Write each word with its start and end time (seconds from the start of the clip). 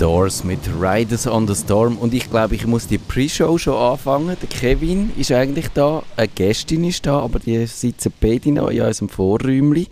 Doors 0.00 0.44
mit 0.44 0.60
Riders 0.80 1.26
on 1.26 1.46
the 1.46 1.54
Storm 1.54 1.98
und 1.98 2.14
ich 2.14 2.30
glaube, 2.30 2.54
ich 2.54 2.66
muss 2.66 2.86
die 2.86 2.96
Pre-Show 2.96 3.58
schon 3.58 3.74
anfangen. 3.74 4.34
Der 4.40 4.48
Kevin 4.48 5.10
ist 5.18 5.30
eigentlich 5.30 5.68
da, 5.74 6.02
eine 6.16 6.28
Gästin 6.28 6.84
ist 6.84 7.04
da, 7.04 7.20
aber 7.20 7.38
die 7.38 7.66
sitzen 7.66 8.10
beide 8.18 8.50
noch 8.50 8.70
in 8.70 8.80
unserem 8.80 9.10
Vorräumchen 9.10 9.88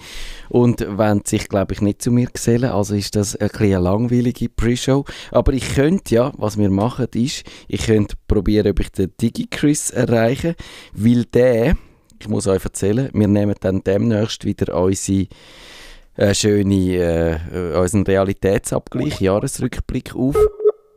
und 0.49 0.81
wollen 0.97 1.21
sich, 1.27 1.51
glaube 1.51 1.75
ich, 1.75 1.83
nicht 1.83 2.01
zu 2.01 2.11
mir 2.11 2.27
gesellen. 2.27 2.71
Also 2.71 2.95
ist 2.95 3.17
das 3.17 3.37
ein 3.37 3.51
eine 3.51 3.79
langweilige 3.81 4.49
Pre-Show. 4.49 5.05
Aber 5.31 5.53
ich 5.53 5.75
könnte 5.75 6.15
ja, 6.15 6.33
was 6.39 6.57
wir 6.57 6.71
machen, 6.71 7.09
ist, 7.13 7.45
ich 7.67 7.85
könnte 7.85 8.17
probieren, 8.29 8.71
ob 8.71 8.81
ich 8.81 8.91
den 8.91 9.13
Digi-Chris 9.21 9.91
erreiche, 9.91 10.57
weil 10.95 11.27
der, 11.27 11.77
ich 12.19 12.29
muss 12.29 12.47
euch 12.47 12.65
erzählen, 12.65 13.11
wir 13.13 13.29
nehmen 13.29 13.57
dann 13.61 13.85
demnächst 13.85 14.47
wieder 14.47 14.75
unsere 14.75 15.27
äh, 16.19 16.35
schöne, 16.35 17.41
äh, 17.53 17.79
unseren 17.79 18.03
Realitätsabgleich, 18.03 19.21
Jahresrückblick 19.21 20.15
auf. 20.15 20.37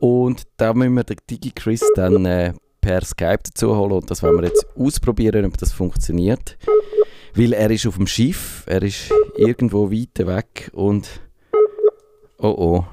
Und 0.00 0.42
da 0.56 0.74
müssen 0.74 0.94
wir 0.94 1.04
den 1.04 1.18
Digi-Chris 1.30 1.82
dann 1.94 2.26
äh, 2.26 2.52
per 2.80 3.04
Skype 3.04 3.38
dazu 3.44 3.76
holen 3.76 3.92
und 3.92 4.10
das 4.10 4.22
wollen 4.22 4.40
wir 4.40 4.48
jetzt 4.48 4.66
ausprobieren, 4.76 5.44
ob 5.44 5.56
das 5.56 5.72
funktioniert. 5.72 6.58
Weil 7.34 7.52
er 7.52 7.70
ist 7.70 7.86
auf 7.86 7.96
dem 7.96 8.08
Schiff, 8.08 8.64
er 8.66 8.82
ist 8.82 9.12
irgendwo 9.36 9.90
weit 9.92 10.26
weg 10.26 10.70
und 10.74 11.08
oh 12.38 12.54
oh, 12.58 12.84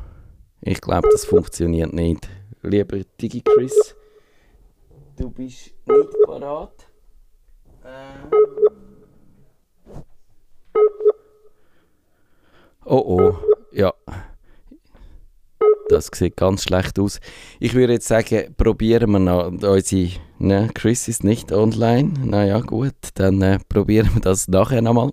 ich 0.62 0.80
glaube, 0.80 1.10
das 1.12 1.26
funktioniert 1.26 1.94
nicht. 1.94 2.30
Lieber 2.62 3.00
Digi-Chris, 3.20 3.96
du 5.18 5.32
bist 5.32 5.74
nicht 5.88 6.10
parat. 6.28 6.88
Ähm. 7.84 8.30
Oh 12.92 13.04
oh, 13.06 13.36
ja. 13.72 13.94
Das 15.90 16.10
sieht 16.12 16.36
ganz 16.36 16.64
schlecht 16.64 16.98
aus. 16.98 17.20
Ich 17.60 17.76
würde 17.76 17.94
jetzt 17.94 18.08
sagen, 18.08 18.56
probieren 18.58 19.12
wir 19.12 19.20
noch 19.20 19.46
unsere. 19.46 20.10
Ne, 20.40 20.72
Chris 20.74 21.08
ist 21.08 21.24
nicht 21.24 21.52
online. 21.52 22.14
Naja, 22.26 22.62
gut, 22.62 22.96
dann 23.14 23.44
äh, 23.44 23.60
probieren 23.70 24.10
wir 24.16 24.22
das 24.22 24.48
nachher 24.48 24.82
nochmal. 24.82 25.12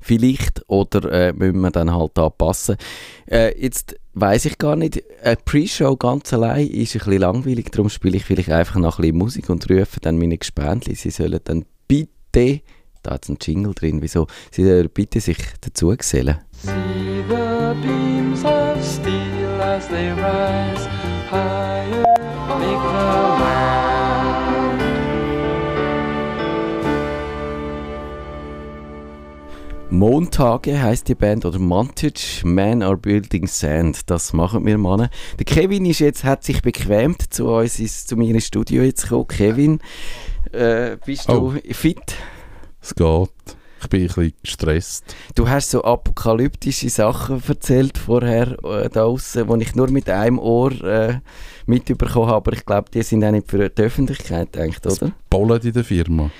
Vielleicht 0.00 0.62
oder 0.68 1.10
äh, 1.10 1.32
müssen 1.32 1.62
wir 1.62 1.72
dann 1.72 1.92
halt 1.92 2.16
anpassen. 2.16 2.76
Äh, 3.28 3.60
jetzt 3.60 3.96
weiß 4.14 4.44
ich 4.44 4.58
gar 4.58 4.76
nicht, 4.76 5.02
eine 5.24 5.36
Pre-Show 5.44 5.96
ganz 5.96 6.32
allein 6.32 6.68
ist 6.68 6.94
ein 6.94 7.00
bisschen 7.00 7.20
langweilig, 7.22 7.72
darum 7.72 7.88
spiele 7.88 8.18
ich 8.18 8.24
vielleicht 8.24 8.50
einfach 8.50 8.76
noch 8.76 8.98
ein 8.98 9.02
bisschen 9.02 9.18
Musik 9.18 9.50
und 9.50 9.68
rufe 9.68 9.98
dann 10.00 10.18
meine 10.18 10.38
Gespendli, 10.38 10.94
sie 10.94 11.10
sollen 11.10 11.40
dann 11.42 11.64
bitte 11.88 12.60
da 13.06 13.12
hat 13.12 13.22
es 13.22 13.30
einen 13.30 13.38
Jingle 13.40 13.72
drin. 13.72 14.02
Wieso? 14.02 14.26
Sie 14.50 14.64
sollen 14.64 14.90
bitte 14.92 15.20
sich 15.20 15.38
dazu 15.60 15.96
gesellen. 15.96 16.38
The 17.66 17.74
beams 17.82 18.44
of 18.44 18.84
steel 18.84 19.60
as 19.60 19.88
they 19.88 20.10
rise 20.10 20.86
higher, 21.28 22.04
make 22.60 22.78
the 22.78 23.06
land. 23.42 23.66
Montage 29.90 30.80
heißt 30.80 31.08
die 31.08 31.16
Band 31.16 31.44
oder 31.44 31.58
Montage 31.58 32.42
Men 32.44 32.84
are 32.84 32.96
Building 32.96 33.48
Sand. 33.48 34.08
Das 34.10 34.32
machen 34.32 34.64
wir 34.64 34.78
Mann. 34.78 35.08
Der 35.36 35.44
Kevin 35.44 35.86
ist 35.86 35.98
jetzt, 35.98 36.22
hat 36.22 36.44
sich 36.44 36.62
bequemt 36.62 37.34
zu 37.34 37.48
uns 37.48 38.06
zu 38.06 38.16
mir 38.16 38.32
ins 38.32 38.46
Studio 38.46 38.84
jetzt 38.84 39.02
gekommen. 39.02 39.26
Kevin, 39.26 39.80
äh, 40.52 40.98
bist 41.04 41.28
oh. 41.28 41.50
du 41.50 41.74
fit? 41.74 42.14
Es 42.80 42.94
geht. 42.94 43.55
Ich 43.80 43.88
bin 43.88 44.02
ein 44.02 44.06
bisschen 44.06 44.32
gestresst. 44.42 45.14
Du 45.34 45.48
hast 45.48 45.70
so 45.70 45.84
apokalyptische 45.84 46.88
Sachen 46.88 47.42
erzählt 47.46 47.98
vorher 47.98 48.52
äh, 48.64 48.88
da 48.88 49.02
draußen, 49.02 49.46
die 49.46 49.64
ich 49.64 49.74
nur 49.74 49.90
mit 49.90 50.08
einem 50.08 50.38
Ohr 50.38 50.72
äh, 50.82 51.20
mitbekommen 51.66 52.26
habe, 52.26 52.36
aber 52.36 52.52
ich 52.54 52.64
glaube, 52.64 52.90
die 52.90 53.02
sind 53.02 53.24
auch 53.24 53.30
nicht 53.30 53.50
für 53.50 53.68
die 53.68 53.82
Öffentlichkeit 53.82 54.52
gedacht, 54.52 54.86
oder? 54.86 55.12
Bollen 55.28 55.60
in 55.60 55.72
der 55.72 55.84
Firma. 55.84 56.30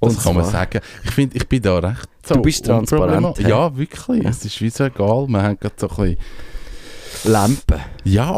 Das 0.00 0.16
Und 0.16 0.22
kann 0.22 0.34
man 0.34 0.44
sagen. 0.44 0.80
Ich 1.04 1.10
finde, 1.10 1.36
ich 1.36 1.46
bin 1.46 1.62
da 1.62 1.78
recht 1.78 2.08
so 2.24 2.34
Du 2.34 2.42
bist 2.42 2.64
transparent. 2.64 3.38
Ja, 3.38 3.76
wirklich. 3.76 4.22
Ja. 4.22 4.30
Es 4.30 4.44
ist 4.44 4.60
wie 4.60 4.70
so 4.70 4.84
egal. 4.84 5.26
Man 5.28 5.42
hat 5.42 5.60
gerade 5.60 5.74
so 5.76 5.88
ein 5.88 6.16
bisschen... 6.16 7.32
Lampen. 7.32 7.80
Ja. 8.04 8.30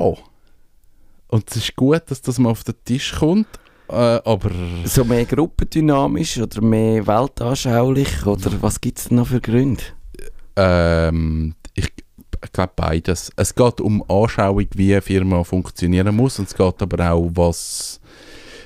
Und 1.28 1.50
es 1.50 1.56
ist 1.56 1.76
gut, 1.76 2.02
dass 2.08 2.20
das 2.20 2.38
mal 2.38 2.50
auf 2.50 2.64
den 2.64 2.74
Tisch 2.84 3.14
kommt, 3.18 3.46
äh, 3.92 4.20
aber... 4.24 4.50
So 4.84 5.04
mehr 5.04 5.24
gruppendynamisch 5.24 6.38
oder 6.38 6.60
mehr 6.62 7.06
weltanschaulich? 7.06 8.26
Oder 8.26 8.50
was 8.60 8.80
gibt 8.80 8.98
es 8.98 9.10
noch 9.10 9.28
für 9.28 9.40
Gründe? 9.40 9.82
Ähm, 10.56 11.54
ich 11.74 11.92
glaube 12.52 12.72
beides. 12.76 13.30
Es 13.36 13.54
geht 13.54 13.80
um 13.80 14.02
Anschauung, 14.08 14.66
wie 14.74 14.92
eine 14.92 15.02
Firma 15.02 15.44
funktionieren 15.44 16.14
muss 16.14 16.38
und 16.38 16.48
es 16.48 16.54
geht 16.54 16.82
aber 16.82 17.12
auch, 17.12 17.30
was 17.34 18.00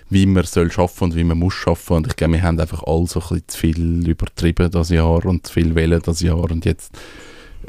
wie 0.08 0.24
man 0.24 0.44
soll 0.44 0.70
schaffen 0.70 1.04
und 1.04 1.16
wie 1.16 1.24
man 1.24 1.38
muss 1.38 1.54
schaffen 1.54 1.96
und 1.96 2.06
ich 2.06 2.14
glaube, 2.14 2.34
wir 2.34 2.42
haben 2.42 2.60
einfach 2.60 2.84
alle 2.84 3.08
so 3.08 3.20
ein 3.20 3.28
bisschen 3.28 3.48
zu 3.48 3.58
viel 3.58 4.08
übertrieben 4.08 4.70
das 4.70 4.90
Jahr 4.90 5.24
und 5.26 5.48
zu 5.48 5.52
viel 5.52 5.74
wählen 5.74 6.00
das 6.04 6.20
Jahr 6.20 6.48
und 6.48 6.64
jetzt 6.64 6.96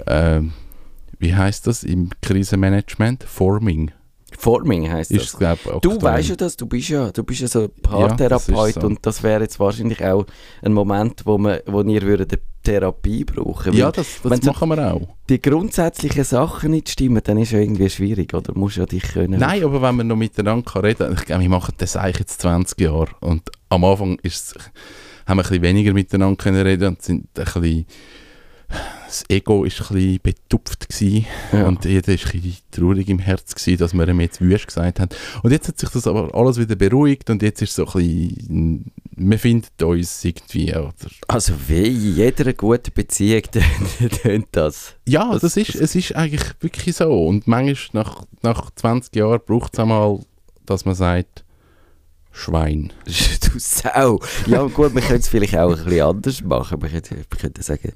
äh, 0.05 0.41
wie 1.19 1.35
heißt 1.35 1.65
das 1.65 1.83
im 1.83 2.09
Krisenmanagement? 2.21 3.23
Forming. 3.23 3.91
Forming 4.37 4.91
heißt 4.91 5.11
das. 5.11 5.23
Ist, 5.23 5.37
glaub, 5.37 5.81
du 5.81 6.01
weißt 6.01 6.29
ja 6.29 6.35
das, 6.35 6.57
du 6.57 6.65
bist 6.65 6.89
ja, 6.89 7.11
du 7.11 7.23
bist 7.23 7.41
ja 7.41 7.47
so 7.47 7.69
Paartherapeut 7.69 8.75
ja, 8.75 8.81
so. 8.81 8.87
und 8.87 9.05
das 9.05 9.23
wäre 9.23 9.41
jetzt 9.41 9.59
wahrscheinlich 9.59 10.03
auch 10.03 10.25
ein 10.61 10.73
Moment, 10.73 11.25
wo, 11.25 11.37
man, 11.37 11.59
wo 11.65 11.81
ihr 11.81 12.01
würdet 12.01 12.37
Therapie 12.61 13.23
brauchen. 13.23 13.73
Ja, 13.73 13.91
das, 13.91 14.19
das 14.21 14.41
machen 14.43 14.69
wir 14.69 14.93
auch. 14.93 15.07
Die 15.29 15.41
grundsätzlichen 15.41 16.25
Sachen 16.25 16.71
nicht 16.71 16.89
stimmen, 16.89 17.21
dann 17.23 17.37
ist 17.37 17.47
es 17.47 17.51
ja 17.53 17.59
irgendwie 17.59 17.89
schwierig, 17.89 18.33
oder? 18.33 18.53
Du 18.53 18.59
musst 18.59 18.75
ja 18.75 18.85
dich 18.85 19.03
können. 19.03 19.39
Nein, 19.39 19.63
aber 19.63 19.81
wenn 19.81 19.95
wir 19.95 20.03
noch 20.03 20.17
miteinander 20.17 20.83
reden 20.83 20.97
kann, 20.97 21.13
ich 21.13 21.25
glaube, 21.25 21.43
wir 21.43 21.49
machen 21.49 21.75
das 21.77 21.95
eigentlich 21.95 22.19
jetzt 22.19 22.41
20 22.41 22.81
Jahre 22.81 23.07
und 23.21 23.49
am 23.69 23.85
Anfang 23.85 24.19
ist, 24.23 24.55
haben 25.25 25.37
wir 25.37 25.43
ein 25.43 25.49
bisschen 25.49 25.61
weniger 25.61 25.93
miteinander 25.93 26.35
können 26.35 26.61
reden 26.61 26.89
und 26.89 27.01
sind 27.01 27.27
ein 27.37 27.45
bisschen 27.45 27.85
das 29.07 29.23
Ego 29.29 29.59
war 29.59 29.63
ein 29.63 29.69
bisschen 29.69 30.19
betupft 30.21 30.87
ja. 31.01 31.67
und 31.67 31.85
jeder 31.85 32.07
war 32.07 32.13
ein 32.13 32.41
bisschen 32.41 32.57
traurig 32.71 33.09
im 33.09 33.19
Herz, 33.19 33.55
gewesen, 33.55 33.77
dass 33.77 33.93
wir 33.93 34.07
ihm 34.07 34.19
jetzt 34.19 34.41
wüst 34.41 34.67
gesagt 34.67 34.99
haben. 34.99 35.09
Und 35.43 35.51
jetzt 35.51 35.67
hat 35.67 35.79
sich 35.79 35.89
das 35.89 36.07
aber 36.07 36.33
alles 36.35 36.59
wieder 36.59 36.75
beruhigt 36.75 37.29
und 37.29 37.41
jetzt 37.41 37.61
ist 37.61 37.73
so 37.73 37.85
ein 37.85 37.93
bisschen, 37.93 38.91
wir 39.15 39.39
finden 39.39 39.83
uns 39.83 40.23
irgendwie. 40.23 40.71
Oder 40.71 40.93
also 41.27 41.53
wie 41.67 41.87
in 41.87 42.15
jeder 42.15 42.53
guten 42.53 42.93
Beziehung 42.93 43.43
tönt 44.21 44.47
das. 44.51 44.95
Ja, 45.07 45.31
das, 45.31 45.41
das 45.41 45.57
ist, 45.57 45.75
es 45.75 45.95
ist 45.95 46.15
eigentlich 46.15 46.43
wirklich 46.59 46.95
so 46.95 47.27
und 47.27 47.47
manchmal 47.47 48.03
nach, 48.03 48.25
nach 48.41 48.71
20 48.71 49.15
Jahren 49.15 49.39
braucht 49.45 49.73
es 49.73 49.79
einmal, 49.79 50.19
dass 50.65 50.85
man 50.85 50.95
sagt, 50.95 51.45
Schwein. 52.37 52.93
du 53.05 53.57
Sau. 53.57 54.19
Ja, 54.45 54.63
gut, 54.63 54.93
wir 54.93 55.01
können 55.01 55.19
es 55.19 55.27
vielleicht 55.27 55.57
auch 55.57 55.75
ein 55.75 55.83
bisschen 55.83 56.01
anders 56.01 56.43
machen. 56.43 56.81
Wir 56.81 57.01
könnten 57.01 57.61
sagen, 57.63 57.93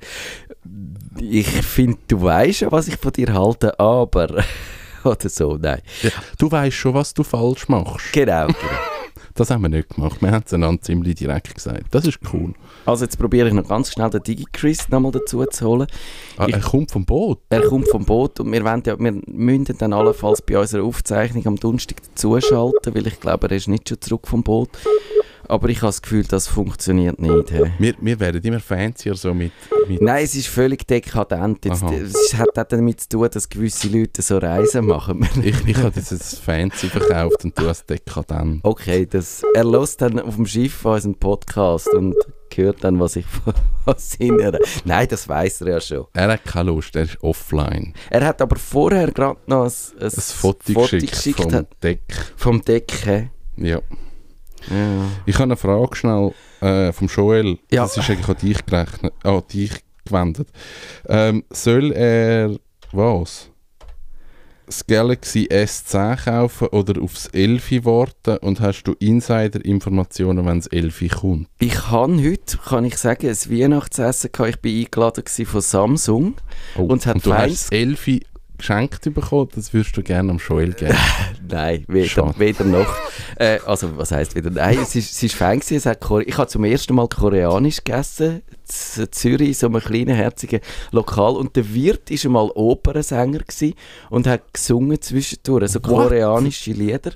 ich 1.19 1.47
finde, 1.47 1.97
du 2.07 2.22
weißt 2.22 2.61
ja, 2.61 2.72
was 2.72 2.88
ich 2.88 2.97
von 2.97 3.11
dir 3.11 3.33
halte, 3.33 3.79
aber. 3.79 4.44
Oder 5.03 5.29
so, 5.29 5.57
nein. 5.59 5.81
Ja, 6.03 6.11
du 6.38 6.51
weißt 6.51 6.75
schon, 6.75 6.94
was 6.94 7.13
du 7.13 7.23
falsch 7.23 7.67
machst. 7.67 8.13
Genau, 8.13 8.47
genau. 8.47 8.57
Das 9.33 9.49
haben 9.49 9.61
wir 9.61 9.69
nicht 9.69 9.95
gemacht. 9.95 10.22
Wir 10.22 10.31
haben 10.31 10.44
es 10.45 10.53
einander 10.53 10.81
ziemlich 10.81 11.16
direkt 11.16 11.55
gesagt. 11.55 11.85
Das 11.91 12.05
ist 12.05 12.19
cool. 12.33 12.53
Also 12.85 13.05
jetzt 13.05 13.17
probiere 13.17 13.47
ich 13.47 13.53
noch 13.53 13.67
ganz 13.67 13.91
schnell 13.91 14.09
den 14.09 14.23
DigiChris 14.23 14.89
nochmal 14.89 15.13
dazu 15.13 15.45
zu 15.45 15.66
holen. 15.66 15.88
Ah, 16.38 16.47
ich, 16.47 16.53
er 16.53 16.59
kommt 16.59 16.91
vom 16.91 17.05
Boot? 17.05 17.39
Er 17.49 17.61
kommt 17.61 17.88
vom 17.88 18.03
Boot 18.03 18.39
und 18.41 18.51
wir, 18.51 18.63
wollen 18.63 18.83
ja, 18.85 18.99
wir 18.99 19.22
müssen 19.28 19.78
dann 19.78 19.93
allenfalls 19.93 20.41
bei 20.41 20.59
unserer 20.59 20.83
Aufzeichnung 20.83 21.45
am 21.47 21.55
Donnerstag 21.55 22.03
dazuschalten, 22.03 22.93
weil 22.93 23.07
ich 23.07 23.19
glaube, 23.19 23.49
er 23.49 23.55
ist 23.55 23.69
nicht 23.69 23.88
schon 23.88 24.01
zurück 24.01 24.28
vom 24.28 24.43
Boot. 24.43 24.69
Aber 25.47 25.69
ich 25.69 25.78
habe 25.78 25.88
das 25.88 26.02
Gefühl, 26.02 26.24
das 26.24 26.47
funktioniert 26.47 27.19
nicht. 27.19 27.50
He. 27.52 27.63
Wir, 27.79 27.96
wir 28.00 28.19
werden 28.19 28.41
immer 28.44 28.59
fancier 28.59 29.16
so 29.16 29.34
mit, 29.34 29.52
mit 29.88 30.02
Nein, 30.02 30.24
es 30.24 30.35
ist 30.35 30.47
völlig 30.47 30.88
dekadent. 30.88 31.66
Jetzt, 31.66 31.84
es 31.84 32.34
hat 32.35 32.58
auch 32.58 32.64
damit 32.64 33.02
zu 33.02 33.09
tun, 33.09 33.29
dass 33.32 33.49
gewisse 33.49 33.88
Leute 33.88 34.22
so 34.22 34.38
Reisen 34.38 34.85
machen. 34.85 35.28
ich 35.43 35.55
ich 35.67 35.78
habe 35.78 35.91
das 35.91 36.38
fancy 36.40 36.88
verkauft 36.88 37.43
und 37.43 37.58
du 37.58 37.67
hast 37.67 37.90
dekadent. 37.90 38.59
Okay, 38.64 39.05
das, 39.05 39.43
er 39.53 39.64
lässt 39.64 40.02
dann 40.02 40.20
auf 40.20 40.35
dem 40.35 40.46
Schiff 40.46 40.85
unseren 40.85 41.16
Podcast 41.16 41.87
und 41.94 42.16
hört 42.55 42.84
dann, 42.84 42.99
was 42.99 43.16
ich 43.16 43.26
von 43.26 43.53
Sinne. 43.97 44.59
Nein, 44.85 45.08
das 45.09 45.28
weiß 45.28 45.61
er 45.61 45.67
ja 45.70 45.82
schon. 45.82 46.05
Er 46.14 46.29
hat 46.29 46.46
keine 46.46 46.72
Lust, 46.72 46.96
er 46.96 47.03
ist 47.03 47.17
offline. 47.23 47.94
Er 48.09 48.26
hat 48.26 48.41
aber 48.41 48.58
vorher 48.58 49.11
gerade 49.11 49.40
noch 49.47 49.64
ein, 49.64 49.72
ein, 49.99 50.05
ein 50.05 50.11
Foto, 50.11 50.73
Foto 50.73 50.82
geschickt, 50.82 51.11
geschickt 51.11 51.41
vom 51.41 51.67
Deck. 51.82 52.02
Vom 52.35 52.61
Deck, 52.61 52.91
Ja. 53.55 53.82
Ja. 54.69 55.08
Ich 55.25 55.35
habe 55.35 55.46
eine 55.46 55.58
Frage 55.58 55.96
schnell 55.96 56.34
äh, 56.61 56.91
vom 56.91 57.08
Joel. 57.08 57.58
Ja. 57.72 57.84
Das 57.84 57.97
ist 57.97 58.09
eigentlich 58.09 58.28
an 58.28 58.37
dich, 58.41 58.66
gerechnet, 58.66 59.13
an 59.23 59.43
dich 59.52 59.72
gewendet. 60.05 60.49
Ähm, 61.08 61.43
soll 61.49 61.91
er 61.91 62.55
was? 62.91 63.49
Das 64.66 64.87
Galaxy 64.87 65.49
S10 65.52 66.23
kaufen 66.23 66.67
oder 66.67 67.02
aufs 67.02 67.28
Elfi 67.28 67.84
warten 67.84 68.37
und 68.37 68.61
hast 68.61 68.84
du 68.84 68.93
Insider-Informationen, 68.93 70.46
wenn 70.46 70.59
das 70.59 70.67
Elfi 70.67 71.09
kommt? 71.09 71.49
Ich 71.59 71.90
habe 71.90 72.16
heute, 72.23 72.58
kann 72.58 72.85
ich 72.85 72.96
sagen, 72.96 73.28
ein 73.28 73.35
Weihnachtsessen 73.35 74.31
gehabt. 74.31 74.66
Ich 74.66 74.72
war 74.72 74.79
eingeladen 74.79 75.46
von 75.46 75.61
Samsung. 75.61 76.35
Oh, 76.78 76.84
und, 76.84 77.05
hat 77.05 77.16
und 77.16 77.25
du 77.25 77.34
hast 77.34 77.52
das 77.52 77.69
Elfi 77.72 78.25
geschenkt 78.58 79.13
bekommen, 79.13 79.49
das 79.55 79.73
würdest 79.73 79.97
du 79.97 80.03
gerne 80.03 80.31
am 80.31 80.37
Joel 80.37 80.73
geben. 80.73 80.96
Nein, 81.51 81.85
weder, 81.87 82.33
weder 82.37 82.63
noch. 82.63 82.87
Äh, 83.35 83.59
also, 83.65 83.97
was 83.97 84.11
heisst 84.11 84.35
wieder? 84.35 84.49
Nein, 84.49 84.79
es 84.81 84.95
ist, 84.95 85.11
es 85.11 85.23
ist 85.23 85.35
fein 85.35 85.59
gewesen. 85.59 85.77
Es 85.77 85.85
hat 85.85 85.99
ich 86.25 86.37
habe 86.37 86.47
zum 86.47 86.63
ersten 86.63 86.95
Mal 86.95 87.07
Koreanisch 87.07 87.83
gegessen. 87.83 88.41
In 88.97 89.11
Zürich, 89.11 89.57
so 89.57 89.67
einem 89.67 89.81
kleinen, 89.81 90.15
herzigen 90.15 90.61
Lokal. 90.91 91.35
Und 91.35 91.55
der 91.55 91.73
Wirt 91.73 92.09
war 92.09 92.17
einmal 92.25 92.51
Opernsänger 92.55 93.41
und 94.09 94.27
hat 94.27 94.53
gesungen 94.53 95.01
zwischendurch, 95.01 95.63
also 95.63 95.79
koreanische 95.79 96.71
Lieder. 96.71 97.11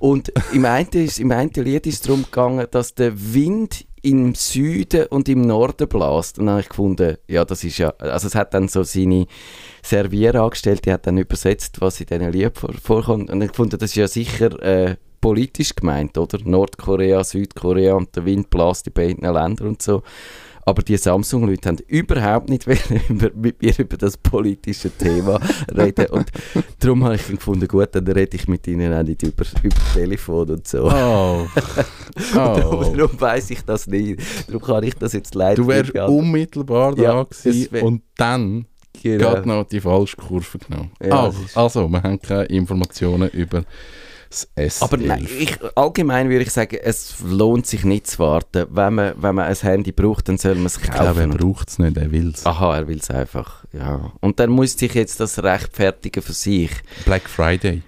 Und 0.00 0.32
im 0.54 0.64
einen, 0.64 0.88
ist, 0.92 1.20
im 1.20 1.30
einen 1.30 1.52
Lied 1.52 1.86
ist 1.86 1.94
es 1.96 2.00
darum 2.00 2.22
gegangen, 2.22 2.66
dass 2.70 2.94
der 2.94 3.12
Wind 3.14 3.86
im 4.02 4.34
Süden 4.34 5.06
und 5.06 5.28
im 5.28 5.42
Norden 5.42 5.88
bläst. 5.88 6.38
Und 6.38 6.46
dann 6.46 6.54
habe 6.54 6.62
ich 6.62 6.68
gefunden, 6.68 7.16
ja, 7.28 7.44
das 7.44 7.64
ist 7.64 7.78
ja, 7.78 7.90
also 7.98 8.28
es 8.28 8.34
hat 8.34 8.54
dann 8.54 8.68
so 8.68 8.82
seine 8.82 9.26
Servierangestellte, 9.82 10.82
die 10.82 10.92
hat 10.92 11.06
dann 11.06 11.18
übersetzt, 11.18 11.80
was 11.80 12.00
in 12.00 12.06
diesen 12.06 12.32
Lied 12.32 12.58
vor, 12.58 12.72
vorkommt. 12.72 13.30
Und 13.30 13.42
ich 13.42 13.50
gefunden, 13.50 13.78
das 13.78 13.90
ist 13.90 13.96
ja 13.96 14.08
sicher 14.08 14.62
äh, 14.62 14.96
politisch 15.20 15.74
gemeint, 15.74 16.16
oder? 16.16 16.38
Nordkorea, 16.42 17.22
Südkorea 17.24 17.94
und 17.94 18.14
der 18.16 18.24
Wind 18.24 18.50
bläst 18.50 18.86
in 18.86 18.92
beiden 18.92 19.32
Ländern 19.32 19.68
und 19.68 19.82
so. 19.82 20.02
Aber 20.64 20.82
die 20.82 20.96
Samsung-Leute 20.96 21.68
haben 21.68 21.78
überhaupt 21.86 22.48
nicht 22.48 22.66
mit 23.08 23.62
mir 23.62 23.78
über 23.78 23.96
das 23.96 24.16
politische 24.16 24.90
Thema 24.90 25.40
reden. 25.76 26.06
Und 26.06 26.30
darum 26.78 27.04
habe 27.04 27.16
ich 27.16 27.26
gefunden, 27.26 27.66
gut, 27.66 27.88
dann 27.92 28.06
rede 28.06 28.36
ich 28.36 28.48
mit 28.48 28.66
ihnen 28.66 28.92
auch 28.92 29.02
nicht 29.02 29.22
über, 29.22 29.44
über 29.62 29.76
Telefon 29.94 30.50
und 30.50 30.68
so. 30.68 30.84
Oh. 30.84 31.46
oh. 31.46 31.46
darum, 32.34 32.96
darum 32.96 33.20
weiss 33.20 33.50
ich 33.50 33.62
das 33.62 33.86
nicht. 33.86 34.20
Darum 34.46 34.62
kann 34.62 34.84
ich 34.84 34.94
das 34.94 35.12
jetzt 35.12 35.34
leider 35.34 35.62
Du 35.62 35.68
wärst 35.68 35.94
unmittelbar 35.94 36.94
da 36.94 37.02
ja, 37.02 37.22
gewesen 37.22 37.80
und 37.80 38.02
dann 38.16 38.66
genau. 39.02 39.34
geht 39.34 39.46
noch 39.46 39.64
die 39.64 39.80
falsche 39.80 40.16
Kurve 40.16 40.58
genommen. 40.58 40.90
Ja, 41.02 41.28
oh, 41.28 41.34
also, 41.54 41.88
wir 41.88 42.02
haben 42.02 42.20
keine 42.20 42.44
Informationen 42.44 43.28
über 43.30 43.64
das 44.30 44.48
S11. 44.56 44.82
Aber 44.84 44.96
nein, 44.96 45.28
ich, 45.38 45.58
allgemein 45.74 46.30
würde 46.30 46.44
ich 46.44 46.52
sagen, 46.52 46.78
es 46.82 47.16
lohnt 47.22 47.66
sich 47.66 47.84
nicht 47.84 48.06
zu 48.06 48.20
warten. 48.20 48.66
Wenn 48.70 48.94
man, 48.94 49.14
wenn 49.16 49.34
man 49.34 49.46
ein 49.46 49.56
Handy 49.56 49.92
braucht, 49.92 50.28
dann 50.28 50.38
soll 50.38 50.54
man 50.54 50.66
es 50.66 50.80
kaufen. 50.80 50.90
Ich 50.90 51.00
glaube, 51.00 51.20
er 51.20 51.28
braucht 51.28 51.68
es 51.68 51.78
nicht, 51.78 51.96
er 51.96 52.10
will 52.12 52.30
es. 52.30 52.46
Aha, 52.46 52.76
er 52.76 52.88
will 52.88 52.98
es 52.98 53.10
einfach, 53.10 53.64
ja. 53.72 54.12
Und 54.20 54.38
dann 54.40 54.50
muss 54.50 54.78
sich 54.78 54.94
jetzt 54.94 55.20
das 55.20 55.42
rechtfertigen 55.42 56.22
für 56.22 56.32
sich. 56.32 56.70
Black 57.04 57.28
Friday. 57.28 57.82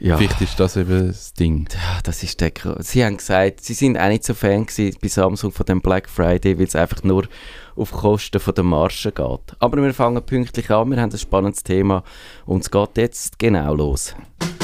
Ja. 0.00 0.16
Vielleicht 0.16 0.40
ist 0.40 0.60
das 0.60 0.76
eben 0.76 1.08
das 1.08 1.34
Ding. 1.34 1.68
Ja, 1.72 1.98
das 2.04 2.22
ist 2.22 2.40
der 2.40 2.52
Sie 2.78 3.04
haben 3.04 3.16
gesagt, 3.16 3.64
sie 3.64 3.74
sind 3.74 3.98
auch 3.98 4.08
nicht 4.08 4.22
so 4.22 4.32
Fan 4.32 4.64
bei 5.02 5.08
Samsung 5.08 5.50
von 5.50 5.66
dem 5.66 5.80
Black 5.80 6.08
Friday, 6.08 6.56
weil 6.56 6.66
es 6.66 6.76
einfach 6.76 7.02
nur 7.02 7.26
auf 7.74 7.90
Kosten 7.90 8.38
von 8.38 8.54
der 8.54 8.62
Marge 8.64 9.10
geht. 9.10 9.56
Aber 9.58 9.82
wir 9.82 9.94
fangen 9.94 10.22
pünktlich 10.24 10.70
an, 10.70 10.90
wir 10.90 11.00
haben 11.00 11.10
ein 11.10 11.18
spannendes 11.18 11.64
Thema 11.64 12.04
und 12.46 12.62
es 12.62 12.70
geht 12.70 12.96
jetzt 12.96 13.38
genau 13.40 13.74
los. 13.74 14.14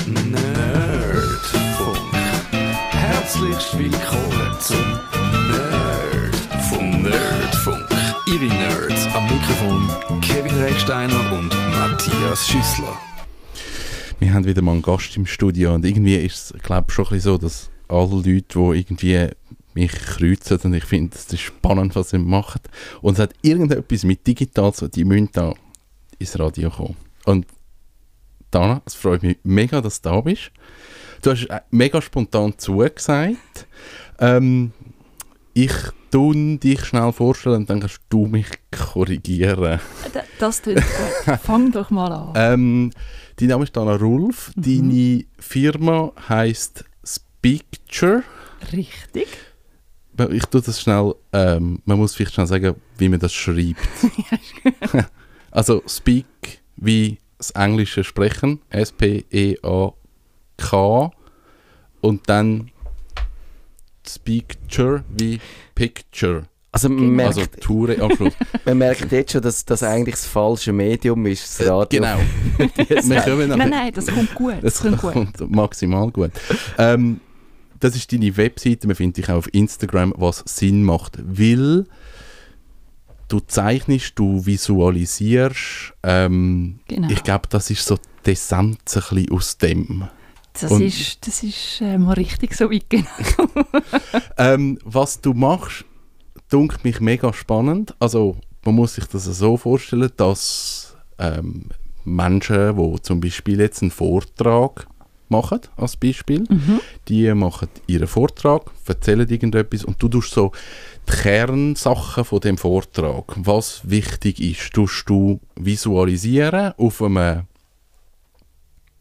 Nerdfunk. 0.06 1.96
Herzlich 2.90 3.78
willkommen 3.78 4.60
zum 4.60 4.76
Nerd 5.48 6.36
vom 6.68 7.02
Nerdfunk. 7.02 7.88
Ihre 8.26 8.44
Nerds 8.44 9.06
am 9.14 9.24
Mikrofon 9.24 10.20
Kevin 10.20 10.54
Recksteiner 10.60 11.32
und 11.32 11.48
Matthias 11.70 12.46
Schüssler. 12.46 12.98
Wir 14.18 14.34
haben 14.34 14.44
wieder 14.44 14.60
mal 14.60 14.72
einen 14.72 14.82
Gast 14.82 15.16
im 15.16 15.24
Studio 15.24 15.74
und 15.74 15.86
irgendwie 15.86 16.16
ist 16.16 16.54
es, 16.54 16.62
glaube 16.62 16.88
ich, 16.90 16.94
schon 16.94 17.18
so, 17.18 17.38
dass 17.38 17.70
alle 17.88 18.16
Leute, 18.16 18.42
die 18.42 18.78
irgendwie 18.78 19.30
mich 19.72 19.92
kreuzen 19.92 20.58
und 20.64 20.74
ich 20.74 20.84
finde, 20.84 21.16
es 21.16 21.32
ist 21.32 21.40
spannend, 21.40 21.96
was 21.96 22.10
sie 22.10 22.18
machen. 22.18 22.60
Und 23.00 23.14
es 23.14 23.20
hat 23.20 23.32
irgendetwas 23.40 24.04
mit 24.04 24.26
digital, 24.26 24.74
so, 24.74 24.86
die 24.86 25.06
müssen 25.06 25.30
da 25.32 25.54
ins 26.18 26.38
Radio 26.38 26.68
kommen. 26.68 26.96
Und 27.24 27.46
Dana, 28.54 28.82
es 28.86 28.94
freut 28.94 29.22
mich 29.22 29.38
mega, 29.42 29.80
dass 29.80 30.00
du 30.00 30.10
da 30.10 30.20
bist. 30.20 30.52
Du 31.22 31.32
hast 31.32 31.46
äh, 31.46 31.60
mega 31.70 32.00
spontan 32.00 32.54
zugesagt. 32.56 33.66
Ähm, 34.20 34.72
ich 35.54 35.72
tue 36.12 36.58
dich 36.58 36.84
schnell 36.84 37.12
vorstellen 37.12 37.56
und 37.56 37.70
dann 37.70 37.80
kannst 37.80 38.00
du 38.10 38.26
mich 38.26 38.46
korrigieren. 38.70 39.80
Das 40.38 40.62
tut 40.62 40.76
gut. 40.76 40.84
Fang 41.42 41.72
doch 41.72 41.90
mal 41.90 42.12
an. 42.12 42.32
Ähm, 42.36 42.90
dein 43.36 43.48
Name 43.48 43.64
ist 43.64 43.76
Dana 43.76 43.96
Rulf. 43.96 44.52
Mhm. 44.54 44.62
Deine 44.62 45.24
Firma 45.38 46.12
heisst 46.28 46.84
Speakture. 47.04 48.22
Richtig. 48.72 49.26
Ich 50.30 50.44
tue 50.44 50.62
das 50.62 50.80
schnell, 50.80 51.16
ähm, 51.32 51.82
man 51.84 51.98
muss 51.98 52.14
vielleicht 52.14 52.34
schnell 52.34 52.46
sagen, 52.46 52.76
wie 52.98 53.08
man 53.08 53.18
das 53.18 53.32
schreibt. 53.32 53.80
also 55.50 55.82
Speak 55.88 56.26
wie 56.76 57.18
das 57.48 57.62
englische 57.62 58.04
Sprechen, 58.04 58.60
S-P-E-A-K 58.70 60.00
und 62.00 62.28
dann 62.28 62.70
Speaker 64.06 65.04
wie 65.08 65.40
Picture. 65.74 66.44
Also 66.72 66.88
man 66.88 66.98
genau. 66.98 67.12
merkt, 67.12 67.38
also 67.38 67.50
Toure 67.60 68.00
am 68.00 68.10
Schluss. 68.16 68.34
man 68.64 68.78
merkt 68.78 69.12
jetzt 69.12 69.32
schon, 69.32 69.42
dass 69.42 69.64
das 69.64 69.82
eigentlich 69.84 70.16
das 70.16 70.26
falsche 70.26 70.72
Medium 70.72 71.24
ist, 71.26 71.60
das 71.60 71.68
Radio. 71.68 72.02
Genau. 72.02 72.18
nein, 73.56 73.70
nein, 73.70 73.92
das 73.94 74.08
kommt 74.08 74.34
gut. 74.34 74.56
Das, 74.60 74.80
das 74.80 75.00
kommt, 75.00 75.00
kommt, 75.38 75.50
maximal 75.54 76.10
gut. 76.10 76.32
Ähm, 76.76 77.20
das 77.78 77.94
ist 77.94 78.12
deine 78.12 78.36
Webseite, 78.36 78.86
man 78.88 78.96
findet 78.96 79.18
dich 79.18 79.28
auch 79.28 79.36
auf 79.36 79.54
Instagram, 79.54 80.14
was 80.16 80.42
Sinn 80.46 80.82
macht, 80.82 81.18
weil 81.22 81.86
du 83.34 83.40
zeichnest, 83.40 84.12
du 84.16 84.46
visualisierst. 84.46 85.92
Ähm, 86.02 86.78
genau. 86.86 87.08
Ich 87.10 87.22
glaube, 87.24 87.48
das 87.48 87.70
ist 87.70 87.84
so 87.84 87.98
die 88.24 88.30
Essenz 88.30 88.96
aus 89.30 89.58
dem. 89.58 90.08
Das 90.52 90.70
Und, 90.70 90.82
ist, 90.82 91.26
das 91.26 91.42
ist 91.42 91.80
äh, 91.80 91.98
mal 91.98 92.12
richtig 92.12 92.54
so 92.54 92.70
weit 92.70 92.84
genau. 92.88 93.08
ähm, 94.38 94.78
was 94.84 95.20
du 95.20 95.34
machst, 95.34 95.84
dunkelt 96.48 96.84
mich 96.84 97.00
mega 97.00 97.32
spannend. 97.32 97.96
Also 97.98 98.36
man 98.64 98.76
muss 98.76 98.94
sich 98.94 99.06
das 99.06 99.24
so 99.24 99.56
vorstellen, 99.56 100.12
dass 100.16 100.96
ähm, 101.18 101.70
Menschen, 102.04 102.76
die 102.76 103.02
zum 103.02 103.20
Beispiel 103.20 103.58
jetzt 103.58 103.82
einen 103.82 103.90
Vortrag 103.90 104.86
machen, 105.28 105.60
als 105.76 105.96
Beispiel, 105.96 106.44
mhm. 106.48 106.80
die 107.08 107.32
machen 107.34 107.68
ihren 107.86 108.06
Vortrag, 108.06 108.70
erzählen 108.86 109.28
irgendetwas 109.28 109.84
und 109.84 110.02
du 110.02 110.08
tust 110.08 110.32
so 110.32 110.52
die 111.08 111.12
Kernsachen 111.12 112.24
von 112.24 112.40
dem 112.40 112.58
Vortrag, 112.58 113.24
was 113.36 113.82
wichtig 113.84 114.40
ist, 114.40 114.72
tust 114.72 115.08
du 115.08 115.40
visualisieren 115.56 116.72
auf 116.76 117.02
einem 117.02 117.44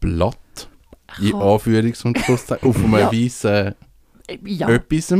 Blatt, 0.00 0.68
in 1.20 1.32
Anführungs- 1.34 2.04
und 2.04 2.18
Schlusszeichen, 2.18 2.68
auf 2.68 2.76
einem 2.76 2.92
ja. 2.94 3.12
weißen 3.12 3.74
ja. 4.44 4.68
etwas. 4.68 5.14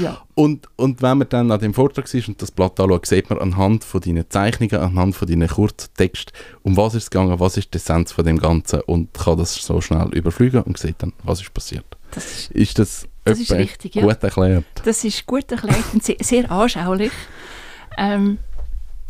Ja. 0.00 0.22
Und, 0.34 0.68
und 0.76 1.02
wenn 1.02 1.18
man 1.18 1.28
dann 1.28 1.50
an 1.50 1.60
dem 1.60 1.74
Vortrag 1.74 2.12
ist 2.12 2.28
und 2.28 2.40
das 2.40 2.50
Blatt 2.50 2.78
anschaut, 2.80 3.06
sieht 3.06 3.30
man 3.30 3.38
anhand 3.38 3.84
von 3.84 4.00
deinen 4.00 4.28
Zeichnungen, 4.28 4.76
anhand 4.76 5.16
von 5.16 5.28
deinen 5.28 5.48
Kurztext, 5.48 6.32
um 6.62 6.76
was 6.76 6.94
ist 6.94 7.04
es 7.04 7.10
gegangen, 7.10 7.38
was 7.38 7.56
ist 7.56 7.72
die 7.74 7.76
Essenz 7.76 8.12
von 8.12 8.24
dem 8.24 8.38
Ganzen 8.38 8.80
und 8.80 9.14
kann 9.14 9.38
das 9.38 9.54
so 9.54 9.80
schnell 9.80 10.08
überfliegen 10.14 10.62
und 10.62 10.78
sieht 10.78 10.96
dann, 10.98 11.12
was 11.22 11.40
ist 11.40 11.52
passiert. 11.52 11.84
Das 12.12 12.24
ist, 12.24 12.50
ist 12.52 12.78
das 12.78 13.08
das 13.24 13.40
ist 13.40 13.52
richtig, 13.52 13.96
ja. 13.96 14.02
Gut 14.02 14.22
erklärt. 14.22 14.64
Das 14.84 15.02
ist 15.02 15.26
gut 15.26 15.50
erklärt 15.50 15.84
und 15.92 16.04
sehr, 16.04 16.16
sehr 16.20 16.50
anschaulich. 16.50 17.10
Ähm, 17.98 18.38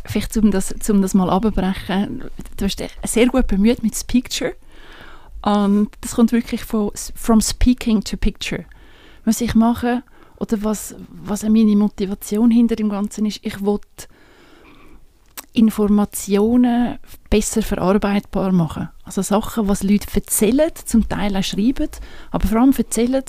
vielleicht 0.05 0.35
um 0.37 0.49
das, 0.49 0.73
um 0.89 1.03
das 1.03 1.13
mal 1.13 1.29
abzubrechen, 1.29 2.23
du 2.57 2.65
hast 2.65 2.79
dich 2.79 2.91
sehr 3.03 3.27
gut 3.27 3.45
bemüht 3.45 3.83
mit 3.83 3.93
das 3.93 4.03
Picture. 4.03 4.55
Und 5.43 5.89
das 6.01 6.15
kommt 6.15 6.31
wirklich 6.31 6.63
von 6.63 6.91
from 7.15 7.41
speaking 7.41 8.03
to 8.03 8.17
picture. 8.17 8.65
Was 9.27 9.41
ich 9.41 9.55
mache 9.55 10.03
oder 10.37 10.63
was, 10.63 10.95
was 11.09 11.43
meine 11.43 11.75
Motivation 11.75 12.49
hinter 12.49 12.77
dem 12.77 12.87
Ganzen 12.87 13.25
ist, 13.25 13.41
ich 13.43 13.61
will 13.61 13.81
Informationen 15.51 16.97
besser 17.29 17.61
verarbeitbar 17.61 18.53
machen. 18.53 18.87
Also 19.03 19.21
Sachen, 19.21 19.67
was 19.67 19.83
Leute 19.83 20.07
erzählen, 20.15 20.71
zum 20.85 21.09
Teil 21.09 21.35
auch 21.35 21.43
schreiben, 21.43 21.89
aber 22.31 22.47
vor 22.47 22.61
allem 22.61 22.71
erzählen, 22.71 23.25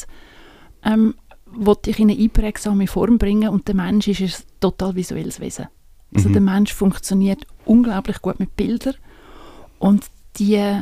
ähm, 0.84 1.16
wollte 1.46 1.90
ich 1.90 1.98
in 1.98 2.12
eine 2.12 2.20
einprägsame 2.20 2.86
Form 2.86 3.18
bringen 3.18 3.48
und 3.48 3.66
der 3.66 3.74
Mensch 3.74 4.06
ist 4.06 4.20
ein 4.20 4.60
total 4.60 4.94
visuelles 4.94 5.40
Wesen. 5.40 5.66
Also 6.14 6.28
mhm. 6.28 6.32
der 6.34 6.42
Mensch 6.42 6.74
funktioniert 6.74 7.44
unglaublich 7.64 8.22
gut 8.22 8.38
mit 8.38 8.54
Bildern 8.54 8.94
und 9.80 10.04
die 10.36 10.80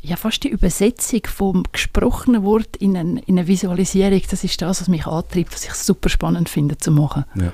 ja, 0.00 0.16
fast 0.16 0.44
die 0.44 0.48
Übersetzung 0.48 1.22
vom 1.26 1.64
gesprochenen 1.72 2.44
Wort 2.44 2.76
in, 2.76 2.96
ein, 2.96 3.16
in 3.18 3.38
eine 3.38 3.48
Visualisierung, 3.48 4.22
das 4.30 4.44
ist 4.44 4.62
das, 4.62 4.80
was 4.80 4.88
mich 4.88 5.06
antreibt, 5.06 5.52
was 5.52 5.64
ich 5.64 5.74
super 5.74 6.08
spannend 6.08 6.48
finde 6.48 6.78
zu 6.78 6.90
machen. 6.90 7.24
Ja. 7.34 7.52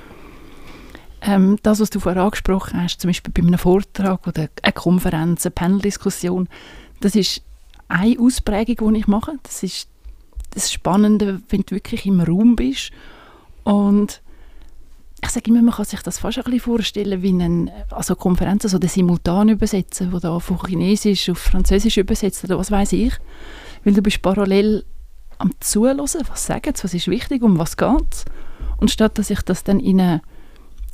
Ähm, 1.21 1.57
das, 1.63 1.79
was 1.79 1.89
du 1.89 1.99
vorher 1.99 2.23
angesprochen 2.23 2.81
hast, 2.81 3.01
zum 3.01 3.09
Beispiel 3.09 3.33
bei 3.33 3.41
einem 3.41 3.57
Vortrag 3.57 4.27
oder 4.27 4.49
einer 4.61 4.71
Konferenz, 4.73 5.45
eine 5.45 5.51
Paneldiskussion, 5.51 6.47
das 7.01 7.15
ist 7.15 7.41
eine 7.87 8.19
Ausprägung, 8.19 8.93
die 8.93 8.99
ich 8.99 9.07
mache. 9.07 9.33
Das 9.43 9.63
ist 9.63 9.87
das 10.51 10.71
Spannende, 10.71 11.41
wenn 11.49 11.61
du 11.61 11.75
wirklich 11.75 12.05
im 12.05 12.21
Raum 12.21 12.55
bist 12.55 12.91
und 13.63 14.21
ich 15.25 15.31
sage 15.31 15.49
immer, 15.49 15.61
man 15.61 15.73
kann 15.73 15.85
sich 15.85 16.01
das 16.01 16.19
fast 16.19 16.37
ein 16.37 16.43
bisschen 16.45 16.59
vorstellen 16.61 17.21
wie 17.21 17.29
eine 17.29 17.71
also 17.91 18.15
Konferenz, 18.15 18.63
also 18.65 18.79
simultan 18.87 19.49
übersetzen, 19.49 20.11
wo 20.11 20.19
da 20.19 20.39
von 20.39 20.57
Chinesisch 20.65 21.29
auf 21.29 21.37
Französisch 21.39 21.97
übersetzt 21.97 22.43
oder 22.43 22.57
was 22.57 22.71
weiß 22.71 22.93
ich. 22.93 23.13
Weil 23.83 23.93
du 23.93 24.01
bist 24.01 24.21
parallel 24.21 24.83
am 25.37 25.51
Zuhören, 25.59 25.99
was 25.99 26.13
sagen 26.45 26.71
sie, 26.75 26.83
was 26.83 26.93
ist 26.93 27.07
wichtig, 27.07 27.43
um 27.43 27.57
was 27.59 27.77
geht 27.77 27.89
es. 28.11 28.25
Und 28.77 28.89
statt 28.91 29.17
dass 29.17 29.29
ich 29.29 29.41
das 29.41 29.63
dann 29.63 29.79
in 29.79 29.99
eine, 30.01 30.21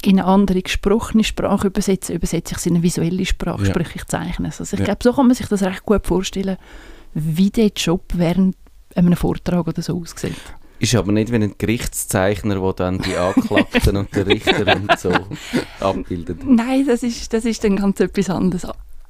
in 0.03 0.19
eine 0.19 0.25
andere 0.27 0.61
gesprochene 0.61 1.23
Sprache 1.23 1.67
übersetze, 1.67 2.13
übersetze 2.13 2.53
ich 2.53 2.57
es 2.57 2.65
in 2.65 2.75
eine 2.75 2.83
visuelle 2.83 3.25
Sprache, 3.25 3.63
Ja. 3.63 3.69
sprich 3.69 3.95
ich 3.95 4.05
zeichne 4.05 4.47
es. 4.49 4.59
Also 4.59 4.73
ich 4.75 4.79
Ja. 4.79 4.85
glaube, 4.85 4.99
so 5.03 5.13
kann 5.13 5.27
man 5.27 5.35
sich 5.35 5.47
das 5.47 5.63
recht 5.63 5.83
gut 5.85 6.05
vorstellen, 6.07 6.57
wie 7.13 7.49
der 7.49 7.67
Job 7.75 8.03
während 8.13 8.55
einem 8.95 9.15
Vortrag 9.15 9.67
oder 9.67 9.81
so 9.81 9.99
aussieht. 10.01 10.35
Ist 10.81 10.95
aber 10.95 11.11
nicht 11.11 11.31
wie 11.31 11.35
ein 11.35 11.53
Gerichtszeichner, 11.57 12.55
der 12.59 12.73
dann 12.73 12.97
die 12.99 13.15
Anklagten 13.15 13.97
und 13.97 14.15
den 14.15 14.23
Richter 14.23 14.75
und 14.75 14.99
so 14.99 15.11
abbildet. 15.79 16.39
Nein, 16.43 16.87
das 16.87 17.03
ist, 17.03 17.31
das 17.33 17.45
ist 17.45 17.63
dann 17.63 17.75
ganz 17.75 17.99
etwas 17.99 18.31
anderes. 18.31 18.65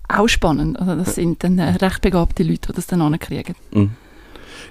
Auch 0.10 0.28
spannend. 0.28 0.78
Also 0.78 0.96
das 0.96 1.16
sind 1.16 1.42
dann 1.46 1.58
äh, 1.60 1.70
recht 1.78 2.02
begabte 2.02 2.44
Leute, 2.44 2.68
die 2.68 2.74
das 2.76 2.88
dann 2.88 3.02
ankriegen. 3.02 3.56
Mhm. 3.74 3.92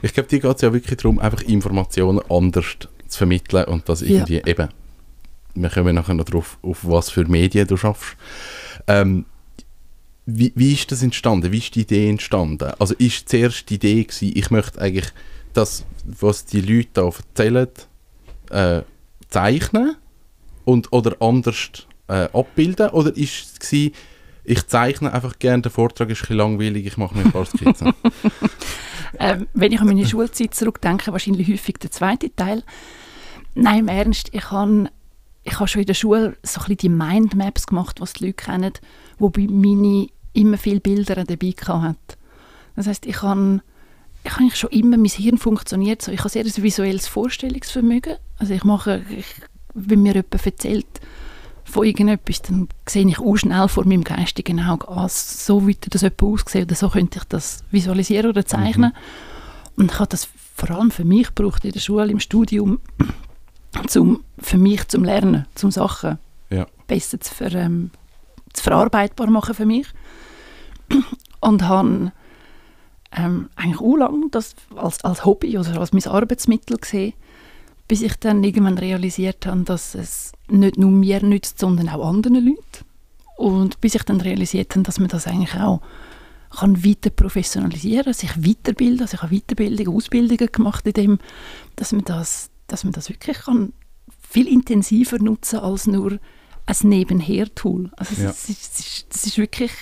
Ich 0.03 0.13
glaube, 0.13 0.29
dir 0.29 0.41
geht 0.41 0.57
es 0.57 0.61
ja 0.61 0.73
wirklich 0.75 0.99
darum, 0.99 1.19
einfach 1.19 1.41
Informationen 1.43 2.21
anders 2.29 2.67
zu 3.09 3.19
vermitteln 3.19 3.65
und 3.65 3.89
das 3.89 4.03
Ja. 4.03 4.09
irgendwie 4.09 4.43
eben, 4.45 4.69
wir 5.55 5.71
kommen 5.71 5.95
nachher 5.95 6.15
noch 6.15 6.27
drauf, 6.27 6.59
auf 6.61 6.81
was 6.83 7.09
für 7.09 7.25
Medien 7.27 7.67
du 7.67 7.79
schaffst. 7.79 8.15
Ähm, 8.87 9.25
wie, 10.27 10.53
wie 10.55 10.75
ist 10.75 10.93
das 10.93 11.03
entstanden? 11.03 11.51
Wie 11.51 11.59
ist 11.59 11.75
die 11.75 11.81
Idee 11.81 12.11
entstanden? 12.11 12.73
Also 12.79 12.95
ist 12.99 13.29
zuerst 13.31 13.71
die 13.71 13.77
Idee 13.77 14.05
gewesen, 14.05 14.33
ich 14.35 14.51
möchte 14.51 14.81
eigentlich 14.81 15.07
das, 15.53 15.85
was 16.05 16.45
die 16.45 16.61
Leute 16.61 16.89
da 16.95 17.07
erzählen, 17.07 17.69
äh, 18.51 18.83
zeichnen 19.29 19.97
und, 20.65 20.93
oder 20.93 21.17
anders 21.21 21.71
äh, 22.09 22.29
abbilden? 22.33 22.91
Oder 22.91 23.17
ist 23.17 23.53
es 23.53 23.59
gewesen, 23.59 23.95
ich 24.45 24.67
zeichne 24.67 25.13
einfach 25.13 25.39
gerne, 25.39 25.63
der 25.63 25.71
Vortrag 25.71 26.11
ist 26.11 26.29
ein 26.31 26.37
langweilig, 26.37 26.87
ich 26.87 26.97
mache 26.97 27.17
mir 27.17 27.25
ein 27.25 27.33
paar 27.33 27.47
Skizzen? 27.47 27.93
Ähm, 29.19 29.49
wenn 29.55 29.73
ich 29.73 29.81
an 29.81 29.89
meine 29.89 30.07
Schulzeit 30.07 30.55
zurückdenke, 30.55 31.13
wahrscheinlich 31.13 31.49
häufig 31.49 31.79
der 31.79 31.91
zweite 31.91 32.35
Teil. 32.35 32.63
Nein, 33.55 33.81
im 33.81 33.89
Ernst, 33.89 34.29
ich 34.33 34.51
habe 34.53 34.89
ich 35.43 35.59
habe 35.59 35.69
schon 35.69 35.81
in 35.81 35.87
der 35.87 35.95
Schule 35.95 36.37
so 36.43 36.61
ein 36.61 36.67
bisschen 36.67 36.77
die 36.77 36.89
Mindmaps 36.91 37.67
gemacht, 37.67 38.01
was 38.01 38.13
die 38.13 38.27
Leute 38.27 38.45
kennen, 38.45 38.73
wobei 39.19 39.47
meine 39.49 40.09
immer 40.33 40.59
viele 40.59 40.81
Bilder 40.81 41.25
dabei 41.25 41.55
hat. 41.59 42.19
Das 42.77 42.87
heißt, 42.87 43.07
ich 43.07 43.23
habe 43.23 43.63
ich 44.25 44.33
habe 44.33 44.51
schon 44.51 44.71
immer, 44.71 44.97
mein 44.97 45.07
Hirn 45.07 45.39
funktioniert 45.39 46.03
so, 46.03 46.13
ich 46.13 46.21
habe 46.21 46.29
sehr 46.29 46.45
ein 46.45 46.63
visuelles 46.63 47.07
Vorstellungsvermögen. 47.07 48.17
Also 48.39 48.55
ich 48.55 48.65
mache, 48.65 49.03
ich, 49.11 49.27
wenn 49.75 50.03
mir 50.03 50.15
jemand 50.15 50.47
erzählt 50.47 50.87
von 51.65 51.87
irgendetwas, 51.87 52.43
dann 52.43 52.69
sehe 52.89 53.07
ich 53.07 53.19
auch 53.19 53.37
schnell 53.37 53.69
vor 53.69 53.87
meinem 53.87 54.05
geistigen 54.05 54.61
Auge, 54.61 54.89
ah, 54.89 55.09
so 55.09 55.67
würde 55.67 55.89
das 55.89 56.03
jemand 56.03 56.23
aussehen 56.23 56.65
oder 56.65 56.75
so 56.75 56.89
könnte 56.89 57.19
ich 57.19 57.25
das 57.25 57.65
visualisieren 57.71 58.31
oder 58.31 58.45
zeichnen. 58.45 58.93
Und 59.77 59.93
ich 59.93 59.99
habe 59.99 60.09
das 60.09 60.29
vor 60.55 60.71
allem 60.71 60.91
für 60.91 61.05
mich 61.05 61.35
gebraucht 61.35 61.65
in 61.65 61.73
der 61.73 61.81
Schule, 61.81 62.11
im 62.11 62.21
Studium, 62.21 62.81
zum, 63.87 64.25
für 64.39 64.59
mich 64.59 64.87
zum 64.89 65.05
Lernen, 65.05 65.47
zum 65.55 65.71
Sachen 65.71 66.19
Ja. 66.51 66.67
besser 66.87 67.21
zu, 67.21 67.35
ver, 67.35 67.53
ähm, 67.55 67.91
zu 68.53 68.65
verarbeitbar 68.65 69.31
machen 69.31 69.55
für 69.55 69.65
mich. 69.65 69.87
Und 71.41 71.63
habe 71.63 72.13
ähm, 73.17 73.51
eigentlich 73.57 73.81
auch 73.81 73.97
lange 73.97 74.29
das 74.31 74.55
als, 74.77 75.03
als 75.05 75.25
Hobby 75.25 75.59
oder 75.59 75.81
als 75.81 75.93
mein 75.93 76.07
Arbeitsmittel 76.07 76.77
gesehen, 76.77 77.15
bis 77.89 78.03
ich 78.03 78.15
dann 78.17 78.45
irgendwann 78.45 78.79
realisiert 78.79 79.47
habe, 79.47 79.63
dass 79.63 79.95
es 79.95 80.33
nicht 80.49 80.79
nur 80.79 80.91
mir 80.91 81.23
nützt, 81.23 81.59
sondern 81.59 81.89
auch 81.89 82.09
anderen 82.09 82.47
Leuten. 82.47 82.85
Und 83.37 83.81
bis 83.81 83.95
ich 83.95 84.03
dann 84.03 84.21
realisiert 84.21 84.73
habe, 84.73 84.83
dass 84.83 84.99
man 84.99 85.09
das 85.09 85.27
eigentlich 85.27 85.55
auch 85.55 85.81
kann 86.51 86.85
weiter 86.85 87.11
professionalisieren, 87.11 88.13
sich 88.13 88.37
weiterbilden. 88.37 89.03
Also 89.03 89.15
ich 89.15 89.23
habe 89.23 89.37
Weiterbildung, 89.37 89.95
Ausbildungen 89.95 90.49
gemacht 90.51 90.87
in 90.87 90.93
dem, 90.93 91.19
dass 91.77 91.93
man 91.93 92.05
das, 92.05 92.51
dass 92.67 92.85
man 92.85 92.93
das 92.93 93.09
wirklich 93.09 93.39
kann 93.39 93.73
viel 94.29 94.49
intensiver 94.49 95.19
nutzen 95.19 95.61
als 95.61 95.87
nur 95.87 96.19
ein 96.67 96.77
Nebenher-Tool. 96.89 97.91
Also 97.97 98.21
Ja. 98.21 98.31
es, 98.31 98.49
ist, 98.49 98.79
es, 98.79 98.81
ist, 98.81 99.15
es, 99.15 99.27
ist 99.27 99.39
wirklich, 99.39 99.73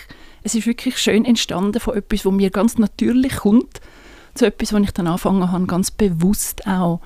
es 0.42 0.54
ist 0.54 0.66
wirklich 0.66 0.99
schön 0.99 1.25
entstanden 1.25 1.80
von 1.80 1.97
etwas, 1.97 2.25
was 2.25 2.33
mir 2.33 2.50
ganz 2.50 2.78
natürlich 2.78 3.37
kommt, 3.37 3.80
zu 4.35 4.47
etwas, 4.47 4.73
wo 4.73 4.78
ich 4.78 4.92
dann 4.92 5.07
angefangen 5.07 5.50
habe, 5.50 5.66
ganz 5.66 5.90
bewusst 5.90 6.66
auch 6.66 7.00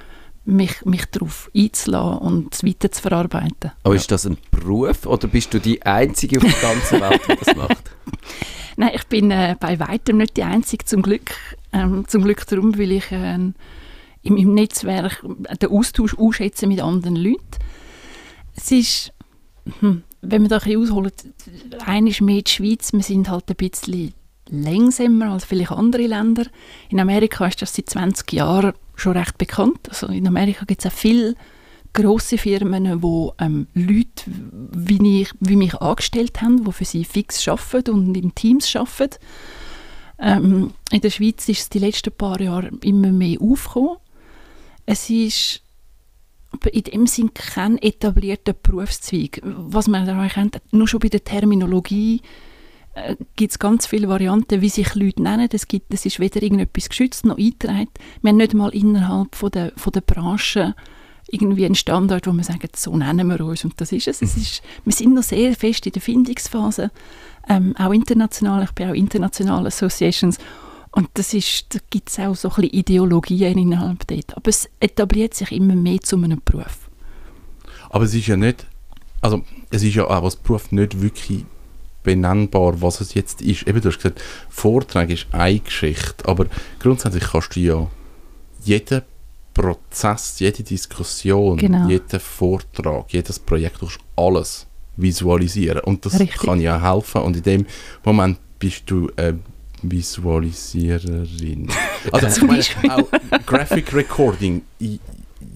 mich, 0.45 0.85
mich 0.85 1.07
darauf 1.07 1.51
einzulassen 1.57 2.19
und 2.19 2.55
es 2.55 2.65
weiter 2.65 2.91
zu 2.91 3.03
verarbeiten. 3.03 3.73
Aber 3.85 3.95
ist 3.95 4.11
das 4.11 4.27
ein 4.27 4.39
Beruf 4.51 5.07
oder 5.07 5.29
bist 5.29 5.55
du 5.55 5.61
die 5.61 5.83
Einzige 5.83 6.39
auf 6.39 6.43
der 6.45 6.71
ganzen 6.71 7.01
Welt, 7.01 7.21
die 7.29 7.45
das 7.45 7.57
macht? 7.57 7.91
Nein, 8.77 8.91
ich 8.95 9.05
bin 9.07 9.31
äh, 9.31 9.55
bei 9.59 9.79
weitem 9.79 10.17
nicht 10.17 10.37
die 10.37 10.43
Einzige, 10.43 10.85
zum 10.85 11.03
Glück. 11.03 11.31
Ähm, 11.73 12.07
zum 12.09 12.25
Glück 12.25 12.47
darum, 12.47 12.77
weil 12.79 12.93
ich 12.93 13.13
äh, 13.13 13.39
im, 14.23 14.55
Netzwerk 14.55 15.23
den 15.61 15.71
Austausch 15.71 16.17
ausschätze 16.19 16.67
mit 16.67 16.81
anderen 16.81 17.17
Leuten. 17.17 17.41
Es 18.57 18.71
ist, 18.71 19.13
hm, 19.81 20.03
wenn 20.23 20.43
wir 20.43 20.49
da 20.49 20.57
ein 20.57 20.63
bisschen 20.63 20.83
ausholen, 20.83 21.13
eine 21.85 22.11
ist 22.11 22.21
mehr 22.21 22.43
die 22.43 22.51
Schweiz, 22.51 22.93
wir 22.93 23.03
sind 23.03 23.29
halt 23.29 23.49
ein 23.51 23.57
bisschen 23.57 24.15
langsamer 24.49 25.33
als 25.33 25.45
vielleicht 25.45 25.73
andere 25.73 26.07
Länder. 26.07 26.47
In 26.89 27.01
Amerika 27.01 27.47
ist 27.47 27.61
das 27.61 27.75
seit 27.75 27.91
20 27.91 28.33
Jahren 28.33 28.73
schon 28.95 29.17
recht 29.17 29.39
bekannt. 29.39 29.89
Also 29.89 30.07
in 30.07 30.27
Amerika 30.27 30.65
gibt 30.65 30.85
es 30.85 30.91
auch 30.91 30.97
viele 30.97 31.35
grosse 31.93 32.39
Firmen, 32.39 32.85
die 32.85 33.45
ähm, 33.45 33.67
Leute 33.75 34.25
wie, 34.73 35.23
ich, 35.23 35.31
wie 35.41 35.57
mich 35.57 35.75
angestellt 35.75 36.41
haben, 36.41 36.65
die 36.65 36.73
für 36.73 36.85
sie 36.85 37.05
fix 37.05 37.47
arbeiten 37.49 37.91
und 37.91 38.17
in 38.17 38.35
Teams 38.35 38.75
arbeiten. 38.75 39.19
Ähm, 40.19 40.73
in 40.91 41.01
der 41.01 41.11
Schweiz 41.11 41.49
ist 41.49 41.61
es 41.61 41.69
die 41.69 41.81
letzten 41.81 42.13
paar 42.13 42.41
Jahre 42.41 42.71
immer 42.83 43.11
mehr 43.11 43.41
aufgekommen. 43.41 43.97
Es 44.87 45.11
ist 45.11 45.63
aber 46.53 46.73
in 46.73 46.83
dem 46.83 47.07
Sinn 47.07 47.33
kein 47.35 47.79
etablierter 47.79 48.53
Berufszweig. 48.53 49.41
Was 49.43 49.89
man 49.89 50.07
daran 50.07 50.29
kennt, 50.29 50.61
nur 50.71 50.87
schon 50.87 51.01
bei 51.01 51.09
der 51.09 51.25
Terminologie 51.25 52.21
äh, 52.95 53.17
gibt 53.37 53.53
es 53.53 53.59
ganz 53.59 53.87
viele 53.87 54.09
Varianten, 54.09 54.61
wie 54.61 54.69
sich 54.69 54.95
Leute 54.95 55.23
nennen. 55.23 55.49
Es, 55.51 55.67
gibt, 55.67 55.93
es 55.95 56.05
ist 56.05 56.21
weder 56.21 56.43
irgendetwas 56.43 56.89
geschützt 56.89 57.25
noch 57.25 57.39
eingetragen. 57.39 57.89
Wir 58.21 58.31
haben 58.31 58.37
nicht 58.37 58.55
mal 58.55 58.75
innerhalb 58.75 59.35
von 59.35 59.51
der, 59.51 59.73
von 59.77 59.93
der 59.93 60.03
Branche 60.03 60.75
irgendwie 61.29 61.65
einen 61.65 61.75
Standard, 61.75 62.27
wo 62.27 62.33
man 62.33 62.45
sagt, 62.45 62.77
so 62.77 62.95
nennen 62.97 63.27
wir 63.29 63.41
uns 63.41 63.65
und 63.65 63.81
das 63.81 63.93
ist 63.93 64.09
es. 64.09 64.21
es 64.21 64.37
ist, 64.37 64.63
wir 64.85 64.93
sind 64.93 65.15
noch 65.15 65.23
sehr 65.23 65.55
fest 65.55 65.87
in 65.87 65.93
der 65.93 66.03
Findungsphase, 66.03 66.91
ähm, 67.49 67.75
auch 67.79 67.93
international. 67.93 68.65
Ich 68.65 68.73
bin 68.73 68.91
auch 68.91 68.95
international 68.95 69.67
Associations 69.67 70.39
und 70.93 71.09
das 71.15 71.33
ist, 71.35 71.75
da 71.75 71.79
gibt 71.91 72.11
es 72.11 72.19
auch 72.19 72.35
so 72.35 72.49
ein 72.51 72.55
bisschen 72.55 72.71
Ideologien 72.71 73.59
innerhalb 73.59 74.07
dort. 74.07 74.37
Aber 74.37 74.49
es 74.49 74.69
etabliert 74.79 75.35
sich 75.35 75.51
immer 75.53 75.75
mehr 75.75 76.01
zu 76.01 76.17
einem 76.17 76.41
Beruf. 76.45 76.91
Aber 77.91 78.05
es 78.05 78.15
ist 78.15 78.27
ja 78.27 78.37
nicht, 78.37 78.67
also 79.21 79.43
es 79.71 79.83
ist 79.83 79.95
ja 79.95 80.05
auch 80.05 80.23
als 80.25 80.37
Beruf 80.37 80.71
nicht 80.71 81.01
wirklich 81.01 81.45
benennbar, 82.03 82.81
was 82.83 83.01
es 83.01 83.15
jetzt 83.15 83.41
ist. 83.43 83.67
Eben, 83.67 83.81
du 83.81 83.89
hast 83.89 83.97
gesagt, 83.99 84.21
Vortrag 84.51 85.09
ist 85.11 85.27
eine 85.33 85.61
Geschichte, 85.61 86.27
aber 86.27 86.47
grundsätzlich 86.79 87.25
kannst 87.25 87.57
du 87.57 87.61
ja 87.61 87.87
jeden 88.65 89.03
Prozess, 89.55 90.41
jede 90.41 90.63
Diskussion, 90.63 91.59
Genau. 91.59 91.89
jeden 91.89 92.21
Vortrag, 92.21 93.13
jedes 93.13 93.39
Projekt, 93.39 93.77
du 93.77 93.87
kannst 93.87 93.99
alles 94.17 94.67
visualisieren 94.97 95.81
und 95.81 96.05
das 96.05 96.19
Richtig. 96.21 96.41
kann 96.41 96.61
ja 96.61 96.81
helfen 96.81 97.23
und 97.23 97.37
in 97.37 97.43
dem 97.43 97.67
Moment 98.05 98.39
bist 98.59 98.83
du 98.87 99.11
eine 99.17 99.39
Visualisiererin. 99.83 101.69
Also 102.11 102.27
Zum 102.29 102.49
Beispiel. 102.49 102.91
auch 102.91 103.07
Graphic 103.47 103.95
Recording, 103.95 104.63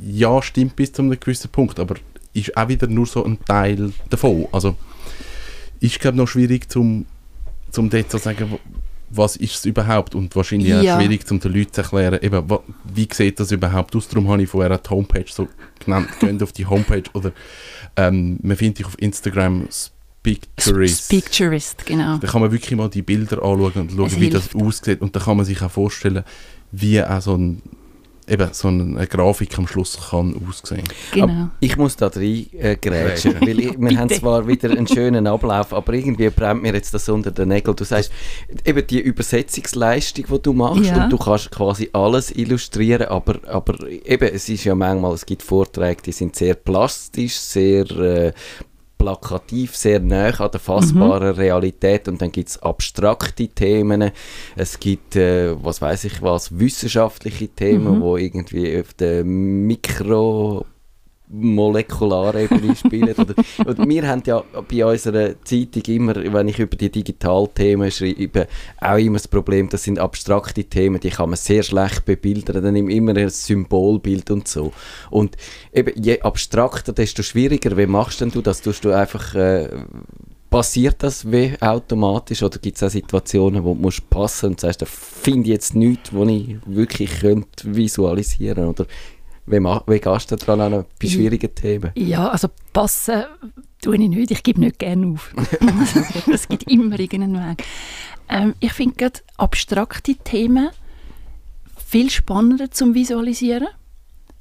ja, 0.05 0.41
stimmt 0.43 0.77
bis 0.77 0.93
zu 0.93 1.03
einem 1.03 1.19
gewissen 1.19 1.51
Punkt, 1.51 1.81
aber 1.81 1.97
ist 2.35 2.57
auch 2.57 2.69
wieder 2.69 2.87
nur 2.87 3.07
so 3.07 3.25
ein 3.25 3.39
Teil 3.45 3.93
davon. 4.11 4.47
Also 4.53 4.77
ist 5.81 5.99
glaube 5.99 6.17
noch 6.19 6.29
schwierig 6.29 6.71
zum, 6.71 7.05
zum 7.73 7.91
dort 7.91 8.11
zu 8.13 8.19
sagen, 8.19 8.59
was 9.11 9.37
ist 9.37 9.55
es 9.57 9.65
überhaupt 9.65 10.15
und 10.15 10.35
wahrscheinlich 10.37 10.69
Ja. 10.69 10.95
auch 10.97 11.01
schwierig 11.01 11.27
zum 11.27 11.41
den 11.41 11.53
Leuten 11.53 11.73
zu 11.73 11.81
erklären, 11.83 12.19
eben, 12.23 12.45
wie 12.95 13.09
sieht 13.13 13.41
das 13.41 13.51
überhaupt 13.51 13.95
aus. 13.97 14.07
Darum 14.09 14.29
habe 14.29 14.43
ich 14.43 14.49
vorher 14.49 14.79
die 14.79 14.89
Homepage 14.91 15.25
so 15.29 15.49
genannt, 15.85 16.09
geht 16.21 16.43
auf 16.43 16.53
die 16.53 16.67
Homepage 16.67 17.05
oder 17.13 17.33
ähm, 17.97 18.39
man 18.43 18.57
findet 18.57 18.79
dich 18.79 18.87
auf 18.87 19.01
Instagram 19.01 19.67
Speaktourist. 20.35 21.09
Picturist, 21.09 21.87
genau. 21.87 22.19
Da 22.19 22.27
kann 22.27 22.41
man 22.41 22.51
wirklich 22.53 22.77
mal 22.77 22.89
die 22.89 23.03
Bilder 23.03 23.37
anschauen 23.43 23.73
und 23.75 23.93
schauen, 23.93 24.07
Es 24.07 24.21
wie 24.21 24.31
das 24.31 24.49
hilft. 24.51 24.57
aussieht. 24.67 25.01
Und 25.01 25.15
da 25.15 25.21
kann 25.21 25.37
man 25.37 25.47
sich 25.47 25.63
auch 25.63 25.71
vorstellen, 25.71 26.25
wie 26.73 27.03
auch 27.03 27.21
so 27.21 27.35
ein 27.37 27.63
eben 28.29 28.49
so 28.53 28.67
eine 28.67 29.07
Grafik 29.07 29.57
am 29.57 29.69
Schluss 29.69 29.97
kann 30.11 30.35
aussehen. 30.49 30.83
Genau. 31.13 31.49
Ich 31.61 31.77
muss 31.77 31.95
da 31.95 32.09
rein 32.09 32.47
äh, 32.59 32.75
grätschen, 32.75 33.37
weil 33.41 33.61
ich, 33.61 33.79
wir 33.79 33.97
haben 34.01 34.09
zwar 34.11 34.49
wieder 34.49 34.69
einen 34.69 34.89
schönen 34.89 35.29
Ablauf, 35.29 35.73
aber 35.73 35.93
irgendwie 35.95 36.29
brennt 36.31 36.61
mir 36.61 36.75
jetzt 36.75 36.93
das 36.93 37.09
unter 37.09 37.31
den 37.31 37.47
Nägeln. 37.51 37.77
Du 37.77 37.85
sagst, 37.85 38.11
eben 38.65 38.85
die 38.85 38.99
Übersetzungsleistung, 38.99 40.25
die 40.29 40.43
du 40.43 40.53
machst 40.55 40.87
Ja. 40.91 41.05
und 41.05 41.11
du 41.13 41.19
kannst 41.19 41.53
quasi 41.53 41.89
alles 41.93 42.33
illustrieren, 42.35 43.07
aber, 43.07 43.39
aber 43.47 43.87
eben, 43.89 44.29
es 44.35 44.49
ist 44.49 44.65
ja 44.65 44.75
manchmal, 44.75 45.15
es 45.15 45.25
gibt 45.25 45.43
Vorträge, 45.45 46.03
die 46.03 46.13
sind 46.13 46.35
sehr 46.35 46.55
plastisch, 46.55 47.35
sehr 47.37 47.89
äh, 47.93 48.33
plakativ, 49.07 49.77
sehr 49.77 50.01
nah 50.01 50.31
an 50.31 50.51
der 50.51 50.59
fassbaren 50.61 51.35
Realität 51.37 52.09
und 52.09 52.21
dann 52.21 52.33
gibt 52.33 52.49
es 52.49 52.59
abstrakte 52.63 53.47
Themen, 53.49 54.11
es 54.57 54.81
gibt, 54.81 55.15
äh, 55.17 55.55
was 55.63 55.81
weiß 55.81 56.05
ich 56.05 56.23
was, 56.23 56.59
wissenschaftliche 56.59 57.49
Themen, 57.49 57.99
Mhm. 57.99 58.01
wo 58.01 58.17
irgendwie 58.17 58.81
auf 58.81 58.95
der 58.95 59.25
Mikro 59.25 60.67
Molekularebene 61.29 62.77
spielen. 62.77 63.15
Oder, 63.15 63.35
oder 63.67 63.89
wir 63.89 64.09
haben 64.09 64.23
ja 64.27 64.43
bei 64.69 64.85
unserer 64.85 65.35
Zeitung 65.45 65.83
immer, 65.87 66.15
wenn 66.15 66.49
ich 66.49 66.59
über 66.59 66.77
die 66.77 66.91
Digitalthemen 66.91 67.91
schreibe, 67.91 68.47
auch 68.81 68.99
immer 68.99 69.19
das 69.19 69.29
Problem, 69.29 69.69
das 69.69 69.85
sind 69.85 69.99
abstrakte 69.99 70.65
Themen, 70.65 71.01
die 71.01 71.11
kann 71.11 71.31
man 71.31 71.37
sehr 71.37 71.63
schlecht 71.63 72.05
bebildern, 72.05 72.63
dann 72.63 72.75
nimmt 72.75 72.93
immer 72.93 73.17
ein 73.17 73.29
Symbolbild 73.29 74.31
und 74.31 74.49
so. 74.49 74.73
Und 75.11 75.37
eben, 75.73 75.93
je 76.01 76.21
abstrakter, 76.21 76.93
desto 76.93 77.23
schwieriger. 77.23 77.77
Wie 77.77 77.87
machst 77.87 78.21
denn 78.21 78.31
du 78.31 78.43
das? 78.43 78.61
Tust 78.63 78.85
du 78.85 78.93
einfach... 78.93 79.35
Äh, 79.35 79.69
Passiert 80.49 81.03
das 81.03 81.31
wie 81.31 81.55
automatisch 81.61 82.41
oder 82.41 82.59
gibt 82.61 82.77
es 82.77 82.83
auch 82.85 82.89
Situationen, 82.89 83.65
wo 83.65 83.75
du 83.75 83.81
musst 83.81 84.09
passen 84.09 84.51
und 84.51 84.61
sagst, 84.61 84.81
da 84.81 84.87
finde 84.87 85.43
ich 85.43 85.49
jetzt 85.49 85.75
nichts, 85.75 86.15
was 86.15 86.29
ich 86.29 86.57
wirklich 86.65 87.19
könnte 87.19 87.75
visualisieren 87.75 88.69
oder 88.69 88.87
wie, 89.47 89.59
wie 89.59 90.01
gehst 90.01 90.31
du 90.31 90.37
dran 90.37 90.61
an 90.61 90.85
bei 91.01 91.09
schwierigen 91.09 91.55
Themen? 91.55 91.93
Ja, 91.95 92.29
also 92.29 92.49
passen 92.73 93.25
tue 93.81 93.97
ich 93.97 94.09
nicht. 94.09 94.31
Ich 94.31 94.43
gebe 94.43 94.61
nicht 94.61 94.79
gerne 94.79 95.07
auf. 95.07 95.35
es 96.33 96.49
gibt 96.49 96.71
immer 96.71 96.99
irgendeinen 96.99 97.51
Weg. 97.51 97.65
Ähm, 98.29 98.55
ich 98.61 98.73
finde 98.73 98.97
gerade 98.97 99.21
abstrakte 99.37 100.15
Themen 100.17 100.71
viel 101.77 102.11
spannender 102.11 102.71
zum 102.71 102.95
Visualisieren, 102.95 103.69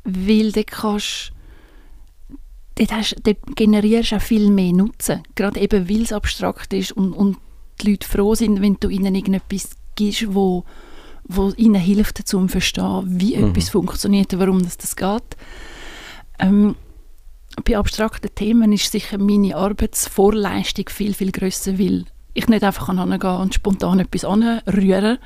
weil 0.03 0.51
dort 0.51 0.67
kannst 0.67 1.31
dort, 2.75 2.91
hast, 2.91 3.15
dort 3.23 3.37
generierst 3.55 4.11
du 4.11 4.15
auch 4.15 4.21
viel 4.21 4.49
mehr 4.49 4.73
Nutzen. 4.73 5.23
Gerade 5.35 5.59
eben, 5.59 5.89
weil 5.89 6.01
es 6.03 6.13
abstrakt 6.13 6.73
ist 6.73 6.91
und, 6.91 7.13
und 7.13 7.37
die 7.81 7.91
Leute 7.91 8.07
froh 8.07 8.35
sind, 8.35 8.61
wenn 8.61 8.77
du 8.79 8.89
ihnen 8.89 9.15
irgendetwas 9.15 9.71
gibst, 9.95 10.33
wo, 10.33 10.63
wo 11.27 11.51
ihnen 11.57 11.81
hilft, 11.81 12.27
zu 12.27 12.47
verstehen, 12.47 13.03
wie 13.05 13.35
Mhm. 13.35 13.49
etwas 13.49 13.69
funktioniert 13.69 14.33
und 14.33 14.39
warum 14.39 14.63
das, 14.63 14.77
das 14.77 14.95
geht. 14.95 15.37
Ähm, 16.39 16.75
bei 17.63 17.77
abstrakten 17.77 18.33
Themen 18.35 18.73
ist 18.73 18.91
sicher 18.91 19.17
meine 19.17 19.55
Arbeitsvorleistung 19.55 20.89
viel, 20.89 21.13
viel 21.13 21.31
grösser, 21.31 21.79
weil 21.79 22.05
ich 22.33 22.47
nicht 22.47 22.63
einfach 22.63 22.87
kann 22.87 22.99
hingehen 22.99 23.37
und 23.37 23.53
spontan 23.53 23.99
etwas 23.99 24.25
anrühren 24.25 25.19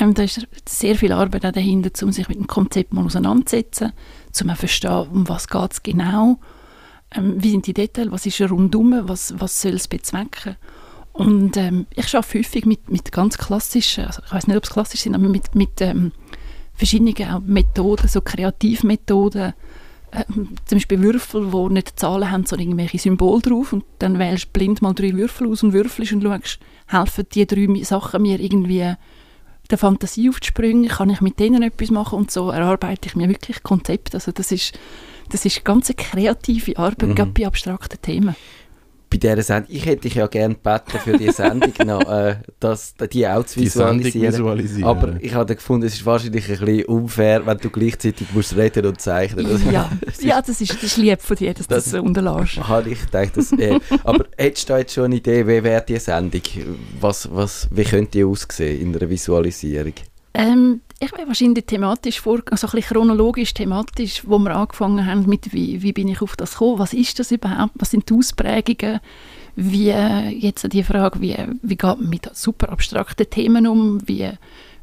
ähm, 0.00 0.14
Da 0.14 0.22
ist 0.22 0.46
sehr 0.66 0.96
viel 0.96 1.12
Arbeit 1.12 1.44
dahinter, 1.44 1.90
um 2.04 2.12
sich 2.12 2.28
mit 2.28 2.38
dem 2.38 2.46
Konzept 2.46 2.92
mal 2.92 3.04
auseinanderzusetzen, 3.04 3.88
um 3.88 4.32
zu 4.32 4.44
verstehen, 4.54 5.08
um 5.12 5.28
was 5.28 5.48
geht 5.48 5.72
es 5.72 5.82
genau, 5.82 6.38
ähm, 7.14 7.42
wie 7.42 7.50
sind 7.50 7.66
die 7.66 7.74
Details, 7.74 8.10
was 8.10 8.26
ist 8.26 8.40
rundum, 8.40 9.08
was, 9.08 9.34
was 9.38 9.60
soll 9.60 9.74
es 9.74 9.88
bezwecken. 9.88 10.56
Und 11.20 11.56
ähm, 11.58 11.86
ich 11.94 12.14
arbeite 12.16 12.38
häufig 12.38 12.64
mit, 12.64 12.90
mit 12.90 13.12
ganz 13.12 13.36
klassischen, 13.36 14.06
also 14.06 14.22
ich 14.24 14.32
weiß 14.32 14.46
nicht, 14.46 14.56
ob 14.56 14.64
es 14.64 14.70
klassisch 14.70 15.00
sind, 15.00 15.14
aber 15.14 15.28
mit, 15.28 15.54
mit 15.54 15.80
ähm, 15.80 16.12
verschiedenen 16.72 17.14
Methoden, 17.46 18.08
so 18.08 18.22
Kreativmethoden, 18.22 19.52
ähm, 20.12 20.48
zum 20.64 20.76
Beispiel 20.78 21.02
Würfel, 21.02 21.50
die 21.50 21.74
nicht 21.74 22.00
Zahlen 22.00 22.30
haben, 22.30 22.46
sondern 22.46 22.68
irgendwelche 22.68 22.98
Symbole 22.98 23.42
drauf 23.42 23.74
und 23.74 23.84
dann 23.98 24.18
wählst 24.18 24.46
du 24.46 24.50
blind 24.52 24.80
mal 24.80 24.94
drei 24.94 25.12
Würfel 25.12 25.48
aus 25.48 25.62
und 25.62 25.74
würfelst 25.74 26.12
und 26.12 26.22
schaust, 26.22 26.58
helfen 26.86 27.26
die 27.34 27.46
drei 27.46 27.84
Sachen 27.84 28.22
mir 28.22 28.40
irgendwie 28.40 28.94
der 29.70 29.78
Fantasie 29.78 30.30
aufzuspringen, 30.30 30.88
kann 30.88 31.10
ich 31.10 31.20
mit 31.20 31.38
denen 31.38 31.62
etwas 31.62 31.90
machen 31.90 32.18
und 32.18 32.30
so 32.30 32.50
erarbeite 32.50 33.08
ich 33.08 33.14
mir 33.14 33.28
wirklich 33.28 33.62
Konzepte. 33.62 34.16
Also 34.16 34.32
das 34.32 34.50
ist, 34.52 34.72
das 35.28 35.44
ist 35.44 35.64
ganz 35.64 35.90
eine 35.90 35.96
kreative 35.96 36.76
Arbeit, 36.78 37.02
Mhm. 37.02 37.14
gerade 37.14 37.30
bei 37.30 37.46
abstrakten 37.46 38.00
Themen. 38.02 38.34
Bei 39.12 39.16
dieser 39.16 39.42
Sendung, 39.42 39.74
ich 39.74 39.84
hätte 39.86 40.02
dich 40.02 40.14
ja 40.14 40.28
gerne 40.28 40.54
gebeten 40.54 40.98
für 41.02 41.18
die 41.18 41.32
Sendung 41.32 41.72
noch, 41.84 42.00
äh, 42.08 42.36
das, 42.60 42.94
die 43.12 43.26
auch 43.26 43.44
zu 43.44 43.58
visualisieren. 43.60 44.32
visualisieren. 44.32 44.84
Aber 44.84 45.16
ich 45.20 45.34
habe 45.34 45.56
gefunden, 45.56 45.86
es 45.86 45.94
ist 45.94 46.06
wahrscheinlich 46.06 46.48
ein 46.48 46.58
bisschen 46.64 46.84
unfair, 46.84 47.44
wenn 47.44 47.58
du 47.58 47.70
gleichzeitig 47.70 48.28
musst 48.32 48.54
reden 48.56 48.86
und 48.86 49.00
zeichnen. 49.00 49.46
Das, 49.50 49.64
Ja, 49.64 49.90
ja 50.20 50.40
das, 50.40 50.60
ist, 50.60 50.72
das 50.72 50.82
ist 50.84 50.96
lieb 50.96 51.20
von 51.20 51.36
dir, 51.36 51.52
dass 51.52 51.66
du 51.66 51.74
Das- 51.74 51.84
das, 51.84 51.92
das 51.94 52.00
unterlässt. 52.02 52.56
habe 52.68 52.90
ich 52.90 53.00
gedacht, 53.00 53.36
dass, 53.36 53.50
äh, 53.52 53.80
aber 54.04 54.26
hättest 54.38 54.68
du 54.70 54.76
jetzt 54.76 54.94
schon 54.94 55.06
eine 55.06 55.16
Idee, 55.16 55.44
wie 55.44 55.64
wäre 55.64 55.84
die 55.86 55.98
Sendung? 55.98 56.42
Was, 57.00 57.28
was, 57.34 57.66
wie 57.72 57.82
könnte 57.84 58.12
die 58.12 58.24
aussehen 58.24 58.80
in 58.80 58.96
einer 58.96 59.10
Visualisierung? 59.10 59.94
Ähm, 60.34 60.82
ich 61.02 61.12
wäre 61.12 61.26
wahrscheinlich 61.26 61.64
thematisch 61.64 62.20
vor, 62.20 62.42
also 62.50 62.66
ein 62.66 62.72
bisschen 62.72 62.94
chronologisch 62.94 63.54
thematisch, 63.54 64.22
wo 64.26 64.38
wir 64.38 64.54
angefangen 64.54 65.06
haben 65.06 65.26
mit, 65.26 65.52
wie, 65.52 65.80
wie 65.80 65.94
bin 65.94 66.08
ich 66.08 66.20
auf 66.20 66.36
das 66.36 66.52
gekommen, 66.52 66.78
was 66.78 66.92
ist 66.92 67.18
das 67.18 67.32
überhaupt, 67.32 67.72
was 67.76 67.90
sind 67.90 68.08
die 68.10 68.14
Ausprägungen, 68.14 69.00
wie 69.56 69.88
äh, 69.88 70.28
jetzt 70.28 70.70
die 70.70 70.84
Frage, 70.84 71.22
wie, 71.22 71.36
wie 71.62 71.76
geht 71.76 71.82
man 72.00 72.10
mit 72.10 72.28
super 72.36 72.68
abstrakten 72.68 73.30
Themen 73.30 73.66
um, 73.66 74.06
wie, 74.06 74.30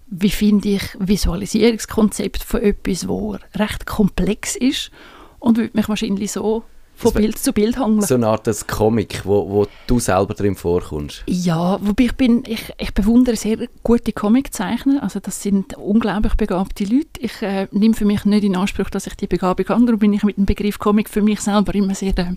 wie 0.08 0.30
finde 0.32 0.70
ich 0.70 0.84
Visualisierungskonzept 0.98 2.42
von 2.44 2.62
etwas, 2.62 3.08
wo 3.08 3.38
recht 3.56 3.86
komplex 3.86 4.56
ist? 4.56 4.90
Und 5.38 5.58
würde 5.58 5.78
mich 5.78 5.88
wahrscheinlich 5.88 6.32
so 6.32 6.64
von 6.98 7.14
wär- 7.14 7.22
Bild 7.22 7.38
zu 7.38 7.54
Bild 7.54 7.78
hangeln. 7.78 8.02
So 8.02 8.16
eine 8.16 8.28
Art 8.28 8.48
des 8.48 8.66
Comic, 8.68 9.22
wo, 9.26 9.48
wo 9.50 9.68
du 9.88 10.00
selber 10.00 10.34
drin 10.34 10.56
vorkommst. 10.56 11.24
Ja, 11.28 11.80
wobei 11.82 12.06
ich 12.06 12.16
bin, 12.16 12.44
ich, 12.48 12.74
ich 12.78 12.94
bewundere 12.94 13.36
sehr 13.36 13.68
gute 13.84 14.12
Comiczeichner, 14.12 15.04
also 15.04 15.20
das 15.20 15.42
sind 15.42 15.78
unglaublich 15.78 16.34
begabte 16.36 16.84
Leute. 16.86 17.08
Ich 17.20 17.42
äh, 17.42 17.68
nehme 17.72 17.94
für 17.94 18.06
mich 18.06 18.26
nicht 18.26 18.44
in 18.44 18.56
Anspruch, 18.56 18.90
dass 18.90 19.08
ich 19.08 19.16
die 19.16 19.28
Begabung 19.28 19.66
habe, 19.70 19.86
darum 19.86 20.00
bin 20.00 20.14
ich 20.14 20.24
mit 20.24 20.38
dem 20.38 20.46
Begriff 20.46 20.80
Comic 20.80 21.10
für 21.10 21.22
mich 21.22 21.40
selber 21.40 21.74
immer 21.76 21.96
sehr 21.96 22.18
äh, 22.18 22.36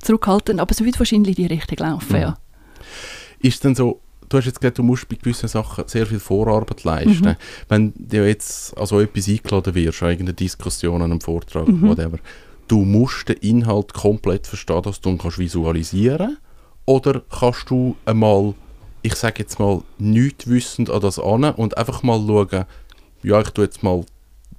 zurückhaltend, 0.00 0.60
aber 0.60 0.70
es 0.70 0.82
wird 0.84 0.98
wahrscheinlich 0.98 1.38
in 1.38 1.46
die 1.48 1.52
Richtung 1.54 1.78
laufen, 1.86 2.12
Mhm. 2.16 2.22
ja. 2.22 2.38
ist 3.40 3.64
denn 3.64 3.74
so, 3.74 4.00
du 4.28 4.38
hast 4.38 4.46
jetzt 4.46 4.60
gesagt, 4.60 4.78
du 4.78 4.82
musst 4.82 5.08
bei 5.08 5.16
gewissen 5.16 5.48
Sachen 5.48 5.84
sehr 5.86 6.06
viel 6.06 6.18
Vorarbeit 6.20 6.84
leisten. 6.84 7.28
Mhm. 7.30 7.36
Wenn 7.68 7.92
du 7.96 8.26
jetzt 8.26 8.76
also 8.76 9.00
etwas 9.00 9.28
eingeladen 9.28 9.74
wirst, 9.74 10.02
an 10.02 10.10
irgendeine 10.10 10.34
Diskussion, 10.34 11.02
an 11.02 11.10
einem 11.10 11.20
Vortrag, 11.20 11.68
Mhm. 11.68 11.88
whatever, 11.88 12.18
du 12.68 12.84
musst 12.84 13.28
den 13.28 13.36
Inhalt 13.38 13.92
komplett 13.94 14.46
verstehen, 14.46 14.82
dass 14.82 15.00
du 15.00 15.10
ihn 15.10 15.18
kannst 15.18 15.38
visualisieren 15.38 16.38
Oder 16.84 17.22
kannst 17.30 17.70
du 17.70 17.96
einmal, 18.04 18.54
ich 19.02 19.14
sage 19.14 19.40
jetzt 19.40 19.58
mal, 19.58 19.82
nichts 19.98 20.48
wissend 20.48 20.90
an 20.90 21.00
das 21.00 21.18
an 21.18 21.44
und 21.44 21.76
einfach 21.76 22.02
mal 22.02 22.18
schauen, 22.26 22.64
ja, 23.22 23.40
ich 23.40 23.50
tue 23.50 23.64
jetzt 23.64 23.82
mal 23.82 24.04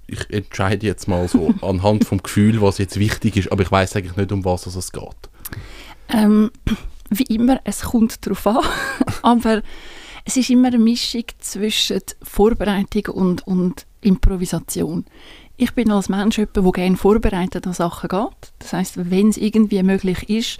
ich 0.08 0.30
entscheide 0.30 0.88
jetzt 0.88 1.08
mal 1.08 1.28
so 1.28 1.54
anhand 1.62 2.06
vom 2.06 2.24
Gefühl, 2.24 2.62
was 2.62 2.78
jetzt 2.78 2.98
wichtig 2.98 3.38
ist, 3.38 3.52
aber 3.52 3.63
ich 3.63 3.72
weiß 3.72 3.96
eigentlich 3.96 4.15
nicht, 4.15 4.32
um 4.32 4.46
was 4.46 4.65
es 4.65 4.91
geht. 4.91 5.30
Ähm, 6.10 6.52
wie 7.10 7.24
immer, 7.24 7.60
es 7.63 7.82
kommt 7.82 8.26
darauf 8.26 8.48
an, 8.48 8.63
aber 9.22 9.62
es 10.26 10.38
ist 10.38 10.50
immer 10.50 10.70
eine 10.70 10.80
Mischung 10.80 11.24
zwischen 11.39 12.02
Vorbereitung 12.22 13.15
und, 13.15 13.48
und 13.48 13.86
Improvisation. 14.02 15.06
Ich 15.58 15.74
bin 15.74 15.91
als 15.91 16.08
Mensch 16.08 16.38
jemand, 16.38 16.56
der 16.56 16.72
gerne 16.72 16.98
vorbereitet 16.98 17.65
an 17.65 17.74
Sachen 17.74 18.10
geht. 18.10 18.54
Das 18.60 18.74
heißt, 18.74 19.10
wenn 19.10 19.30
es 19.30 19.38
irgendwie 19.38 19.82
möglich 19.82 20.30
ist, 20.30 20.60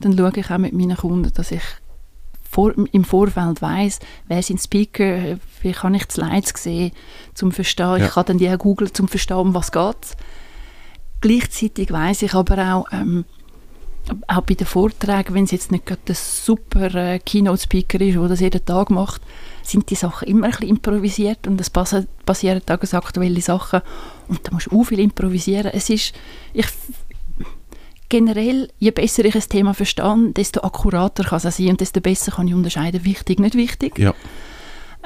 dann 0.00 0.16
schaue 0.16 0.32
ich 0.34 0.50
auch 0.50 0.58
mit 0.58 0.72
meinen 0.72 0.96
Kunden, 0.96 1.32
dass 1.32 1.52
ich 1.52 1.62
vor, 2.42 2.74
im 2.92 3.04
Vorfeld 3.04 3.62
weiß, 3.62 4.00
wer 4.26 4.42
sind 4.42 4.60
Speaker, 4.60 5.38
wie 5.62 5.72
kann 5.72 5.94
ich 5.94 6.04
die 6.06 6.14
Slides 6.14 6.52
sehen, 6.56 6.92
zum 7.34 7.52
Verstehen. 7.52 7.98
Ja. 7.98 8.06
Ich 8.06 8.10
kann 8.10 8.26
dann 8.26 8.38
die 8.38 8.50
auch 8.50 8.58
googeln, 8.58 8.92
zum 8.92 9.08
Verstehen, 9.08 9.38
um 9.38 9.54
was 9.54 9.72
geht 9.72 10.16
Gleichzeitig 11.22 11.92
weiß 11.92 12.22
ich 12.22 12.34
aber 12.34 12.74
auch, 12.74 12.86
ähm, 12.92 13.24
auch 14.26 14.42
bei 14.42 14.54
den 14.54 14.66
Vorträgen, 14.66 15.34
wenn 15.34 15.44
es 15.44 15.52
jetzt 15.52 15.70
nicht 15.70 15.86
gerade 15.86 16.02
der 16.06 16.14
super 16.14 16.94
äh, 16.94 17.18
Keynote-Speaker 17.18 18.00
ist, 18.00 18.16
der 18.16 18.28
das 18.28 18.40
jeden 18.40 18.64
Tag 18.64 18.90
macht, 18.90 19.22
sind 19.62 19.88
die 19.90 19.94
Sachen 19.94 20.28
immer 20.28 20.46
ein 20.46 20.50
bisschen 20.50 20.68
improvisiert 20.68 21.46
und 21.46 21.60
es 21.60 21.70
passen- 21.70 22.08
passieren 22.26 22.60
tagesaktuelle 22.64 23.40
Sachen 23.40 23.80
und 24.28 24.40
da 24.42 24.52
musst 24.52 24.66
du 24.66 24.80
auch 24.80 24.84
viel 24.84 25.00
improvisieren. 25.00 25.70
Es 25.72 25.88
ist, 25.88 26.14
ich, 26.52 26.66
generell, 28.08 28.70
je 28.78 28.90
besser 28.90 29.24
ich 29.24 29.34
ein 29.34 29.48
Thema 29.48 29.72
verstehe, 29.72 30.32
desto 30.36 30.62
akkurater 30.62 31.24
kann 31.24 31.40
es 31.44 31.56
sein 31.56 31.68
und 31.68 31.80
desto 31.80 32.00
besser 32.00 32.32
kann 32.32 32.48
ich 32.48 32.54
unterscheiden, 32.54 33.04
wichtig, 33.04 33.38
nicht 33.38 33.54
wichtig. 33.54 33.98
Ja. 33.98 34.14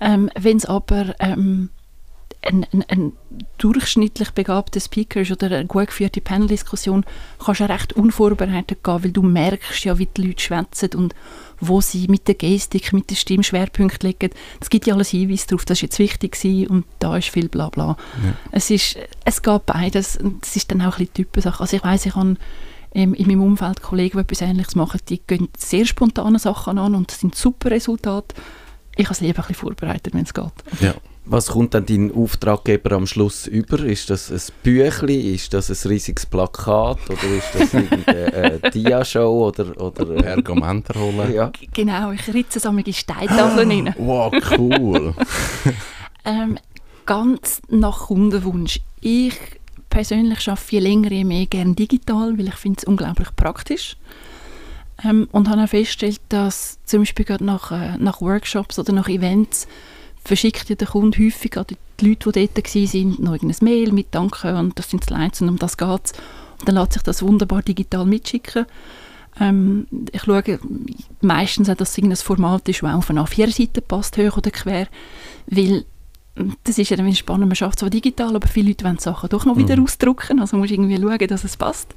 Ähm, 0.00 0.30
Wenn 0.38 0.56
es 0.56 0.66
aber 0.66 1.14
ähm, 1.20 1.70
ein, 2.46 2.66
ein, 2.72 2.84
ein 2.88 3.12
durchschnittlich 3.58 4.30
begabter 4.30 4.80
Speaker 4.80 5.20
ist 5.20 5.30
oder 5.30 5.46
eine 5.46 5.66
gut 5.66 5.88
geführte 5.88 6.20
Paneldiskussion, 6.20 7.04
kannst 7.44 7.60
du 7.60 7.64
ja 7.64 7.74
recht 7.74 7.92
unvorbereitet 7.94 8.82
gehen, 8.82 9.04
weil 9.04 9.12
du 9.12 9.22
merkst 9.22 9.84
ja, 9.84 9.98
wie 9.98 10.06
die 10.06 10.28
Leute 10.28 10.42
schwätzen 10.42 10.90
und 10.94 11.14
wo 11.60 11.80
sie 11.80 12.08
mit 12.08 12.28
der 12.28 12.34
Gestik, 12.34 12.92
mit 12.92 13.10
der 13.10 13.16
Stimme 13.16 13.42
Schwerpunkt 13.42 14.02
legen. 14.02 14.30
Es 14.60 14.70
gibt 14.70 14.86
ja 14.86 14.94
alles 14.94 15.10
Hinweise 15.10 15.46
darauf, 15.48 15.64
das 15.64 15.78
ist 15.78 15.82
jetzt 15.82 15.98
wichtig 15.98 16.32
gewesen 16.32 16.68
und 16.68 16.84
da 16.98 17.16
ist 17.16 17.28
viel 17.28 17.48
bla 17.48 17.68
bla. 17.68 17.96
Ja. 18.24 18.34
Es, 18.52 18.70
ist, 18.70 18.98
es 19.24 19.42
geht 19.42 19.66
beides 19.66 20.16
und 20.16 20.44
es 20.44 20.56
ist 20.56 20.70
dann 20.70 20.82
auch 20.82 20.98
ein 20.98 21.06
bisschen 21.06 21.14
Typensache. 21.14 21.60
Also 21.60 21.76
ich 21.76 21.84
weiss, 21.84 22.06
ich 22.06 22.14
habe 22.14 22.36
ähm, 22.94 23.14
in 23.14 23.26
meinem 23.26 23.42
Umfeld 23.42 23.82
Kollegen, 23.82 24.18
die 24.18 24.22
etwas 24.22 24.40
Ähnliches 24.42 24.74
machen, 24.74 25.00
die 25.08 25.20
gehen 25.26 25.48
sehr 25.56 25.86
spontane 25.86 26.38
Sachen 26.38 26.78
an 26.78 26.94
und 26.94 27.10
das 27.10 27.20
sind 27.20 27.34
super 27.34 27.70
Resultate. 27.70 28.34
Ich 28.96 29.06
habe 29.06 29.12
es 29.12 29.20
lieber 29.20 29.42
ein 29.42 29.48
bisschen 29.48 29.66
vorbereitet, 29.66 30.14
wenn 30.14 30.24
es 30.24 30.32
geht. 30.32 30.52
Ja. 30.80 30.94
Was 31.28 31.48
kommt 31.48 31.74
dann 31.74 31.84
dein 31.84 32.14
Auftraggeber 32.14 32.92
am 32.92 33.04
Schluss 33.04 33.48
über? 33.48 33.80
Ist 33.80 34.10
das 34.10 34.30
ein 34.30 34.40
Büchli? 34.62 35.34
Ist 35.34 35.52
das 35.52 35.70
ein 35.70 35.88
riesiges 35.90 36.24
Plakat? 36.24 36.98
Oder 37.10 37.36
ist 37.36 37.52
das 37.52 37.74
irgendeine 37.74 38.32
äh, 38.62 38.70
Dia-Show? 38.70 39.48
Oder, 39.48 39.80
oder, 39.80 40.10
äh, 40.14 40.22
Pergament 40.22 40.88
holen. 40.94 41.34
ja. 41.34 41.50
Genau, 41.74 42.12
ich 42.12 42.32
ritze 42.32 42.66
an 42.68 42.76
meine 42.76 42.92
Steintafeln 42.92 43.70
rein. 43.70 43.94
Wow, 43.98 44.32
cool. 44.56 45.14
Ähm, 46.24 46.58
ganz 47.06 47.60
nach 47.68 48.06
Kundenwunsch. 48.06 48.80
Ich 49.00 49.34
persönlich 49.90 50.48
arbeite 50.48 50.76
je 50.76 50.78
länger, 50.78 51.10
je 51.10 51.24
mehr 51.24 51.46
gerne 51.46 51.74
digital, 51.74 52.38
weil 52.38 52.48
ich 52.48 52.54
finde 52.54 52.78
es 52.78 52.84
unglaublich 52.84 53.34
praktisch. 53.34 53.96
Ähm, 55.04 55.28
und 55.32 55.48
habe 55.48 55.64
auch 55.64 55.68
festgestellt, 55.68 56.20
dass 56.28 56.78
zum 56.84 57.00
Beispiel 57.00 57.24
gerade 57.24 57.44
nach, 57.44 57.72
äh, 57.72 57.96
nach 57.98 58.20
Workshops 58.20 58.78
oder 58.78 58.92
nach 58.92 59.08
Events 59.08 59.66
verschickt 60.26 60.68
ja 60.68 60.76
der 60.76 60.88
Kunde 60.88 61.18
häufig 61.18 61.56
an 61.56 61.66
die 61.68 61.76
Leute, 62.08 62.32
die 62.32 62.48
dort 62.54 62.74
waren, 62.74 63.16
noch 63.24 63.32
irgendein 63.34 63.64
Mail 63.64 63.92
mit 63.92 64.08
Danke 64.10 64.54
und 64.56 64.78
das 64.78 64.90
sind 64.90 65.04
Slides 65.04 65.40
und 65.40 65.48
um 65.48 65.58
das 65.58 65.76
geht 65.76 66.00
es. 66.04 66.12
Und 66.60 66.68
dann 66.68 66.74
lässt 66.76 66.92
sich 66.94 67.02
das 67.02 67.22
wunderbar 67.22 67.62
digital 67.62 68.04
mitschicken. 68.06 68.66
Ähm, 69.38 69.86
ich 70.12 70.22
schaue 70.22 70.58
meistens 71.20 71.68
auch, 71.68 71.74
dass 71.74 71.98
es 71.98 72.22
Format 72.22 72.68
ist, 72.68 72.82
das 72.82 72.94
auf 72.94 73.10
eine 73.10 73.22
A4-Seite 73.22 73.82
passt, 73.82 74.16
hoch 74.16 74.38
oder 74.38 74.50
quer, 74.50 74.88
weil 75.46 75.84
das 76.64 76.78
ist 76.78 76.90
ja 76.90 76.96
dann 76.96 77.14
spannend, 77.14 77.48
man 77.48 77.56
schafft 77.56 77.78
zwar 77.78 77.90
digital, 77.90 78.36
aber 78.36 78.46
viele 78.48 78.68
Leute 78.68 78.84
wollen 78.84 78.98
Sachen 78.98 79.28
doch 79.30 79.44
noch 79.46 79.56
wieder 79.56 79.76
Mhm. 79.76 79.84
ausdrucken, 79.84 80.40
also 80.40 80.56
musst 80.56 80.70
du 80.70 80.74
irgendwie 80.74 81.00
schauen, 81.00 81.28
dass 81.28 81.44
es 81.44 81.56
passt. 81.56 81.94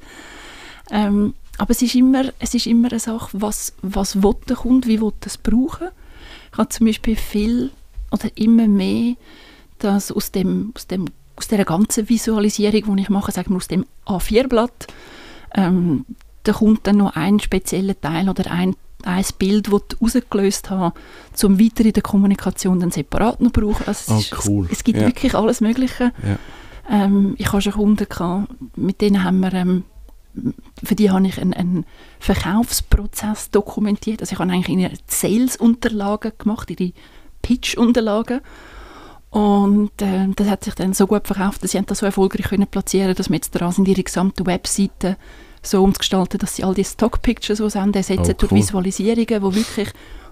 Ähm, 0.90 1.34
aber 1.58 1.70
es 1.72 1.82
ist 1.82 1.94
immer, 1.94 2.24
es 2.38 2.54
ist 2.54 2.66
immer 2.66 2.88
eine 2.90 2.98
Sache, 3.00 3.28
was, 3.32 3.74
was 3.82 4.22
will 4.22 4.34
der 4.48 4.56
Kunde, 4.56 4.88
wie 4.88 5.00
will 5.00 5.12
er 5.20 5.26
es 5.26 5.36
brauchen. 5.36 5.88
Ich 6.52 6.58
habe 6.58 6.68
zum 6.70 6.86
Beispiel 6.86 7.16
viel 7.16 7.70
oder 8.10 8.28
immer 8.36 8.68
mehr, 8.68 9.14
dass 9.78 10.10
aus, 10.12 10.30
dem, 10.32 10.72
aus, 10.76 10.86
dem, 10.86 11.06
aus 11.36 11.48
dieser 11.48 11.64
ganzen 11.64 12.08
Visualisierung, 12.08 12.96
die 12.96 13.02
ich 13.02 13.08
mache, 13.10 13.32
sagen 13.32 13.50
wir 13.50 13.56
aus 13.56 13.68
dem 13.68 13.86
A4-Blatt, 14.06 14.86
ähm, 15.54 16.04
da 16.44 16.52
kommt 16.52 16.86
dann 16.86 16.98
noch 16.98 17.16
ein 17.16 17.38
spezieller 17.40 17.98
Teil 18.00 18.28
oder 18.28 18.50
ein, 18.50 18.74
ein 19.04 19.24
Bild, 19.38 19.72
das 19.72 19.80
du 19.88 19.96
rausgelöst 20.02 20.70
hast, 20.70 21.44
um 21.44 21.58
weiter 21.60 21.84
in 21.84 21.92
der 21.92 22.02
Kommunikation 22.02 22.80
dann 22.80 22.90
separat 22.90 23.40
noch 23.40 23.52
brauchen. 23.52 23.84
Also 23.86 24.14
es, 24.14 24.32
Oh, 24.32 24.36
ist, 24.36 24.46
cool. 24.48 24.64
es, 24.66 24.78
es 24.78 24.84
gibt 24.84 25.00
Ja. 25.00 25.06
wirklich 25.06 25.34
alles 25.34 25.60
Mögliche. 25.60 26.12
Ja. 26.22 26.38
Ähm, 27.04 27.34
ich 27.38 27.52
habe 27.52 27.62
schon 27.62 27.72
Kunden 27.72 28.06
gehabt, 28.08 28.48
mit 28.76 29.00
denen 29.00 29.22
haben 29.24 29.40
wir, 29.40 29.52
ähm, 29.54 29.84
für 30.82 30.94
die 30.94 31.10
habe 31.10 31.26
ich 31.26 31.40
einen, 31.40 31.54
einen 31.54 31.84
Verkaufsprozess 32.20 33.50
dokumentiert. 33.50 34.20
Also 34.20 34.32
ich 34.34 34.38
habe 34.38 34.50
eigentlich 34.52 34.76
ihre 34.76 34.92
Sales-Unterlagen 35.06 36.32
gemacht, 36.38 36.70
ihre 36.70 36.92
Pitch-Unterlagen. 37.54 38.40
Und 39.30 39.90
äh, 40.02 40.26
das 40.34 40.48
hat 40.48 40.64
sich 40.64 40.74
dann 40.74 40.92
so 40.92 41.06
gut 41.06 41.26
verkauft, 41.26 41.62
dass 41.62 41.70
sie 41.72 41.80
das 41.82 41.98
so 41.98 42.06
erfolgreich 42.06 42.46
können 42.48 42.66
platzieren 42.66 43.14
dass 43.14 43.28
wir 43.28 43.36
jetzt 43.36 43.50
dran 43.52 43.70
sind, 43.72 43.86
ihre 43.88 44.02
gesamte 44.02 44.44
Webseite 44.46 45.16
so 45.62 45.82
umzugestalten, 45.84 46.38
dass 46.38 46.56
sie 46.56 46.64
all 46.64 46.74
die 46.74 46.84
Stock-Pictures, 46.84 47.58
die 47.58 47.70
sie 47.70 47.80
haben, 47.80 47.92
ersetzen 47.94 48.30
Oh, 48.30 48.36
durch 48.38 48.50
cool. 48.52 48.58
Visualisierungen, 48.58 49.26
die 49.26 49.54
wirklich 49.54 49.88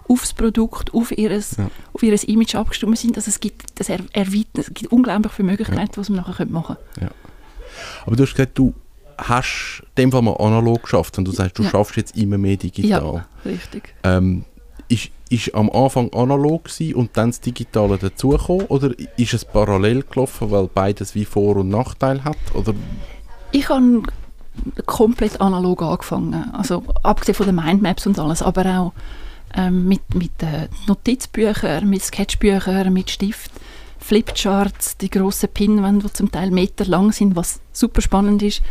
aufs 0.08 0.32
Produkt, 0.32 0.94
auf 0.94 1.12
ihr, 1.16 1.30
Ja. 1.30 1.70
auf 1.92 2.02
ihres 2.02 2.24
Image 2.24 2.54
abgestimmt 2.54 2.98
sind. 2.98 3.16
Also 3.16 3.28
es 3.28 3.38
gibt, 3.40 3.78
das 3.78 3.88
er, 3.88 3.98
erweitert, 4.12 4.58
es 4.68 4.74
gibt 4.74 4.90
unglaublich 4.90 5.32
viele 5.32 5.48
Möglichkeiten, 5.50 5.96
was 5.96 6.08
man 6.08 6.24
nachher 6.26 6.46
machen 6.46 6.76
könnte. 6.94 7.14
Aber 8.06 8.16
du 8.16 8.22
hast 8.24 8.34
gesagt, 8.34 8.58
du 8.58 8.74
hast 9.18 9.82
in 9.96 10.02
dem 10.04 10.12
Fall 10.12 10.22
mal 10.22 10.34
analog 10.38 10.82
geschafft 10.84 11.18
und 11.18 11.24
du 11.26 11.32
sagst, 11.32 11.58
du 11.58 11.62
Ja. 11.62 11.70
schaffst 11.70 11.96
jetzt 11.96 12.16
immer 12.16 12.38
mehr 12.38 12.56
digital. 12.56 13.14
Ja, 13.14 13.26
richtig. 13.44 13.94
Ähm, 14.02 14.44
ist, 14.88 15.10
ist 15.28 15.54
am 15.54 15.70
Anfang 15.70 16.12
analog 16.12 16.68
und 16.94 17.16
dann 17.16 17.30
das 17.30 17.40
Digitale 17.40 17.98
dazugekommen 17.98 18.66
oder 18.66 18.92
ist 19.16 19.34
es 19.34 19.44
parallel 19.44 20.02
gelaufen, 20.02 20.50
weil 20.50 20.68
beides 20.68 21.14
wie 21.14 21.24
Vor- 21.24 21.56
und 21.56 21.68
Nachteil 21.68 22.24
hat? 22.24 22.38
Oder? 22.54 22.74
Ich 23.52 23.68
habe 23.68 24.02
komplett 24.86 25.40
analog 25.40 25.82
angefangen. 25.82 26.50
Also 26.52 26.82
abgesehen 27.02 27.34
von 27.34 27.46
den 27.46 27.56
Mindmaps 27.56 28.06
und 28.06 28.18
alles, 28.18 28.42
aber 28.42 28.64
auch 28.78 28.92
ähm, 29.54 29.86
mit, 29.86 30.14
mit 30.14 30.42
äh, 30.42 30.68
Notizbüchern, 30.86 31.88
mit 31.88 32.02
Sketchbüchern, 32.02 32.92
mit 32.92 33.10
Stift, 33.10 33.50
Flipcharts, 33.98 34.96
die 34.96 35.10
grossen 35.10 35.48
Pinwände, 35.52 36.06
die 36.06 36.12
zum 36.12 36.30
Teil 36.30 36.50
meterlang 36.50 37.12
sind, 37.12 37.36
was 37.36 37.60
super 37.72 38.00
spannend 38.00 38.42
ist. 38.42 38.62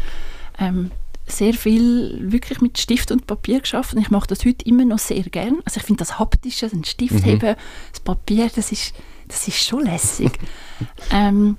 Ähm, 0.60 0.92
sehr 1.28 1.54
viel 1.54 2.32
wirklich 2.32 2.62
mit 2.62 2.78
Stift 2.78 3.12
und 3.12 3.28
Papier 3.28 3.60
geschafft 3.60 3.94
und 3.94 4.02
ich 4.02 4.10
mache 4.10 4.28
das 4.28 4.46
heute 4.46 4.66
immer 4.66 4.86
noch 4.86 5.00
sehr 5.00 5.24
gern. 5.24 5.58
Also 5.66 5.80
ich 5.80 5.84
finde 5.84 6.00
das 6.00 6.20
Haptische, 6.20 6.70
den 6.70 6.84
Stift 6.84 7.16
Mhm. 7.16 7.24
heben, 7.24 7.56
das 7.92 8.00
Papier, 8.00 8.50
das 8.56 8.72
ist, 8.72 8.94
das 9.28 9.48
ist 9.48 9.62
schon 9.64 9.84
lässig. 9.84 10.32
ähm, 11.12 11.58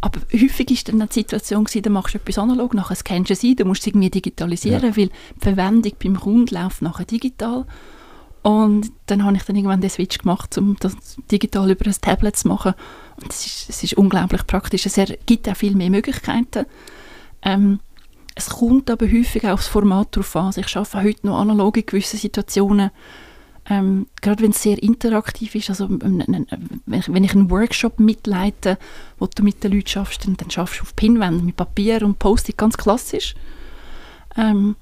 aber 0.00 0.20
häufig 0.32 0.70
ist 0.70 0.88
dann 0.88 0.98
die 0.98 1.12
Situation 1.12 1.64
gewesen, 1.64 1.82
da 1.82 1.90
machst 1.90 2.14
du 2.14 2.18
etwas 2.18 2.38
analog, 2.38 2.74
nachher 2.74 2.96
scannst 2.96 3.30
du 3.30 3.34
es 3.34 3.42
ein, 3.42 3.56
du 3.56 3.64
musst 3.64 3.82
es 3.82 3.86
irgendwie 3.88 4.10
digitalisieren, 4.10 4.96
weil 4.96 5.08
die 5.08 5.40
Verwendung 5.40 5.92
beim 6.02 6.20
Kunden 6.20 6.54
läuft 6.54 6.82
nachher 6.82 7.04
digital. 7.06 7.66
Und 8.42 8.92
dann 9.06 9.24
habe 9.24 9.36
ich 9.36 9.42
dann 9.42 9.56
irgendwann 9.56 9.80
den 9.80 9.90
Switch 9.90 10.18
gemacht, 10.18 10.56
um 10.58 10.76
das 10.80 10.94
digital 11.30 11.70
über 11.70 11.86
ein 11.86 11.94
Tablet 12.00 12.36
zu 12.36 12.48
machen. 12.48 12.74
Und 13.20 13.32
es 13.32 13.44
ist, 13.46 13.68
es 13.68 13.82
ist 13.82 13.94
unglaublich 13.94 14.46
praktisch. 14.46 14.86
Es 14.86 14.98
gibt 15.26 15.48
auch 15.48 15.56
viel 15.56 15.74
mehr 15.74 15.90
Möglichkeiten. 15.90 16.64
Ähm, 17.42 17.80
es 18.38 18.50
kommt 18.50 18.88
aber 18.88 19.06
häufig 19.06 19.44
auch 19.46 19.54
aufs 19.54 19.66
Format 19.66 20.14
drauf 20.14 20.36
an. 20.36 20.46
Also 20.46 20.60
ich 20.60 20.76
arbeite 20.76 21.02
heute 21.02 21.26
noch 21.26 21.40
analog 21.40 21.76
in 21.76 21.86
gewissen 21.86 22.18
Situationen. 22.18 22.92
Ähm, 23.68 24.06
gerade 24.22 24.44
wenn 24.44 24.52
es 24.52 24.62
sehr 24.62 24.80
interaktiv 24.80 25.56
ist, 25.56 25.70
also 25.70 25.86
ähm, 25.86 26.46
wenn 26.86 27.00
ich, 27.00 27.12
wenn 27.12 27.24
ich 27.24 27.32
einen 27.32 27.50
Workshop 27.50 27.98
mitleite, 27.98 28.78
wo 29.18 29.26
du 29.26 29.42
mit 29.42 29.64
den 29.64 29.72
Leuten 29.72 29.88
schaffst, 29.88 30.24
dann, 30.24 30.36
dann 30.36 30.50
schaffst 30.50 30.78
du 30.78 30.82
auf 30.82 30.94
Pinwänden 30.94 31.46
mit 31.46 31.56
Papier 31.56 32.02
und 32.02 32.20
Post-it 32.20 32.56
ganz 32.56 32.78
klassisch. 32.78 33.34
Ähm, 34.36 34.76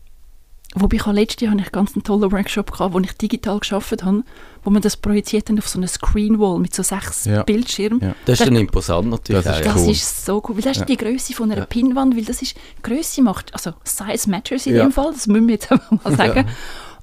wobei 0.83 0.97
ich 0.97 1.07
habe 1.07 1.17
letztes 1.17 1.43
Jahr 1.43 1.53
hatte 1.53 1.63
ich 1.65 1.73
ganz 1.73 1.95
einen 1.95 2.03
tollen 2.05 2.31
Workshop 2.33 2.71
gehabt, 2.73 2.95
wo 2.95 2.99
ich 3.01 3.13
digital 3.13 3.59
geschafft 3.59 4.03
habe, 4.05 4.23
wo 4.63 4.71
man 4.71 4.83
das 4.83 4.97
projiziert 4.97 5.49
dann 5.49 5.59
auf 5.59 5.69
so 5.69 5.79
eine 5.79 5.89
Screenwall 5.89 6.59
mit 6.59 6.75
so 6.75 6.83
sechs 6.83 7.25
Ja. 7.25 7.43
Bildschirmen. 7.43 8.01
Ja. 8.01 8.15
Das 8.27 8.41
ist 8.41 8.47
dann 8.47 8.57
imposant 8.57 9.09
natürlich. 9.09 9.45
Das 9.45 9.59
ist. 9.61 9.67
Das 9.67 9.83
Cool. 9.83 9.91
ist 9.91 10.25
so 10.27 10.43
cool, 10.49 10.57
weil 10.57 10.63
das 10.63 10.73
ist 10.73 10.81
Ja. 10.81 10.85
die 10.87 10.97
Größe 10.97 11.35
von 11.35 11.51
einer 11.51 11.61
Ja. 11.63 11.67
Pinnwand, 11.67 12.17
weil 12.17 12.25
das 12.25 12.43
ist, 12.43 12.57
Größe 12.83 13.23
macht, 13.23 13.53
also 13.55 13.73
Size 13.85 14.31
matters 14.31 14.67
in 14.67 14.77
Ja. 14.77 14.83
dem 14.85 14.93
Fall, 14.93 15.13
das 15.13 15.27
müssen 15.27 15.47
wir 15.49 15.55
jetzt 15.55 15.71
einfach 15.73 15.91
mal 16.05 16.17
sagen. 16.17 16.47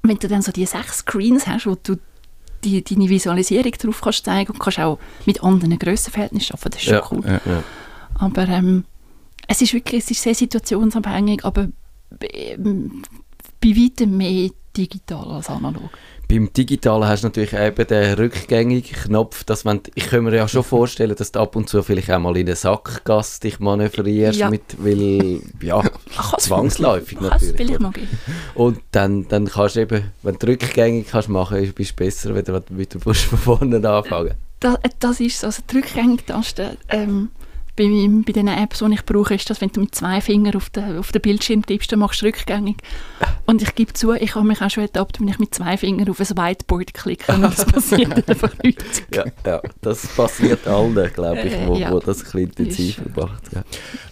Und 0.02 0.10
wenn 0.10 0.18
du 0.18 0.28
dann 0.28 0.42
so 0.42 0.52
die 0.52 0.66
sechs 0.66 1.00
Screens 1.00 1.48
hast, 1.48 1.66
wo 1.66 1.76
du 1.82 1.96
die, 2.64 2.84
deine 2.84 3.10
Visualisierung 3.10 3.72
drauf 3.72 4.02
kannst 4.02 4.26
zeigen 4.26 4.52
und 4.54 4.60
kannst 4.60 4.80
auch 4.80 5.00
mit 5.26 5.44
anderen 5.44 5.78
Grössenverhältnissen 5.80 6.56
arbeiten, 6.56 6.72
das 6.72 6.82
ist 6.82 6.86
schon 6.86 6.94
Ja. 6.96 7.08
cool. 7.12 7.22
Ja. 7.26 7.52
Ja. 7.52 7.64
Aber 8.20 8.48
ähm, 8.48 8.86
es 9.48 9.62
ist 9.62 9.74
wirklich, 9.74 10.04
es 10.04 10.12
ist 10.12 10.22
sehr 10.22 10.36
situationsabhängig, 10.36 11.44
aber 11.44 11.68
ähm, 12.32 13.02
bei 13.64 13.70
weitem 13.70 14.18
mehr 14.18 14.50
digital 14.76 15.32
als 15.32 15.50
analog. 15.50 15.90
Beim 16.28 16.52
Digitalen 16.52 17.08
hast 17.08 17.24
du 17.24 17.28
natürlich 17.28 17.54
eben 17.54 17.88
den 17.88 18.14
rückgängigen 18.16 18.96
Knopf, 19.04 19.44
dass 19.44 19.66
wenn, 19.66 19.82
ich 19.94 20.08
kann 20.08 20.24
mir 20.24 20.36
ja 20.36 20.48
schon 20.48 20.64
vorstellen, 20.64 21.16
dass 21.16 21.32
du 21.32 21.40
ab 21.40 21.56
und 21.56 21.70
zu 21.70 21.84
vielleicht 21.84 22.10
auch 22.12 22.20
mal 22.20 22.36
in 22.38 22.48
eine 22.48 22.56
Sackgasse 22.56 23.42
dich 23.42 23.60
manövrierst, 23.60 24.40
Ja. 24.40 24.50
mit, 24.50 24.64
weil, 24.80 25.42
ja, 25.62 25.84
zwangsläufig 26.38 27.20
natürlich. 27.20 27.56
vielleicht 27.56 27.94
geben. 27.94 28.08
Und 28.56 28.80
dann, 28.92 29.28
dann 29.28 29.46
kannst 29.46 29.76
du 29.76 29.82
eben, 29.82 30.12
wenn 30.24 30.38
du 30.40 30.48
rückgängig 30.48 31.08
kannst 31.12 31.30
machen, 31.30 31.72
bist 31.74 31.92
du 31.92 31.96
besser, 31.96 32.34
wenn 32.34 32.46
du 32.46 32.64
wieder 32.70 33.00
musst 33.06 33.26
von 33.26 33.38
vorne 33.38 33.88
anfangen. 33.88 34.34
Das, 34.60 34.78
das 35.00 35.20
ist 35.20 35.40
so. 35.42 35.48
Also 35.48 35.62
die 35.70 35.76
Rückgängig-Taste 35.76 36.78
ähm, 36.90 37.30
bei, 37.76 37.86
bei 38.26 38.32
den 38.32 38.48
Apps, 38.48 38.80
die 38.80 38.94
ich 38.94 39.04
brauche, 39.06 39.34
ist 39.36 39.50
das, 39.50 39.62
wenn 39.62 39.70
du 39.70 39.82
mit 39.82 39.96
zwei 39.96 40.22
Fingern 40.22 40.56
auf 40.56 40.70
den, 40.70 40.98
auf 40.98 41.12
den 41.12 41.22
Bildschirm 41.22 41.66
tippst, 41.66 41.92
dann 41.92 42.00
machst 42.00 42.22
du 42.22 42.26
rückgängig. 42.28 42.78
Und 43.46 43.62
ich 43.62 43.74
gebe 43.76 43.94
zu, 43.94 44.14
ich 44.14 44.36
habe 44.36 44.46
mich 44.48 44.62
auch 44.62 44.70
schon 44.70 44.84
ertappt, 44.84 45.20
wenn 45.20 45.28
ich 45.28 45.40
mit 45.40 45.54
zwei 45.54 45.76
Fingern 45.78 46.10
auf 46.10 46.20
ein 46.20 46.28
Whiteboard 46.30 46.94
klicke 46.94 47.34
und 47.34 47.42
das 47.42 47.66
passiert 47.72 48.30
einfach 48.30 48.52
nichts. 48.64 49.04
Ja, 49.14 49.26
ja, 49.46 49.62
das 49.82 50.08
passiert 50.08 50.66
allen, 50.66 50.94
glaube 51.14 51.42
ich, 51.42 51.54
Äh, 51.54 51.68
wo, 51.68 51.76
ja. 51.76 51.92
wo 51.92 52.00
das 52.00 52.20
ein 52.20 52.24
bisschen 52.24 52.40
intensiver 52.42 53.04
macht. 53.16 53.44
Ja. 53.54 53.64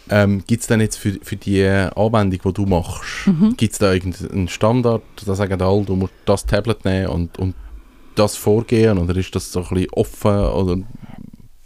Ähm, 0.09 0.43
gibt 0.45 0.61
es 0.61 0.67
denn 0.67 0.81
jetzt 0.81 0.97
für, 0.97 1.17
für 1.23 1.37
die 1.37 1.63
Anwendung, 1.65 2.39
die 2.43 2.53
du 2.53 2.65
machst, 2.65 3.27
Mhm. 3.27 3.55
gibt 3.55 3.71
es 3.73 3.79
da 3.79 3.93
irgendeinen 3.93 4.49
Standard, 4.49 5.03
da 5.25 5.33
sagen 5.35 5.61
alle, 5.61 5.83
du 5.85 5.95
musst 5.95 6.13
das 6.25 6.45
Tablet 6.45 6.83
nehmen 6.83 7.07
und, 7.07 7.39
und 7.39 7.55
das 8.15 8.35
vorgehen 8.35 8.97
oder 8.97 9.15
ist 9.15 9.33
das 9.33 9.51
so 9.51 9.61
ein 9.61 9.67
bisschen 9.69 9.89
offen? 9.93 10.31
Oder? 10.37 10.77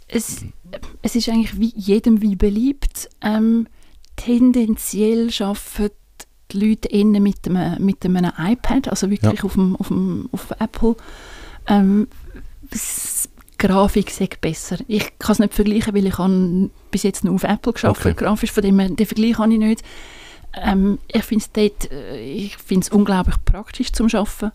Es, 0.08 0.44
es 1.02 1.14
ist 1.16 1.28
eigentlich 1.28 1.58
wie 1.58 1.72
jedem 1.76 2.22
wie 2.22 2.36
beliebt. 2.36 3.08
Ähm, 3.22 3.66
tendenziell 4.16 5.30
arbeiten 5.40 5.94
die 6.52 6.58
Leute 6.68 6.88
innen 6.88 7.22
mit 7.22 7.46
einem, 7.48 7.84
mit 7.84 8.04
einem 8.04 8.32
iPad, 8.38 8.88
also 8.88 9.10
wirklich 9.10 9.42
auf, 9.44 9.54
dem, 9.54 9.76
auf, 9.76 9.88
dem, 9.88 10.28
auf 10.32 10.50
Apple. 10.58 10.96
Ähm, 11.66 12.08
Grafik 13.58 14.10
sagt 14.10 14.40
besser. 14.40 14.78
Ich 14.86 15.18
kann 15.18 15.32
es 15.32 15.38
nicht 15.38 15.54
vergleichen, 15.54 15.94
weil 15.94 16.06
ich 16.06 16.18
habe 16.18 16.70
bis 16.90 17.02
jetzt 17.02 17.24
nur 17.24 17.34
auf 17.34 17.44
Apple 17.44 17.72
geschafft, 17.72 18.00
Okay. 18.00 18.14
grafisch, 18.14 18.52
von 18.52 18.62
dem 18.62 18.96
den 18.96 19.06
Vergleich 19.06 19.38
habe 19.38 19.52
ich 19.52 19.58
nicht. 19.58 19.82
Ähm, 20.54 20.98
ich 21.08 21.22
finde 21.22 21.44
es 21.44 21.52
dort, 21.52 21.92
äh, 21.92 22.20
ich 22.20 22.56
finde 22.56 22.84
es 22.84 22.88
unglaublich 22.90 23.36
praktisch 23.44 23.92
zum 23.92 24.08
Arbeiten. 24.12 24.52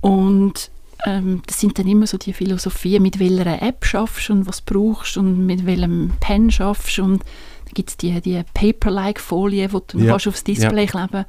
Und 0.00 0.70
ähm, 1.06 1.42
das 1.46 1.60
sind 1.60 1.78
dann 1.78 1.88
immer 1.88 2.06
so 2.06 2.18
die 2.18 2.32
Philosophien, 2.32 3.02
mit 3.02 3.18
welcher 3.18 3.60
App 3.62 3.84
schaffst 3.84 4.30
und 4.30 4.46
was 4.46 4.60
brauchst 4.60 5.16
und 5.16 5.44
mit 5.46 5.66
welchem 5.66 6.12
Pen 6.20 6.50
schaffst 6.50 6.98
und 6.98 7.20
dann 7.64 7.74
gibt 7.74 7.90
es 7.90 7.96
die, 7.96 8.20
die 8.20 8.42
Paper-like-Folie, 8.54 9.68
die 9.68 9.78
du 9.88 9.98
Ja, 10.00 10.10
kannst 10.12 10.28
aufs 10.28 10.44
Display 10.44 10.86
kleben 10.86 11.24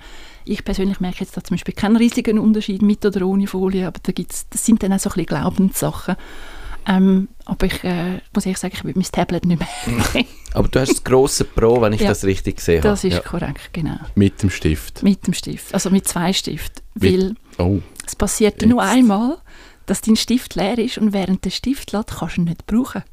Ich 0.45 0.63
persönlich 0.65 0.99
merke 0.99 1.21
jetzt 1.21 1.37
da 1.37 1.43
zum 1.43 1.55
Beispiel 1.55 1.73
keinen 1.73 1.95
riesigen 1.95 2.37
Unterschied 2.39 2.81
mit 2.81 3.05
oder 3.05 3.25
ohne 3.25 3.47
Folie, 3.47 3.87
aber 3.87 3.99
da 4.03 4.11
gibt's, 4.11 4.47
das 4.49 4.65
sind 4.65 4.83
dann 4.83 4.93
auch 4.93 4.99
so 4.99 5.09
ein 5.09 5.13
bisschen 5.13 5.25
Glaubenssachen. 5.27 6.15
Ähm, 6.85 7.29
aber 7.45 7.67
ich 7.67 7.81
äh, 7.85 8.19
muss 8.35 8.45
ehrlich 8.45 8.57
sagen, 8.57 8.73
ich 8.75 8.83
will 8.83 8.91
mein 8.93 9.05
Tablet 9.05 9.45
nicht 9.45 9.59
mehr. 9.59 10.25
Aber 10.53 10.67
du 10.67 10.81
hast 10.81 10.89
das 10.91 11.03
grosse 11.03 11.45
Pro, 11.45 11.81
wenn 11.81 11.93
ich 11.93 12.01
Ja. 12.01 12.09
das 12.09 12.25
richtig 12.25 12.57
gesehen 12.57 12.79
habe. 12.79 12.89
das 12.89 13.05
ist 13.05 13.13
ja. 13.13 13.19
korrekt, 13.21 13.69
genau. 13.71 13.95
Mit 14.15 14.43
dem 14.43 14.49
Stift. 14.49 15.01
Mit 15.01 15.25
dem 15.25 15.33
Stift, 15.33 15.73
also 15.73 15.89
mit 15.89 16.07
zwei 16.09 16.33
Stiften. 16.33 16.83
Weil 16.95 17.35
Oh, 17.57 17.79
es 18.05 18.15
passiert 18.15 18.61
Jetzt. 18.61 18.69
nur 18.69 18.81
einmal, 18.81 19.37
dass 19.85 20.01
dein 20.01 20.15
Stift 20.15 20.55
leer 20.55 20.77
ist 20.77 20.97
und 20.97 21.13
während 21.13 21.43
der 21.45 21.49
Stift 21.51 21.91
lädt, 21.91 22.07
kannst 22.07 22.37
du 22.37 22.41
ihn 22.41 22.45
nicht 22.45 22.65
brauchen. 22.65 23.03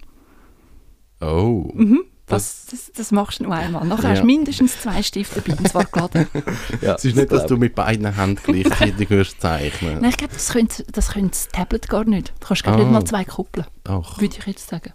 oh. 1.20 1.70
Mhm. 1.74 2.00
Das, 2.26 2.66
Das, 2.70 2.92
das, 2.94 3.10
machst 3.10 3.40
du 3.40 3.44
nur 3.44 3.54
einmal. 3.56 3.84
Nachher 3.84 4.04
Ja. 4.04 4.10
hast 4.10 4.20
du 4.20 4.26
mindestens 4.26 4.80
zwei 4.80 5.02
Stifte 5.02 5.40
dabei, 5.42 5.58
und 5.58 5.68
zwar 5.68 5.84
geladen. 5.86 6.28
Ja, 6.80 6.94
es 6.94 7.04
ist 7.04 7.16
nicht, 7.16 7.32
dass 7.32 7.46
du 7.46 7.56
mit 7.56 7.74
beiden 7.74 8.14
Händen 8.14 8.40
gleichzeitig 8.40 9.10
würdest 9.10 9.40
zeichnen. 9.40 9.94
Nein, 10.00 10.10
ich 10.10 10.16
glaube, 10.16 10.34
das 10.34 10.48
könnte, 10.50 10.84
das 10.92 11.08
das 11.12 11.48
Tablet 11.48 11.88
gar 11.88 12.04
nicht. 12.04 12.32
Du 12.38 12.46
kannst 12.46 12.62
glaub, 12.62 12.76
Ah. 12.76 12.78
nicht 12.78 12.90
mal 12.92 13.04
zwei 13.04 13.24
koppeln, 13.24 13.66
Ach, 13.82 14.20
würde 14.20 14.36
ich 14.38 14.46
jetzt 14.46 14.68
sagen. 14.68 14.92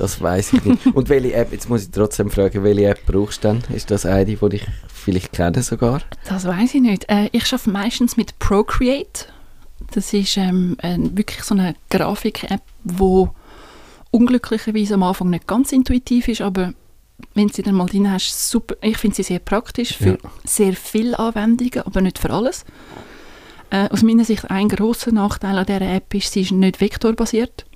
Das 0.00 0.18
weiß 0.20 0.54
ich 0.54 0.64
nicht. 0.64 0.86
Und 0.94 1.10
welche 1.10 1.34
App, 1.34 1.52
jetzt 1.52 1.68
muss 1.68 1.82
ich 1.82 1.90
trotzdem 1.90 2.30
fragen, 2.30 2.64
welche 2.64 2.86
App 2.86 3.04
brauchst 3.06 3.44
du 3.44 3.48
dann? 3.48 3.62
Ist 3.74 3.90
das 3.90 4.06
eine, 4.06 4.24
die 4.24 4.38
ich 4.52 4.66
vielleicht 4.92 5.32
kenne 5.32 5.62
sogar? 5.62 6.00
Das 6.26 6.46
weiß 6.46 6.74
ich 6.74 6.80
nicht. 6.80 7.04
Äh, 7.10 7.28
ich 7.32 7.44
arbeite 7.52 7.68
meistens 7.70 8.16
mit 8.16 8.38
Procreate. 8.38 9.26
Das 9.92 10.14
ist 10.14 10.38
ähm, 10.38 10.78
ein, 10.80 11.18
wirklich 11.18 11.42
so 11.42 11.54
eine 11.54 11.74
Grafik-App, 11.90 12.62
die 12.84 13.26
unglücklicherweise 14.10 14.94
am 14.94 15.02
Anfang 15.02 15.28
nicht 15.30 15.46
ganz 15.46 15.70
intuitiv 15.70 16.28
ist, 16.28 16.40
aber 16.40 16.72
wenn 17.34 17.48
du 17.48 17.52
sie 17.54 17.62
dann 17.62 17.74
mal 17.74 17.86
drin 17.86 18.10
hast, 18.10 18.50
super. 18.50 18.76
Ich 18.80 18.96
finde 18.96 19.16
sie 19.16 19.22
sehr 19.22 19.38
praktisch 19.38 19.96
für 19.98 20.12
Ja. 20.12 20.16
sehr 20.44 20.72
viele 20.72 21.18
Anwendungen, 21.18 21.82
aber 21.86 22.00
nicht 22.00 22.18
für 22.18 22.30
alles. 22.30 22.64
Äh, 23.68 23.88
aus 23.90 24.02
meiner 24.02 24.24
Sicht 24.24 24.50
ein 24.50 24.68
großer 24.68 25.12
Nachteil 25.12 25.58
an 25.58 25.66
dieser 25.66 25.82
App 25.82 26.14
ist, 26.14 26.32
sie 26.32 26.40
ist 26.40 26.52
nicht 26.52 26.80
vektorbasiert. 26.80 27.66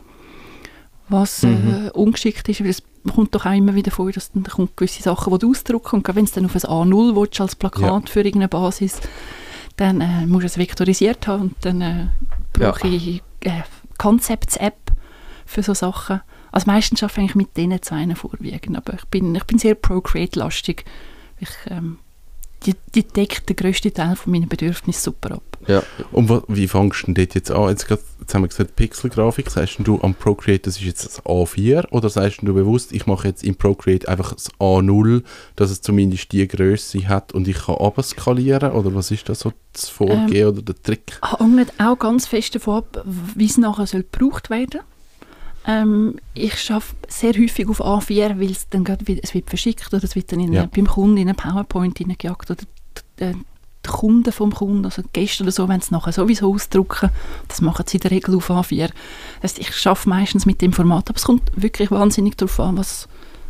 Was 1.09 1.43
Mhm. 1.43 1.87
äh, 1.87 1.91
ungeschickt 1.91 2.49
ist, 2.49 2.61
weil 2.61 2.69
es 2.71 2.83
kommt 3.15 3.35
doch 3.35 3.45
auch 3.47 3.53
immer 3.53 3.75
wieder 3.75 3.91
vor, 3.91 4.11
dass 4.11 4.33
dann 4.33 4.43
da 4.45 4.53
kommt 4.53 4.77
gewisse 4.77 5.03
Sachen, 5.03 5.33
die 5.33 5.39
du 5.39 5.51
ausdrucken 5.51 5.97
und 5.97 6.17
wenn 6.17 6.25
es 6.25 6.33
dann 6.33 6.47
auf 6.47 6.55
ein 6.55 6.63
A0 6.63 7.15
willst, 7.15 7.41
als 7.41 7.55
Plakat 7.57 8.09
für 8.09 8.21
irgendeine 8.21 8.49
Basis, 8.49 9.01
dann 9.77 10.01
äh, 10.01 10.27
musst 10.27 10.43
du 10.45 10.47
es 10.47 10.59
vektorisiert 10.59 11.27
haben 11.27 11.43
und 11.43 11.57
dann 11.61 11.81
äh, 11.81 12.07
brauche 12.53 12.89
ich 12.89 13.23
äh, 13.41 13.63
Concepts-App 13.99 14.93
für 15.45 15.63
so 15.63 15.75
Sachen. 15.75 16.21
Also 16.53 16.67
meistens 16.71 17.03
arbeite 17.03 17.23
ich 17.23 17.35
mit 17.35 17.57
diesen 17.57 17.83
zwei 17.83 18.15
vorwiegend, 18.15 18.77
aber 18.77 18.95
ich 18.95 19.05
bin, 19.07 19.35
ich 19.35 19.45
bin 19.45 19.59
sehr 19.59 19.75
Procreate-lastig. 19.75 20.85
Ich, 21.41 21.51
ähm, 21.69 21.99
die, 22.67 22.75
die 22.95 23.03
deckt 23.03 23.49
den 23.49 23.57
grössten 23.57 23.93
Teil 23.93 24.17
von 24.17 24.33
meinen 24.33 24.49
Bedürfnissen 24.49 25.03
super 25.13 25.35
ab. 25.37 25.43
Ja. 25.67 25.83
Und 26.13 26.31
wie 26.49 26.69
fängst 26.69 27.03
du 27.03 27.07
denn 27.07 27.15
dort 27.15 27.35
jetzt 27.35 27.51
an? 27.51 27.69
Jetzt, 27.71 27.87
grad- 27.89 28.01
jetzt 28.21 28.35
haben 28.35 28.43
wir 28.43 28.49
gesagt, 28.49 28.77
Pixelgrafik. 28.77 29.51
Sagst 29.51 29.77
du 29.79 30.01
am 30.03 30.15
Procreate, 30.15 30.65
das 30.65 30.77
ist 30.77 30.85
jetzt 30.85 31.05
das 31.05 31.23
A4? 31.25 31.89
Oder 31.91 32.11
sagst 32.11 32.41
du 32.43 32.53
bewusst, 32.53 32.93
ich 32.93 33.07
mache 33.07 33.29
jetzt 33.29 33.43
im 33.45 33.55
Procreate 33.55 34.09
einfach 34.09 34.35
das 34.35 34.51
A0, 34.61 35.23
dass 35.57 35.71
es 35.71 35.81
zumindest 35.81 36.33
die 36.33 36.47
Größe 36.47 37.09
hat 37.09 37.33
und 37.33 37.49
ich 37.49 37.57
kann 37.65 37.77
abskalieren? 37.77 38.73
Oder 38.73 38.95
was 38.95 39.11
ist 39.11 39.29
da 39.29 39.35
so 39.35 39.53
das 39.73 39.89
Vorgehen 39.89 40.49
oder 40.49 40.63
der 40.63 40.83
Trick? 40.83 41.19
hängt 41.39 41.73
auch 41.81 41.99
ganz 41.99 42.27
fest 42.27 42.55
davon 42.55 42.79
ab, 42.79 43.05
wie 43.35 43.47
es 43.47 43.57
nachher 43.59 43.87
soll 43.87 44.05
gebraucht 44.11 44.51
werden 44.51 44.81
ähm, 45.67 46.17
Ich 46.35 46.71
arbeite 46.71 46.95
sehr 47.09 47.33
häufig 47.35 47.69
auf 47.69 47.81
A4, 47.81 48.39
weil 48.41 48.51
es 48.51 48.69
dann 48.69 48.85
gerade 48.85 49.05
es 49.23 49.35
wird 49.35 49.49
verschickt 49.49 49.93
oder 49.93 50.03
es 50.05 50.15
wird 50.15 50.31
dann 50.33 50.41
in 50.41 50.53
Ja. 50.53 50.67
beim 50.67 50.87
Kunden 50.87 51.17
in 51.17 51.29
eine 51.29 51.35
PowerPoint 51.35 51.99
hineingejagt 51.99 52.51
oder 52.51 52.61
die, 52.61 53.25
die, 53.25 53.33
die 53.33 53.91
Kunden 53.91 54.33
vom 54.33 54.53
Kunden, 54.55 54.85
also 54.85 55.03
Gäste 55.13 55.43
oder 55.43 55.53
so, 55.53 55.69
wenn 55.69 55.81
sie 55.81 55.87
es 55.87 55.91
nachher 55.91 56.13
sowieso 56.13 56.53
ausdrucken, 56.55 57.11
das 57.49 57.61
machen 57.61 57.85
sie 57.87 57.97
in 57.99 58.01
der 58.01 58.11
Regel 58.11 58.35
auf 58.37 58.51
A4. 58.51 58.89
Das 59.43 59.53
heißt, 59.53 59.59
ich 59.59 59.87
arbeite 59.87 60.09
meistens 60.09 60.47
mit 60.47 60.61
dem 60.63 60.73
Format, 60.73 61.09
aber 61.11 61.17
es 61.17 61.25
kommt 61.25 61.51
wirklich 61.55 61.91
wahnsinnig 61.91 62.37
darauf 62.37 62.59
an, 62.61 62.79
was, 62.79 63.09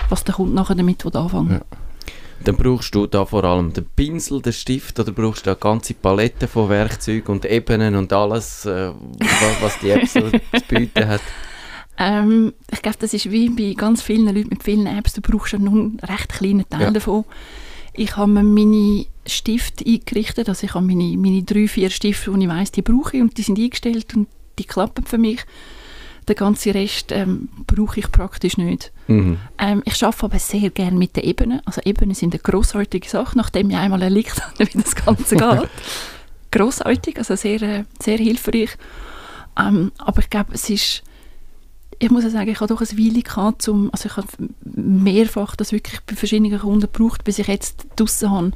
was 0.09 0.25
der 0.25 0.35
Kunde 0.35 0.55
nachher 0.55 0.75
damit 0.75 1.05
anfangen 1.05 1.53
Ja. 1.53 1.61
Dann 2.43 2.57
brauchst 2.57 2.95
du 2.95 3.07
da 3.07 3.25
vor 3.25 3.45
allem 3.45 3.73
den 3.73 3.87
Pinsel, 3.97 4.43
den 4.43 4.53
Stift 4.53 4.99
oder 5.01 5.13
brauchst 5.13 5.47
du 5.47 5.51
eine 5.51 5.57
ganze 5.59 5.95
Palette 5.95 6.47
von 6.47 6.69
Werkzeugen 6.69 7.33
und 7.37 7.45
Ebenen 7.47 7.95
und 7.95 8.13
alles, 8.13 8.67
äh, 8.67 8.91
was, 8.91 9.63
was 9.63 9.79
die 9.79 9.91
App 9.91 10.07
so 10.07 10.21
zu 10.31 10.41
bieten 10.69 11.09
hat. 11.09 11.23
Ähm, 11.99 12.53
ich 12.73 12.83
glaube, 12.83 12.99
das 13.01 13.15
ist 13.15 13.31
wie 13.31 13.49
bei 13.51 13.75
ganz 13.75 14.03
vielen 14.03 14.27
Leuten 14.27 14.49
mit 14.49 14.63
vielen 14.65 14.87
Apps, 14.87 15.13
du 15.13 15.21
brauchst 15.21 15.53
ja 15.53 15.59
nur 15.59 15.73
einen 15.73 16.01
recht 16.01 16.29
kleinen 16.29 16.69
Teil 16.69 16.83
Ja. 16.83 16.91
davon. 16.91 17.25
Ich 17.93 18.17
habe 18.17 18.31
mir 18.33 18.43
meine 18.43 19.07
Stifte 19.27 19.85
eingerichtet, 19.87 20.49
also 20.49 20.67
ich 20.67 20.75
habe 20.75 20.85
meine, 20.85 21.17
meine 21.17 21.43
drei, 21.45 21.69
vier 21.69 21.91
Stifte, 21.91 22.33
die 22.33 22.43
ich 22.45 22.49
weiss, 22.51 22.73
die 22.73 22.83
brauche 22.83 23.17
ich 23.17 23.23
und 23.23 23.39
die 23.39 23.43
sind 23.43 23.59
eingestellt 23.59 24.15
und 24.17 24.27
die 24.59 24.65
klappen 24.65 25.05
für 25.05 25.19
mich. 25.19 25.45
Den 26.29 26.37
ganzen 26.37 26.73
Rest 26.73 27.13
ähm, 27.13 27.49
brauche 27.67 28.01
ich 28.01 28.11
praktisch 28.11 28.57
nicht. 28.57 28.93
Mhm. 29.09 29.37
Ähm, 29.59 29.83
ich 29.85 30.03
arbeite 30.03 30.25
aber 30.25 30.39
sehr 30.39 30.71
gerne 30.71 30.97
mit 30.97 31.15
den 31.17 31.23
Ebenen. 31.25 31.61
Also 31.67 31.83
Ebenen 31.85 32.15
sind 32.15 32.33
eine 32.35 32.41
grossartige 32.41 33.09
Sache, 33.09 33.37
nachdem 33.37 33.69
ich 33.71 33.77
einmal 33.77 34.01
erlebt 34.03 34.41
habe, 34.43 34.55
wie 34.73 34.79
das 34.79 34.97
Ganze 34.97 35.37
geht. 35.37 35.69
grossartig, 36.51 37.19
also 37.19 37.37
sehr, 37.37 37.61
äh, 37.63 37.85
sehr 38.03 38.19
hilfreich. 38.19 38.71
Ähm, 39.59 39.93
aber 39.99 40.21
ich 40.21 40.31
glaube, 40.31 40.55
es 40.55 40.69
ist, 40.71 41.03
ich 42.05 42.11
muss 42.11 42.25
ja 42.25 42.31
sagen, 42.31 42.51
ich 42.51 42.61
habe 42.61 42.73
doch 42.73 42.81
ein 42.81 42.99
Weile 42.99 43.23
gehabt, 43.23 43.63
zum, 43.63 43.91
also 43.93 44.09
ich 44.09 44.17
habe 44.17 44.29
mehrfach 44.65 45.57
das 45.57 45.73
wirklich 45.73 46.01
bei 46.03 46.15
verschiedenen 46.15 46.59
Kunden 46.59 46.81
gebraucht, 46.81 47.25
bis 47.25 47.39
ich 47.39 47.47
jetzt 47.47 47.87
draussen 47.97 48.31
habe, 48.31 48.51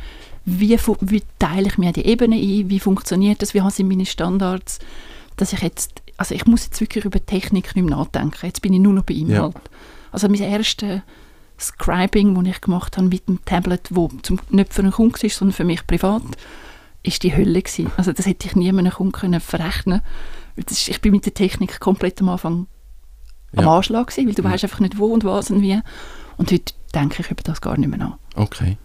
wie, 0.44 0.78
wie 1.00 1.22
teile 1.38 1.68
ich 1.68 1.78
mir 1.78 1.92
die 1.92 2.06
Ebenen 2.06 2.38
ein, 2.38 2.68
wie 2.68 2.80
funktioniert 2.80 3.40
das, 3.40 3.54
wie 3.54 3.62
haben 3.62 3.70
sie 3.70 3.84
meine 3.84 4.06
Standards, 4.06 4.80
dass 5.36 5.52
ich 5.52 5.60
jetzt, 5.60 6.02
also 6.16 6.34
ich 6.34 6.46
muss 6.46 6.66
jetzt 6.66 6.80
wirklich 6.80 7.04
über 7.04 7.24
Technik 7.24 7.74
nicht 7.74 7.84
mehr 7.84 7.96
nachdenken, 7.96 8.46
jetzt 8.46 8.60
bin 8.60 8.72
ich 8.72 8.80
nur 8.80 8.92
noch 8.92 9.04
bei 9.04 9.14
Inhalt. 9.14 9.56
Also 10.12 10.28
mein 10.28 10.40
erstes 10.40 11.00
Scribing, 11.58 12.34
das 12.34 12.56
ich 12.56 12.60
gemacht 12.60 12.96
habe 12.96 13.08
mit 13.08 13.28
dem 13.28 13.44
Tablet, 13.44 13.88
wo 13.90 14.08
zum, 14.22 14.40
nicht 14.50 14.74
für 14.74 14.82
einen 14.82 14.92
Kunden 14.92 15.22
war, 15.22 15.30
sondern 15.30 15.54
für 15.54 15.64
mich 15.64 15.86
privat, 15.86 16.22
ist 17.02 17.22
die 17.22 17.34
Hölle 17.34 17.62
gewesen. 17.62 17.90
Also 17.96 18.12
das 18.12 18.26
hätte 18.26 18.46
ich 18.46 18.56
nie 18.56 18.68
einem 18.68 18.90
Kunden 18.90 19.40
verrechnen 19.40 20.02
können. 20.54 20.66
Ist, 20.68 20.88
ich 20.88 21.00
bin 21.00 21.12
mit 21.12 21.24
der 21.24 21.34
Technik 21.34 21.80
komplett 21.80 22.20
am 22.20 22.28
Anfang 22.28 22.66
am 23.56 23.64
Ja. 23.64 23.76
Anschlag 23.76 24.08
gewesen, 24.08 24.26
weil 24.28 24.34
du 24.34 24.42
Mhm. 24.42 24.52
weißt 24.52 24.64
einfach 24.64 24.80
nicht 24.80 24.98
wo 24.98 25.06
und 25.06 25.24
was 25.24 25.50
und 25.50 25.62
wie. 25.62 25.78
Und 26.36 26.52
heute 26.52 26.72
denke 26.94 27.22
ich 27.22 27.30
über 27.30 27.42
das 27.42 27.60
gar 27.60 27.76
nicht 27.76 27.88
mehr 27.88 27.98
nach. 27.98 28.16
Okay. 28.34 28.76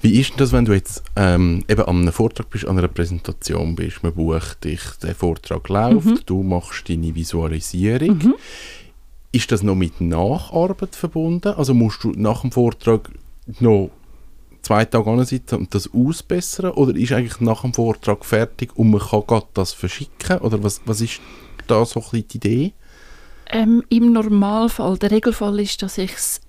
Wie 0.00 0.18
ist 0.18 0.30
denn 0.30 0.38
das, 0.38 0.50
wenn 0.52 0.64
du 0.64 0.72
jetzt 0.72 1.04
ähm, 1.14 1.62
eben 1.68 1.82
an 1.82 2.00
einem 2.00 2.12
Vortrag 2.12 2.50
bist, 2.50 2.66
an 2.66 2.78
einer 2.78 2.88
Präsentation 2.88 3.76
bist, 3.76 4.02
man 4.02 4.12
bucht 4.14 4.64
dich, 4.64 4.80
der 5.02 5.14
Vortrag 5.14 5.68
läuft, 5.68 6.06
Mhm. 6.06 6.18
du 6.26 6.42
machst 6.42 6.88
deine 6.88 7.14
Visualisierung. 7.14 8.34
Ist 9.30 9.52
das 9.52 9.62
noch 9.62 9.74
mit 9.76 10.00
Nacharbeit 10.00 10.94
verbunden? 10.96 11.54
Also 11.54 11.74
musst 11.74 12.02
du 12.04 12.10
nach 12.16 12.40
dem 12.42 12.50
Vortrag 12.52 13.10
noch 13.60 13.90
zwei 14.62 14.84
Tage 14.84 15.10
ansitzen 15.10 15.58
und 15.58 15.74
das 15.74 15.88
ausbessern? 15.92 16.72
Oder 16.72 16.96
ist 16.96 17.12
eigentlich 17.12 17.40
nach 17.40 17.62
dem 17.62 17.72
Vortrag 17.72 18.24
fertig 18.24 18.76
und 18.76 18.90
man 18.90 19.00
kann 19.00 19.42
das 19.54 19.72
verschicken? 19.72 20.38
Oder 20.38 20.62
was, 20.62 20.80
was 20.86 21.00
ist 21.00 21.20
da 21.66 21.84
so 21.84 22.00
ein 22.00 22.04
bisschen 22.10 22.28
die 22.28 22.36
Idee? 22.36 22.72
Ähm, 23.50 23.82
Im 23.88 24.12
Normalfall, 24.12 24.98
der 24.98 25.10
Regelfall 25.10 25.60
ist, 25.60 25.82
dass 25.82 25.98
ich 25.98 26.12
es 26.12 26.40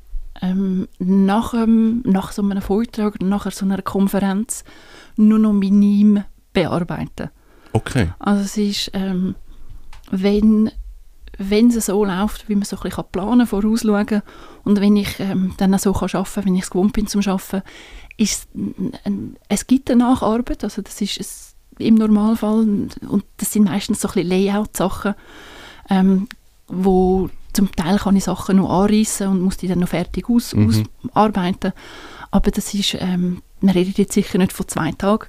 ähm, 0.41 0.87
nach, 0.99 1.51
dem- 1.51 2.01
nach 2.05 2.31
so 2.31 2.41
einem 2.41 2.61
Vortrag, 2.61 3.21
nach 3.21 3.49
so 3.51 3.65
einer 3.65 3.81
Konferenz 3.81 4.63
nur 5.15 5.39
noch 5.39 5.53
minim 5.53 6.23
bearbeite. 6.53 7.31
Okay. 7.73 8.09
Also 8.19 8.43
es 8.43 8.57
ist, 8.57 8.91
ähm, 8.93 9.35
wenn, 10.11 10.71
wenn 11.37 11.69
es 11.69 11.85
so 11.87 12.05
läuft, 12.05 12.47
wie 12.49 12.55
man 12.55 12.63
so 12.65 12.77
ein 12.77 12.83
bisschen 12.83 13.03
planen 13.11 13.39
kann, 13.39 13.47
vorausschauen 13.47 14.21
und 14.63 14.79
wenn 14.81 14.95
ich 14.95 15.19
ähm, 15.19 15.53
dann 15.57 15.77
so 15.77 15.91
kann 15.93 16.09
arbeiten 16.13 16.33
kann, 16.35 16.45
wenn 16.45 16.55
ich 16.55 16.63
es 16.63 16.69
gewohnt 16.69 16.93
bin 16.93 17.07
zum 17.07 17.21
Arbeiten, 17.21 17.63
ist 18.17 18.47
n- 18.55 19.35
es 19.49 19.65
gibt 19.67 19.89
eine 19.89 20.03
Nacharbeit, 20.03 20.63
also 20.63 20.81
das 20.81 21.01
ist 21.01 21.19
es 21.19 21.55
im 21.79 21.95
Normalfall 21.95 22.59
und 23.07 23.25
das 23.37 23.51
sind 23.51 23.63
meistens 23.65 24.01
so 24.01 24.07
ein 24.09 24.13
bisschen 24.13 24.29
Layout-Sachen, 24.29 25.15
ähm, 25.89 26.27
wo 26.75 27.29
zum 27.53 27.71
Teil 27.71 27.97
kann 27.99 28.15
ich 28.15 28.23
Sachen 28.23 28.57
noch 28.57 28.69
anreißen 28.69 29.27
und 29.27 29.41
muss 29.41 29.57
die 29.57 29.67
dann 29.67 29.79
noch 29.79 29.89
fertig 29.89 30.29
aus, 30.29 30.53
Mhm. 30.55 30.85
ausarbeiten. 31.13 31.71
Aber 32.31 32.49
das 32.51 32.73
ist, 32.73 32.95
ähm, 32.99 33.41
wir 33.61 33.75
reden 33.75 33.93
jetzt 33.95 34.13
sicher 34.13 34.37
nicht 34.39 34.53
von 34.53 34.67
zwei 34.67 34.91
Tagen, 34.91 35.27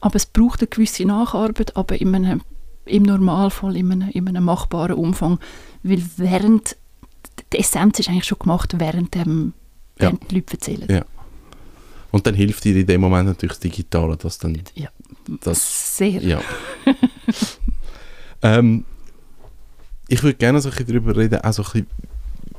aber 0.00 0.16
es 0.16 0.26
braucht 0.26 0.60
eine 0.60 0.66
gewisse 0.68 1.04
Nacharbeit, 1.04 1.76
aber 1.76 2.00
in 2.00 2.14
einem, 2.14 2.40
im 2.84 3.04
Normalfall 3.04 3.76
in 3.76 3.92
einem, 3.92 4.08
in 4.10 4.26
einem 4.28 4.44
machbaren 4.44 4.96
Umfang, 4.96 5.38
weil 5.84 6.02
während, 6.16 6.76
die 7.52 7.58
Essenz 7.60 8.00
ist 8.00 8.08
eigentlich 8.08 8.24
schon 8.24 8.40
gemacht, 8.40 8.74
während, 8.78 9.14
ähm, 9.14 9.52
Ja. 10.00 10.06
während 10.06 10.30
die 10.30 10.34
Leute 10.34 10.54
erzählen. 10.54 10.86
Ja. 10.90 11.04
Und 12.10 12.26
dann 12.26 12.34
hilft 12.34 12.64
dir 12.64 12.74
in 12.76 12.86
dem 12.86 13.00
Moment 13.00 13.28
natürlich 13.28 13.52
das 13.52 13.60
Digitale, 13.60 14.16
dass 14.16 14.38
dann 14.38 14.60
Ja. 14.74 14.88
das 15.42 15.96
Sehr. 15.96 16.20
Ja. 16.22 16.40
ähm, 18.42 18.84
ich 20.12 20.22
würde 20.22 20.36
gerne 20.36 20.60
so 20.60 20.68
ein 20.68 20.72
bisschen 20.72 20.88
darüber 20.88 21.16
reden, 21.16 21.40
auch 21.40 21.52
so 21.54 21.62
ein 21.62 21.70
bisschen, 21.72 21.86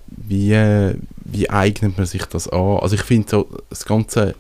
wie, 0.08 0.54
äh, 0.54 0.96
wie 1.24 1.50
eignet 1.52 1.98
man 1.98 2.08
sich 2.08 2.26
das 2.26 2.48
an? 2.48 2.80
Also 2.80 2.96
ich 2.96 3.04
finde 3.04 3.30
so, 3.30 3.48
das 3.70 3.86
ganze 3.86 4.34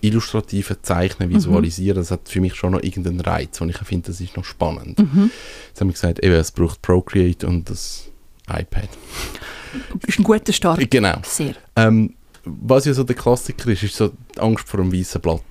illustrative 0.00 0.80
Zeichnen, 0.80 1.28
Visualisieren, 1.28 1.98
das 1.98 2.10
hat 2.10 2.26
für 2.26 2.40
mich 2.40 2.54
schon 2.54 2.72
noch 2.72 2.82
irgendeinen 2.82 3.20
Reiz, 3.20 3.60
und 3.60 3.68
ich 3.68 3.76
finde, 3.76 4.06
das 4.06 4.20
ist 4.20 4.34
noch 4.34 4.46
spannend. 4.46 4.98
Mhm. 4.98 5.30
Jetzt 5.68 5.80
haben 5.80 5.88
wir 5.88 5.92
gesagt, 5.92 6.24
eben, 6.24 6.34
es 6.34 6.52
braucht 6.52 6.80
Procreate 6.80 7.46
und 7.46 7.68
das 7.68 8.08
iPad. 8.48 8.88
Ist 10.06 10.18
ein 10.18 10.24
guter 10.24 10.52
Start. 10.52 10.90
Genau. 10.90 11.18
Sehr. 11.22 11.54
Ähm, 11.76 12.14
was 12.44 12.86
ja 12.86 12.94
so 12.94 13.04
der 13.04 13.16
Klassiker 13.16 13.70
ist, 13.70 13.82
ist 13.82 13.96
so 13.96 14.08
die 14.08 14.40
Angst 14.40 14.68
vor 14.68 14.80
dem 14.80 14.90
weißen 14.90 15.20
Blatt. 15.20 15.42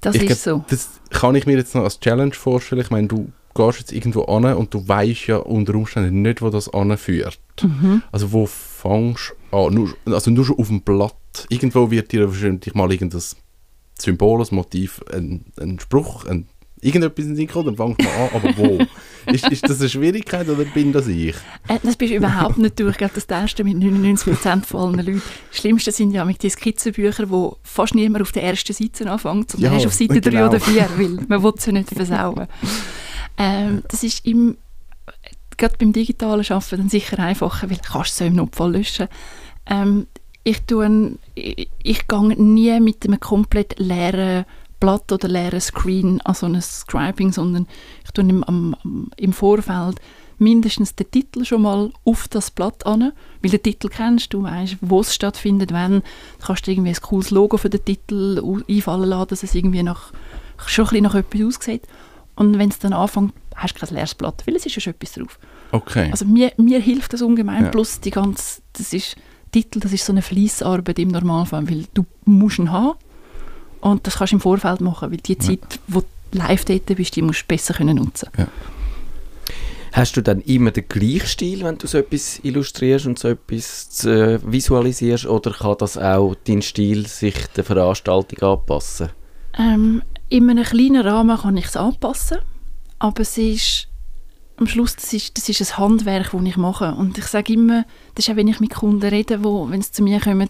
Das 0.00 0.14
ich 0.14 0.22
ist 0.24 0.44
glaub, 0.44 0.60
so. 0.60 0.64
Das 0.70 0.88
kann 1.10 1.34
ich 1.34 1.44
mir 1.44 1.56
jetzt 1.58 1.74
noch 1.74 1.84
als 1.84 2.00
Challenge 2.00 2.32
vorstellen. 2.32 2.80
Ich 2.82 2.90
meine, 2.90 3.08
du 3.08 3.32
gehst 3.54 3.78
jetzt 3.80 3.92
irgendwo 3.92 4.22
an 4.24 4.44
und 4.54 4.72
du 4.72 4.86
weißt 4.86 5.26
ja 5.26 5.36
unter 5.38 5.74
Umständen 5.74 6.22
nicht, 6.22 6.42
wo 6.42 6.50
das 6.50 6.68
anführt. 6.72 7.38
Mhm. 7.62 8.02
Also 8.12 8.32
wo 8.32 8.46
fängst 8.46 9.34
du 9.50 9.56
an? 9.56 9.74
Nur, 9.74 9.94
also 10.06 10.30
nur 10.30 10.44
schon 10.44 10.58
auf 10.58 10.68
dem 10.68 10.82
Blatt. 10.82 11.14
Irgendwo 11.48 11.90
wird 11.90 12.12
dir 12.12 12.28
wahrscheinlich 12.28 12.74
mal 12.74 12.90
irgendein 12.92 13.22
Symbol, 14.00 14.40
ein 14.42 14.46
Motiv, 14.54 15.00
ein, 15.12 15.44
ein 15.58 15.80
Spruch, 15.80 16.24
ein, 16.26 16.46
irgendetwas 16.80 17.24
in 17.24 17.30
den 17.32 17.36
Sinn 17.36 17.48
kommen, 17.48 17.74
dann 17.74 17.76
fängst 17.96 18.00
du 18.00 18.04
mal 18.04 18.22
an, 18.22 18.30
aber 18.34 18.56
wo? 18.56 18.86
ist, 19.32 19.50
ist 19.50 19.68
das 19.68 19.80
eine 19.80 19.88
Schwierigkeit 19.88 20.48
oder 20.48 20.64
bin 20.64 20.92
das 20.92 21.08
ich? 21.08 21.34
Äh, 21.66 21.78
Das 21.82 21.96
bist 21.96 22.12
du 22.12 22.16
überhaupt 22.16 22.58
nicht 22.58 22.78
durch. 22.78 22.92
Ich 22.92 22.98
glaube, 22.98 23.14
das 23.16 23.26
teilst 23.26 23.58
du 23.58 23.64
mit 23.64 23.76
99% 23.76 24.64
von 24.64 24.80
allen 24.80 25.04
Leuten. 25.06 25.22
Das 25.50 25.58
Schlimmste 25.58 25.90
sind 25.90 26.12
ja 26.12 26.24
mit 26.24 26.40
den 26.42 26.50
Skizzenbüchern, 26.50 27.28
wo 27.30 27.56
fast 27.64 27.96
niemand 27.96 28.22
auf 28.22 28.30
der 28.30 28.44
ersten 28.44 28.72
Seite 28.72 29.10
anfängt, 29.10 29.50
sondern 29.50 29.72
Ja, 29.72 29.76
erst 29.76 29.86
auf 29.86 29.94
Seite 29.94 30.20
3 30.20 30.30
genau. 30.30 30.48
oder 30.48 30.60
4, 30.60 30.88
weil 30.96 31.18
man 31.26 31.42
will 31.42 31.52
sie 31.58 31.72
nicht 31.72 31.90
versauen. 31.90 32.46
Ähm, 33.38 33.82
das 33.88 34.02
ist 34.02 34.26
im, 34.26 34.58
gerade 35.56 35.76
beim 35.78 35.92
digitalen 35.92 36.44
Arbeiten 36.48 36.76
dann 36.76 36.88
sicher 36.88 37.18
einfacher, 37.18 37.70
weil 37.70 37.76
du 37.78 37.82
kannst 37.82 38.12
es 38.12 38.20
im 38.20 38.34
Notfall 38.34 38.72
löschen. 38.72 39.08
Ähm, 39.66 40.06
ich, 40.44 40.62
tue, 40.62 41.18
ich, 41.34 41.70
ich 41.82 42.08
gehe 42.08 42.42
nie 42.42 42.80
mit 42.80 43.04
einem 43.04 43.20
komplett 43.20 43.78
leeren 43.78 44.44
Blatt 44.80 45.10
oder 45.10 45.28
leeren 45.28 45.60
Screen 45.60 46.20
an 46.22 46.34
so 46.34 46.46
ein 46.46 46.60
Scribing, 46.60 47.32
sondern 47.32 47.66
ich 48.04 48.10
tue 48.12 48.24
im, 48.24 48.44
am, 48.44 49.10
im 49.16 49.32
Vorfeld 49.32 50.00
mindestens 50.38 50.94
den 50.94 51.10
Titel 51.10 51.44
schon 51.44 51.62
mal 51.62 51.90
auf 52.04 52.28
das 52.28 52.50
Blatt 52.50 52.86
an, 52.86 53.12
weil 53.42 53.50
den 53.50 53.62
Titel 53.62 53.88
kennst, 53.88 54.32
du 54.32 54.44
weißt, 54.44 54.76
wo 54.80 55.00
es 55.00 55.14
stattfindet, 55.14 55.72
wenn, 55.72 56.00
du 56.00 56.46
kannst 56.46 56.68
irgendwie 56.68 56.90
ein 56.90 57.02
cooles 57.02 57.30
Logo 57.30 57.56
für 57.56 57.70
den 57.70 57.84
Titel 57.84 58.40
einfallen 58.68 59.08
lassen, 59.08 59.28
dass 59.28 59.42
es 59.42 59.54
irgendwie 59.54 59.82
nach, 59.82 60.12
schon 60.66 60.84
ein 60.84 60.88
bisschen 60.90 61.04
nach 61.04 61.14
etwas 61.16 61.42
aussieht. 61.42 61.82
Und 62.38 62.56
wenn 62.58 62.68
es 62.68 62.78
dann 62.78 62.92
anfängt, 62.92 63.32
hast 63.56 63.74
du 63.74 63.84
kein 63.84 63.94
leeres 63.94 64.14
Blatt, 64.14 64.44
weil 64.46 64.54
es 64.54 64.64
ist 64.64 64.76
ja 64.76 64.80
schon 64.80 64.92
etwas 64.94 65.12
drauf. 65.12 65.38
Okay. 65.72 66.08
Also 66.12 66.24
mir, 66.24 66.52
mir 66.56 66.78
hilft 66.80 67.12
das 67.12 67.20
ungemein, 67.22 67.64
Ja. 67.64 67.70
plus 67.70 68.00
die 68.00 68.10
ganze, 68.12 68.60
das 68.74 68.92
ist, 68.92 69.16
Titel, 69.50 69.80
das 69.80 69.92
ist 69.92 70.04
so 70.04 70.12
eine 70.12 70.22
Fleissarbeit 70.22 70.98
im 71.00 71.08
Normalfall, 71.08 71.68
weil 71.68 71.86
du 71.94 72.06
musst 72.24 72.58
ihn 72.60 72.70
haben 72.70 72.96
und 73.80 74.06
das 74.06 74.16
kannst 74.18 74.32
du 74.32 74.36
im 74.36 74.40
Vorfeld 74.40 74.80
machen, 74.80 75.10
weil 75.10 75.18
die 75.18 75.36
Zeit, 75.36 75.80
wo 75.88 76.00
du 76.00 76.06
live 76.38 76.64
dort 76.64 76.86
bist, 76.86 77.16
die 77.16 77.22
musst 77.22 77.42
du 77.42 77.46
besser 77.48 77.74
können 77.74 77.96
nutzen 77.96 78.28
Hast 79.92 80.16
du 80.16 80.20
dann 80.22 80.40
immer 80.42 80.70
den 80.70 80.86
gleichen 80.86 81.26
Stil, 81.26 81.64
wenn 81.64 81.78
du 81.78 81.86
so 81.86 81.98
etwas 81.98 82.38
illustrierst 82.44 83.06
und 83.06 83.18
so 83.18 83.28
etwas 83.28 84.04
äh, 84.04 84.38
visualisierst, 84.44 85.26
oder 85.26 85.50
kann 85.50 85.76
das 85.78 85.96
auch 85.96 86.36
dein 86.44 86.62
Stil 86.62 87.06
sich 87.08 87.34
der 87.56 87.64
Veranstaltung 87.64 88.48
anpassen? 88.48 89.08
ähm, 89.58 90.02
In 90.28 90.48
einem 90.50 90.64
kleinen 90.64 91.06
Rahmen 91.06 91.38
kann 91.38 91.56
ich 91.56 91.66
es 91.66 91.76
anpassen, 91.76 92.38
aber 92.98 93.22
es 93.22 93.38
ist 93.38 93.88
am 94.56 94.66
Schluss, 94.66 94.96
das 94.96 95.12
ist, 95.12 95.36
das 95.38 95.48
ist 95.48 95.60
ein 95.60 95.78
Handwerk, 95.78 96.32
das 96.32 96.42
ich 96.42 96.56
mache. 96.56 96.92
Und 96.94 97.16
ich 97.16 97.24
sage 97.26 97.52
immer, 97.52 97.84
das 98.14 98.26
ist 98.26 98.32
auch, 98.32 98.36
wenn 98.36 98.48
ich 98.48 98.60
mit 98.60 98.74
Kunden 98.74 99.06
rede, 99.08 99.44
wo, 99.44 99.70
wenn 99.70 99.80
sie 99.80 99.92
zu 99.92 100.02
mir 100.02 100.20
kommen, 100.20 100.48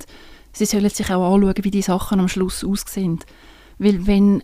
sie 0.53 0.65
sollen 0.65 0.89
sich 0.89 1.11
auch 1.13 1.35
anschauen, 1.35 1.55
wie 1.63 1.71
die 1.71 1.83
Sachen 1.83 2.19
am 2.19 2.29
Schluss 2.29 2.65
aussehen. 2.65 3.21
Weil 3.79 4.07
wenn, 4.07 4.43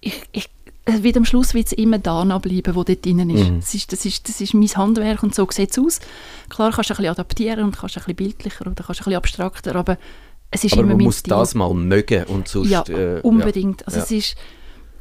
ich, 0.00 0.20
ich, 0.32 0.48
es 0.84 1.02
wird 1.04 1.16
am 1.16 1.24
Schluss 1.24 1.54
wird 1.54 1.66
es 1.66 1.72
immer 1.72 1.98
da 1.98 2.24
bleiben, 2.38 2.74
wo 2.74 2.82
dort 2.82 3.04
drin 3.04 3.30
ist. 3.30 3.48
Mhm. 3.50 3.60
Das 3.60 3.74
ist. 3.74 3.92
Das 3.92 4.04
ist. 4.04 4.28
Das 4.28 4.40
ist 4.40 4.52
mein 4.54 4.66
Handwerk 4.68 5.22
und 5.22 5.32
so 5.32 5.46
sieht 5.50 5.70
es 5.70 5.78
aus. 5.78 6.00
Klar 6.48 6.72
kannst 6.72 6.90
du 6.90 6.94
ein 6.94 6.96
bisschen 6.96 7.10
adaptieren 7.12 7.64
und 7.64 7.76
kannst 7.78 7.96
ein 7.96 8.00
bisschen 8.00 8.16
bildlicher 8.16 8.66
oder 8.66 8.74
kannst 8.82 9.00
ein 9.02 9.04
bisschen 9.04 9.14
abstrakter, 9.14 9.76
aber 9.76 9.96
es 10.50 10.64
ist 10.64 10.72
Aber 10.72 10.82
immer 10.82 10.94
man 10.94 11.04
muss 11.04 11.18
Stil. 11.18 11.30
das 11.30 11.54
mal 11.54 11.72
mögen 11.72 12.24
und 12.24 12.48
sonst... 12.48 12.68
Ja, 12.68 12.82
äh, 12.88 13.20
Unbedingt. 13.22 13.86
Also 13.86 13.98
Ja. 13.98 14.04
es 14.04 14.10
ist, 14.10 14.34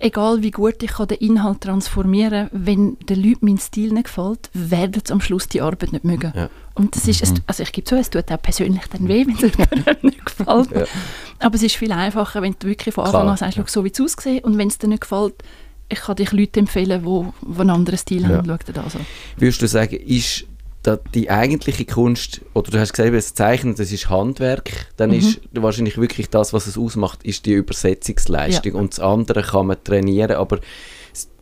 egal 0.02 0.42
wie 0.42 0.52
gut 0.52 0.82
ich 0.84 0.92
kann 0.92 1.08
den 1.08 1.18
Inhalt 1.20 1.62
transformieren 1.62 2.50
wenn 2.52 2.98
den 3.00 3.22
Leuten 3.24 3.46
mein 3.46 3.58
Stil 3.58 3.94
nicht 3.94 4.06
gefällt, 4.06 4.50
werden 4.54 5.02
sie 5.06 5.14
am 5.14 5.22
Schluss 5.22 5.48
die 5.48 5.62
Arbeit 5.62 5.94
nicht 5.94 6.04
mögen. 6.04 6.34
Ja. 6.36 6.50
Und 6.76 6.96
das 6.96 7.08
ist, 7.08 7.22
es, 7.22 7.34
also 7.48 7.64
ich 7.64 7.72
gebe 7.72 7.86
zu, 7.86 7.96
es 7.96 8.10
tut 8.10 8.32
auch 8.32 8.42
persönlich 8.42 8.84
dann 8.92 9.08
weh, 9.08 9.26
wenn 9.26 9.36
es 9.36 9.42
jemandem 9.58 9.96
nicht 10.02 10.26
gefällt. 10.26 10.72
Ja. 10.72 10.86
Aber 11.40 11.56
es 11.56 11.64
ist 11.64 11.76
viel 11.76 11.92
einfacher, 11.92 12.42
wenn 12.42 12.56
du 12.60 12.68
wirklich 12.68 12.94
von 12.96 13.06
Anfang 13.06 13.28
an 13.30 13.38
sagst, 13.38 13.58
schau, 13.58 13.64
so 13.68 13.84
wie 13.86 13.92
es 13.94 14.00
aussieht 14.02 14.44
und 14.44 14.58
wenn 14.58 14.68
es 14.68 14.78
dir 14.78 14.88
nicht 14.88 15.02
gefällt, 15.02 15.36
ich 15.90 16.00
kann 16.00 16.16
dich 16.16 16.32
Leute 16.32 16.60
empfehlen, 16.62 17.04
die 17.04 17.60
einen 17.60 17.70
anderen 17.70 17.98
Stil 17.98 18.22
Ja. 18.22 18.30
haben, 18.30 18.48
schau 18.48 18.58
dir 18.58 18.74
das 18.74 18.96
an. 18.96 19.06
Würdest 19.38 19.62
du 19.62 19.68
sagen, 19.68 19.96
ist 19.96 20.46
die 21.14 21.30
eigentliche 21.30 21.86
Kunst, 21.86 22.42
oder 22.54 22.72
du 22.72 22.80
hast 22.80 22.94
gesagt, 22.94 23.14
das 23.14 23.34
Zeichnen, 23.36 23.76
das 23.76 23.92
ist 23.92 24.10
Handwerk, 24.10 24.88
dann 24.98 25.12
Mhm. 25.12 25.18
ist 25.18 25.40
wahrscheinlich 25.54 25.98
wirklich 25.98 26.30
das, 26.30 26.54
was 26.54 26.66
es 26.68 26.78
ausmacht, 26.78 27.24
ist 27.24 27.46
die 27.46 27.54
Übersetzungsleistung. 27.54 28.74
Und 28.74 28.94
das 28.94 29.00
andere 29.00 29.44
kann 29.44 29.68
man 29.68 29.78
trainieren, 29.84 30.38
aber 30.38 30.60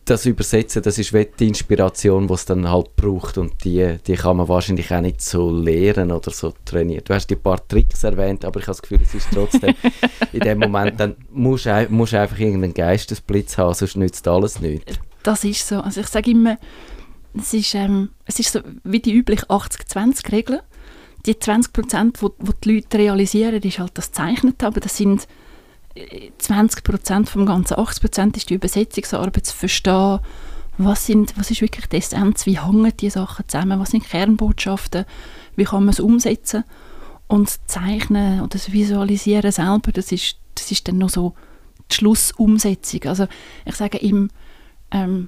das 0.06 0.26
Übersetzen, 0.26 0.82
das 0.82 0.98
ist 0.98 1.14
die 1.40 1.48
Inspiration, 1.48 2.28
die 2.28 2.34
es 2.34 2.44
dann 2.46 2.68
halt 2.70 2.96
braucht 2.96 3.38
und 3.38 3.64
die, 3.64 3.98
die 4.08 4.16
kann 4.16 4.38
man 4.38 4.48
wahrscheinlich 4.48 4.92
auch 4.92 5.02
nicht 5.02 5.22
so 5.22 5.52
lehren 5.56 6.12
oder 6.12 6.32
so 6.32 6.52
trainieren. 6.66 7.04
Du 7.06 7.14
hast 7.14 7.28
die 7.28 7.36
paar 7.36 7.66
Tricks 7.68 8.04
erwähnt, 8.04 8.44
aber 8.44 8.60
ich 8.60 8.66
habe 8.66 8.72
das 8.76 8.82
Gefühl, 8.82 9.00
es 9.04 9.14
ist 9.14 9.28
trotzdem 9.32 9.76
in 10.34 10.40
dem 10.40 10.58
Moment, 10.60 11.00
dann 11.00 11.16
musst 11.32 11.68
du 11.68 11.74
ein- 11.74 11.92
musst 11.92 12.16
einfach 12.16 12.40
irgendeinen 12.40 12.74
Geistesblitz 12.74 13.58
haben, 13.60 13.74
sonst 13.76 13.98
nützt 13.98 14.28
alles 14.28 14.60
nichts. 14.60 14.94
Das 15.22 15.44
ist 15.44 15.68
so. 15.68 15.76
Also 15.80 16.02
ich 16.02 16.08
sage 16.08 16.32
immer, 16.32 16.58
es 17.38 17.54
ist, 17.54 17.76
ähm, 17.76 18.10
es 18.26 18.40
ist 18.40 18.52
so 18.52 18.62
wie 18.84 19.00
die 19.00 19.14
übliche 19.14 19.46
80-20-Regel. 19.48 20.62
Die 21.26 21.38
20 21.38 21.74
Prozent, 21.74 22.22
wo, 22.22 22.34
wo 22.40 22.52
die 22.64 22.76
Leute 22.76 22.98
realisieren, 22.98 23.62
ist 23.62 23.80
halt 23.80 23.98
das 23.98 24.12
Zeichnen, 24.12 24.56
aber 24.62 24.80
das 24.80 24.98
sind 24.98 25.28
äh, 25.96 26.32
20 26.38 26.84
Prozent 26.84 27.30
vom 27.30 27.46
Ganzen. 27.46 27.78
80 27.78 28.02
Prozent 28.02 28.38
ist 28.38 28.50
die 28.50 28.56
Übersetzungsarbeit 28.56 29.46
zu 29.46 29.56
verstehen, 29.56 30.20
was, 30.78 31.06
sind, 31.06 31.38
was 31.38 31.52
ist 31.52 31.62
wirklich 31.62 31.88
die 31.88 31.98
Essenz, 31.98 32.46
wie 32.46 32.60
hängen 32.60 32.94
die 32.98 33.10
Sachen 33.10 33.48
zusammen, 33.48 33.80
was 33.80 33.92
sind 33.92 34.08
Kernbotschaften, 34.08 35.06
wie 35.58 35.66
kann 35.66 35.84
man 35.84 35.90
es 35.90 36.00
umsetzen. 36.00 36.64
Und 37.28 37.48
das 37.48 37.66
Zeichnen 37.68 38.40
oder 38.40 38.50
das 38.50 38.72
Visualisieren 38.72 39.52
selber, 39.52 39.92
das 39.92 40.12
ist, 40.12 40.38
das 40.56 40.72
ist 40.72 40.88
dann 40.88 40.98
noch 40.98 41.10
so 41.10 41.36
die 41.92 41.96
Schlussumsetzung. 41.96 43.04
Also 43.04 43.28
ich 43.66 43.76
sage, 43.76 43.98
im, 43.98 44.30
ähm, 44.92 45.28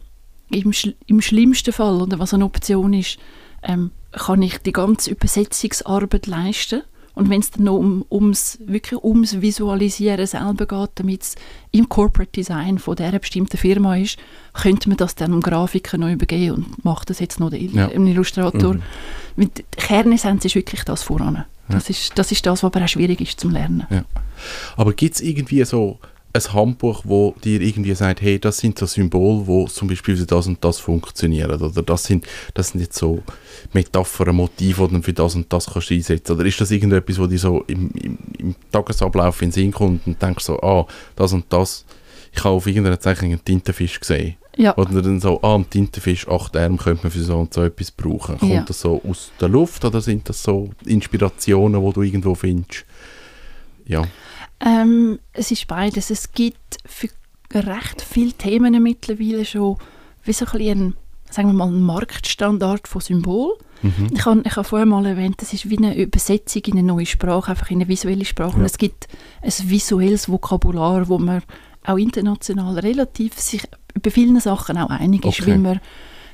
im, 0.52 0.74
schl 0.74 0.96
im 1.08 1.22
schlimmsten 1.22 1.74
Fall, 1.74 2.02
oder 2.02 2.20
was 2.20 2.34
eine 2.34 2.46
Option 2.46 2.94
ist, 2.94 3.18
ähm, 3.64 3.92
kann 4.12 4.42
ich 4.42 4.58
die 4.60 4.72
ganze 4.72 5.12
Übersetzungsarbeit 5.12 6.28
leisten. 6.28 6.84
Und 7.14 7.30
wenn 7.30 7.42
es 7.42 7.52
dann 7.52 7.66
noch 7.66 7.76
um, 7.78 8.06
ums, 8.10 8.58
wirklich 8.66 9.04
ums 9.04 9.42
Visualisieren 9.42 10.26
selber 10.26 10.66
geht, 10.66 10.92
damit 10.96 11.22
es 11.24 11.36
im 11.72 11.90
Corporate 11.90 12.32
Design 12.32 12.80
von 12.80 12.96
dieser 12.96 13.20
bestimmten 13.20 13.58
Firma 13.58 13.98
ist, 13.98 14.18
könnte 14.54 14.88
man 14.88 14.98
das 14.98 15.16
dann 15.16 15.34
um 15.34 15.42
Grafiker 15.42 15.98
noch 15.98 16.10
übergeben 16.10 16.54
und 16.56 16.86
macht 16.86 17.10
das 17.10 17.20
jetzt 17.20 17.40
noch 17.40 17.50
der 17.50 17.62
Ja. 17.62 17.90
ein 17.90 18.08
Illustrator. 18.08 18.76
Mhm. 18.76 18.82
Die 19.36 19.64
Kernessenz 19.72 20.46
ist 20.46 20.56
wirklich 20.56 20.84
das 20.84 21.04
voran. 21.04 21.44
Das, 21.68 21.90
ist, 21.90 22.18
das 22.18 22.32
ist 22.32 22.46
das, 22.46 22.64
was 22.64 22.74
aber 22.74 22.84
auch 22.84 22.88
schwierig 22.90 23.20
ist 23.22 23.40
zum 23.40 23.52
Lernen. 23.52 23.86
Aber 24.78 24.94
gibt 24.94 25.16
es 25.16 25.22
irgendwie 25.22 25.64
so 25.66 26.00
ein 26.34 26.54
Handbuch, 26.54 27.02
wo 27.06 27.36
dir 27.44 27.62
irgendwie 27.62 27.94
sagt, 27.94 28.22
hey, 28.22 28.40
das 28.40 28.58
sind 28.60 28.78
so 28.80 28.86
Symbole, 28.86 29.46
wo 29.48 29.68
zum 29.68 29.88
Beispiel 29.88 30.16
für 30.16 30.26
das 30.26 30.48
und 30.48 30.64
das 30.64 30.80
funktionieren 30.80 31.62
oder 31.62 31.82
das 31.82 32.04
sind, 32.06 32.26
das 32.54 32.70
sind 32.70 32.82
jetzt 32.82 32.98
so 32.98 33.22
Metaphern, 33.74 34.36
Motive, 34.36 34.88
die 34.88 34.96
du 34.96 35.02
für 35.02 35.14
das 35.14 35.36
und 35.36 35.52
das 35.52 35.68
kannst 35.72 35.92
einsetzen 35.92 36.34
oder 36.34 36.46
ist 36.46 36.60
das 36.62 36.72
irgendetwas, 36.72 37.20
wo 37.20 37.28
dir 37.28 37.40
so 37.40 37.64
im, 37.68 37.92
im, 37.92 38.18
im 38.38 38.56
Tagesablauf 38.72 39.42
in 39.42 39.50
den 39.50 39.54
Sinn 39.54 39.72
kommt 39.72 40.08
und 40.08 40.22
denkst 40.22 40.46
so, 40.46 40.60
ah, 40.62 40.86
das 41.16 41.34
und 41.34 41.46
das 41.50 41.86
ich 42.34 42.42
habe 42.46 42.56
auf 42.56 42.66
irgendeiner 42.66 43.00
Zeichnung 43.00 43.32
einen 43.32 43.44
Tintenfisch 43.44 44.00
gesehen. 44.00 44.38
Ja, 44.56 44.76
Oder 44.78 45.02
dann 45.02 45.20
so, 45.20 45.42
ah, 45.44 45.56
ein 45.56 45.70
Tintenfisch, 45.70 46.28
acht 46.30 46.56
Arme 46.56 46.78
könnte 46.78 47.04
man 47.04 47.12
für 47.12 47.20
so 47.24 47.38
und 47.38 47.54
so 47.54 47.62
etwas 47.64 47.92
brauchen. 47.92 48.38
Kommt 48.38 48.52
Ja. 48.54 48.62
das 48.64 48.80
so 48.80 49.02
aus 49.06 49.32
der 49.42 49.50
Luft 49.50 49.84
oder 49.84 50.00
sind 50.00 50.30
das 50.30 50.42
so 50.42 50.70
Inspirationen, 50.86 51.86
die 51.86 51.94
du 51.94 52.02
irgendwo 52.02 52.34
findest? 52.36 52.86
Ja, 53.86 54.04
ähm, 54.66 55.20
es 55.34 55.52
ist 55.52 55.68
beides. 55.68 56.10
Es 56.10 56.32
gibt 56.32 56.78
für 56.86 57.10
recht 57.54 58.02
viele 58.02 58.34
Themen 58.34 58.82
mittlerweile 58.82 59.44
schon 59.46 59.78
wie 60.24 60.34
so 60.34 60.46
ein 60.46 60.52
bisschen 60.52 60.94
sagen 61.30 61.48
wir 61.48 61.54
mal, 61.54 61.68
ein 61.70 61.82
Marktstandard 61.82 62.90
von 62.90 63.00
Symbol. 63.02 63.54
mhm. 63.82 64.10
Ich 64.14 64.26
habe 64.26 64.42
ich 64.46 64.56
hab 64.56 64.66
vorher 64.66 64.86
mal 64.86 65.06
erwähnt, 65.06 65.36
das 65.42 65.54
ist 65.54 65.70
wie 65.70 65.78
eine 65.78 65.96
Übersetzung 65.98 66.62
in 66.66 66.74
eine 66.74 66.84
neue 66.84 67.06
Sprache, 67.06 67.52
einfach 67.52 67.72
in 67.72 67.78
eine 67.78 67.88
visuelle 67.88 68.26
Sprache. 68.26 68.56
Und 68.56 68.62
Ja. 68.62 68.66
es 68.66 68.78
gibt 68.78 69.08
ein 69.42 69.52
visuelles 69.70 70.28
Vokabular, 70.28 71.08
wo 71.08 71.18
man 71.18 71.42
auch 71.86 71.98
international 71.98 72.78
relativ 72.80 73.40
sich 73.40 73.64
über 73.96 74.12
viele 74.12 74.40
Sachen 74.42 74.78
auch 74.78 74.90
einig 74.90 75.26
ist, 75.26 75.40
Okay. 75.42 75.54
wie 75.54 75.58
man, 75.58 75.80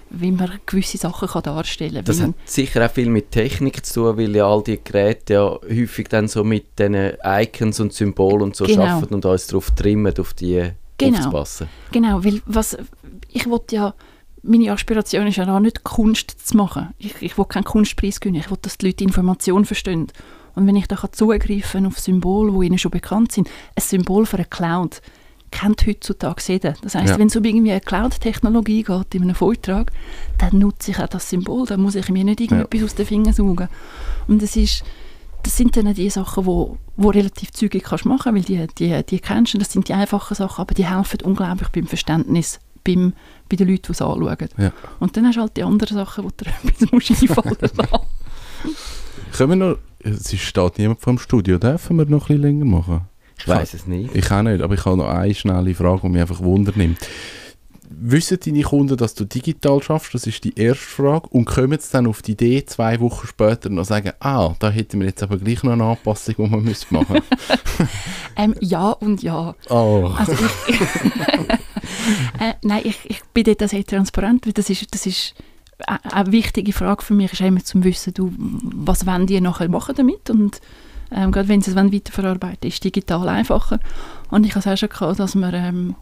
wie 0.10 0.32
man 0.32 0.52
gewisse 0.66 0.98
Sachen 0.98 1.28
kann 1.28 1.44
darstellen 1.44 1.96
kann. 1.96 2.06
Das 2.06 2.22
hat 2.22 2.34
sicher 2.46 2.86
auch 2.86 2.92
viel 2.92 3.10
mit 3.10 3.32
Technik 3.32 3.86
zu 3.86 4.06
tun, 4.06 4.18
weil 4.18 4.36
ja 4.36 4.48
all 4.48 4.64
die 4.64 4.80
Geräte 4.84 5.34
ja 5.34 5.60
häufig 5.62 6.08
dann 6.10 6.28
so 6.28 6.44
mit 6.44 6.80
diesen 6.80 7.14
Icons 7.24 7.80
und 7.80 7.94
Symbolen 7.94 8.42
und 8.44 8.56
so 8.56 8.66
Genau. 8.66 8.84
arbeiten 8.86 9.14
und 9.16 9.26
uns 9.26 9.48
darauf 9.48 9.72
trimmen, 9.72 10.14
auf 10.20 10.34
die 10.34 10.72
Genau. 10.98 11.18
aufzupassen. 11.18 11.68
Genau, 11.92 12.24
weil 12.24 12.42
was, 12.46 12.78
ich 13.30 13.48
wollte 13.50 13.76
ja, 13.76 13.94
meine 14.44 14.72
Aspiration 14.72 15.28
ist 15.28 15.36
ja 15.38 15.56
auch 15.56 15.60
nicht 15.60 15.84
Kunst 15.84 16.48
zu 16.48 16.58
machen. 16.58 16.90
Ich, 16.98 17.22
ich 17.22 17.38
will 17.38 17.46
keinen 17.46 17.66
Kunstpreis 17.66 18.20
gewinnen, 18.20 18.40
ich 18.42 18.50
will, 18.50 18.58
dass 18.62 18.78
die 18.78 18.88
Leute 18.88 19.04
Informationen 19.04 19.66
verstehen. 19.66 20.08
Und 20.56 20.66
wenn 20.66 20.76
ich 20.76 20.88
da 20.88 20.96
kann 20.96 21.14
zugreifen 21.14 21.86
auf 21.86 22.00
Symbole, 22.00 22.52
die 22.60 22.66
ihnen 22.68 22.78
schon 22.80 22.90
bekannt 22.92 23.32
sind, 23.32 23.48
ein 23.76 23.82
Symbol 23.82 24.26
für 24.26 24.38
eine 24.38 24.46
Cloud 24.46 25.02
kennt 25.52 25.86
heutzutage 25.88 26.42
jeder. 26.48 26.74
Das 26.82 26.96
heisst, 26.96 27.10
Ja. 27.14 27.20
wenn 27.20 27.28
es 27.28 27.36
um 27.36 27.44
irgendwie 27.44 27.72
eine 27.72 27.82
Cloud-Technologie 27.82 28.84
geht 28.84 29.16
in 29.16 29.24
einem 29.24 29.36
Vortrag, 29.36 29.92
dann 30.38 30.60
nutze 30.60 30.92
ich 30.92 31.00
auch 31.00 31.08
das 31.08 31.30
Symbol, 31.30 31.66
dann 31.66 31.82
muss 31.82 31.96
ich 31.96 32.10
mir 32.10 32.24
nicht 32.24 32.42
irgendetwas 32.42 32.84
aus 32.84 32.96
den 32.96 33.06
Fingern 33.06 33.34
saugen. 33.34 33.70
Und 34.28 34.42
das 34.42 34.56
ist 34.56 34.84
das 35.44 35.56
sind 35.56 35.78
dann 35.78 35.94
die 35.94 36.10
Sachen, 36.10 36.46
wo, 36.46 36.78
wo 36.98 37.10
relativ 37.10 37.52
zügig 37.52 37.84
kannst 37.84 38.06
machen, 38.06 38.36
weil 38.36 38.42
die, 38.42 38.68
die, 38.80 39.02
die 39.04 39.20
kennst 39.20 39.54
du, 39.54 39.58
das 39.60 39.72
sind 39.72 39.88
die 39.88 39.94
einfachen 39.94 40.36
Sachen, 40.36 40.62
aber 40.62 40.74
die 40.74 40.86
helfen 40.86 41.22
unglaublich 41.24 41.70
beim 41.70 41.88
Verständnis 41.88 42.60
beim, 42.84 43.14
bei 43.48 43.56
den 43.56 43.70
Leuten, 43.70 43.84
die 43.88 43.92
es 43.94 44.02
anschauen. 44.02 44.50
Ja. 44.58 44.72
Und 45.00 45.16
dann 45.16 45.26
hast 45.28 45.36
du 45.38 45.42
halt 45.42 45.56
die 45.56 45.64
anderen 45.64 45.96
Sachen, 45.96 46.26
wo 46.26 46.30
dir 46.30 46.48
etwas 46.64 46.92
musst 46.92 47.12
einfallen 47.12 47.56
lassen. 47.62 48.06
Können 49.38 49.50
wir 49.52 49.56
noch, 49.56 49.78
es 50.00 50.36
steht 50.42 50.78
niemand 50.80 51.00
vor 51.02 51.14
dem 51.14 51.20
Studio, 51.20 51.58
dürfen 51.58 51.98
wir 51.98 52.06
noch 52.06 52.24
ein 52.24 52.28
bisschen 52.28 52.42
länger 52.42 52.66
machen? 52.66 53.02
Ich 53.40 53.48
weiß 53.48 53.74
es 53.74 53.88
nicht. 53.88 54.16
Ich 54.16 54.32
auch 54.32 54.42
nicht, 54.42 54.62
aber 54.62 54.74
ich 54.74 54.86
habe 54.86 54.98
noch 54.98 55.10
eine 55.10 55.34
schnelle 55.34 55.74
Frage, 55.76 56.02
die 56.04 56.10
mich 56.10 56.22
einfach 56.22 56.42
wundernimmt. 56.42 56.98
Wissen 57.90 58.38
deine 58.44 58.64
Kunden, 58.64 58.98
dass 58.98 59.14
du 59.14 59.26
digital 59.26 59.82
schaffst? 59.82 60.14
Das 60.14 60.28
ist 60.28 60.44
die 60.44 60.58
erste 60.60 60.84
Frage. 60.84 61.30
Und 61.30 61.46
kommen 61.46 61.80
sie 61.80 61.92
dann 61.92 62.08
auf 62.08 62.22
die 62.22 62.34
Idee, 62.34 62.66
zwei 62.66 63.00
Wochen 63.00 63.26
später 63.28 63.70
noch 63.70 63.86
sagen, 63.86 64.12
ah, 64.20 64.56
da 64.60 64.70
hätten 64.70 65.00
wir 65.00 65.08
jetzt 65.08 65.24
aber 65.24 65.38
gleich 65.38 65.64
noch 65.64 65.72
eine 65.72 65.86
Anpassung, 65.86 66.36
die 66.38 66.52
wir 66.52 66.58
müssen 66.58 66.88
machen 66.94 67.22
ähm, 68.36 68.56
ja 68.60 68.90
und 68.92 69.24
ja. 69.24 69.56
Oh. 69.70 70.12
Also 70.18 70.34
ich, 70.34 70.82
äh, 72.42 72.54
nein, 72.62 72.82
ich, 72.84 73.00
ich 73.06 73.24
bin 73.34 73.46
dort 73.46 73.70
sehr 73.70 73.86
transparent, 73.86 74.46
weil 74.46 74.54
das 74.54 74.70
ist, 74.70 74.94
das 74.94 75.06
ist 75.06 75.34
eine 75.86 76.32
wichtige 76.32 76.74
Frage 76.74 77.04
für 77.04 77.14
mich, 77.14 77.34
ist 77.34 77.42
immer 77.42 77.64
zum 77.64 77.84
Wissen, 77.84 78.14
du, 78.14 78.34
was 78.38 79.06
wollen 79.06 79.28
die 79.28 79.40
nachher 79.40 79.70
machen 79.70 79.96
damit 79.96 80.30
und 80.30 80.60
ähm, 81.12 81.32
gerade 81.32 81.48
wenn 81.48 81.62
sie 81.62 81.72
es 81.72 81.78
wollen 81.78 81.94
weiterverarbeiten 81.94 82.68
ist 82.68 82.84
digital 82.84 83.28
einfacher. 83.30 83.80
Und 84.30 84.46
ich 84.46 84.52
habe 84.52 84.60
es 84.60 84.68
auch 84.68 84.78
schon 84.78 84.90
gehabt, 84.90 85.20
dass 85.20 85.36
wir, 85.36 85.54
ähm, 85.54 85.96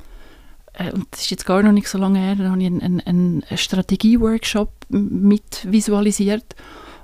äh, 0.74 0.91
und 0.91 1.08
das 1.12 1.22
ist 1.22 1.32
jetzt 1.32 1.45
gar 1.45 1.62
noch 1.64 1.72
nicht 1.72 1.88
so 1.88 1.97
lange 1.97 2.20
her, 2.20 2.36
da 2.36 2.49
habe 2.49 2.60
ich 2.60 2.68
einen, 2.68 2.82
einen, 2.82 3.01
einen 3.01 3.43
Strategie-Workshop 3.56 4.70
mit 4.89 5.66
visualisiert 5.72 6.56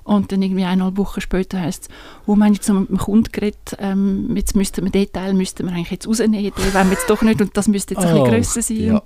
und 0.04 0.32
dann 0.32 0.42
irgendwie 0.42 0.64
eineinhalb 0.64 0.98
Wochen 0.98 1.22
später 1.22 1.60
heisst 1.62 1.84
es, 1.84 1.90
wo 2.26 2.36
man 2.36 2.54
jetzt 2.54 2.68
mit 2.70 2.90
dem 2.90 2.98
Kunden 2.98 3.32
geredet, 3.32 3.78
ähm, 3.80 4.36
jetzt 4.36 4.56
müssten 4.56 4.84
wir 4.84 4.92
den 4.92 5.12
Teil 5.12 5.34
müssten 5.34 5.66
wir 5.66 5.74
eigentlich 5.74 5.92
jetzt 5.92 6.08
rausnehmen, 6.08 6.34
den 6.44 6.74
wollen 6.74 6.88
wir 6.90 6.94
jetzt 6.94 7.10
doch 7.10 7.22
nicht 7.22 7.40
und 7.42 7.56
das 7.56 7.68
müsste 7.68 7.94
jetzt 7.94 8.04
ein 8.06 8.18
Oh, 8.18 8.24
bisschen 8.24 8.34
grösser 8.36 8.62
sein. 8.62 8.78
ja. 8.78 9.02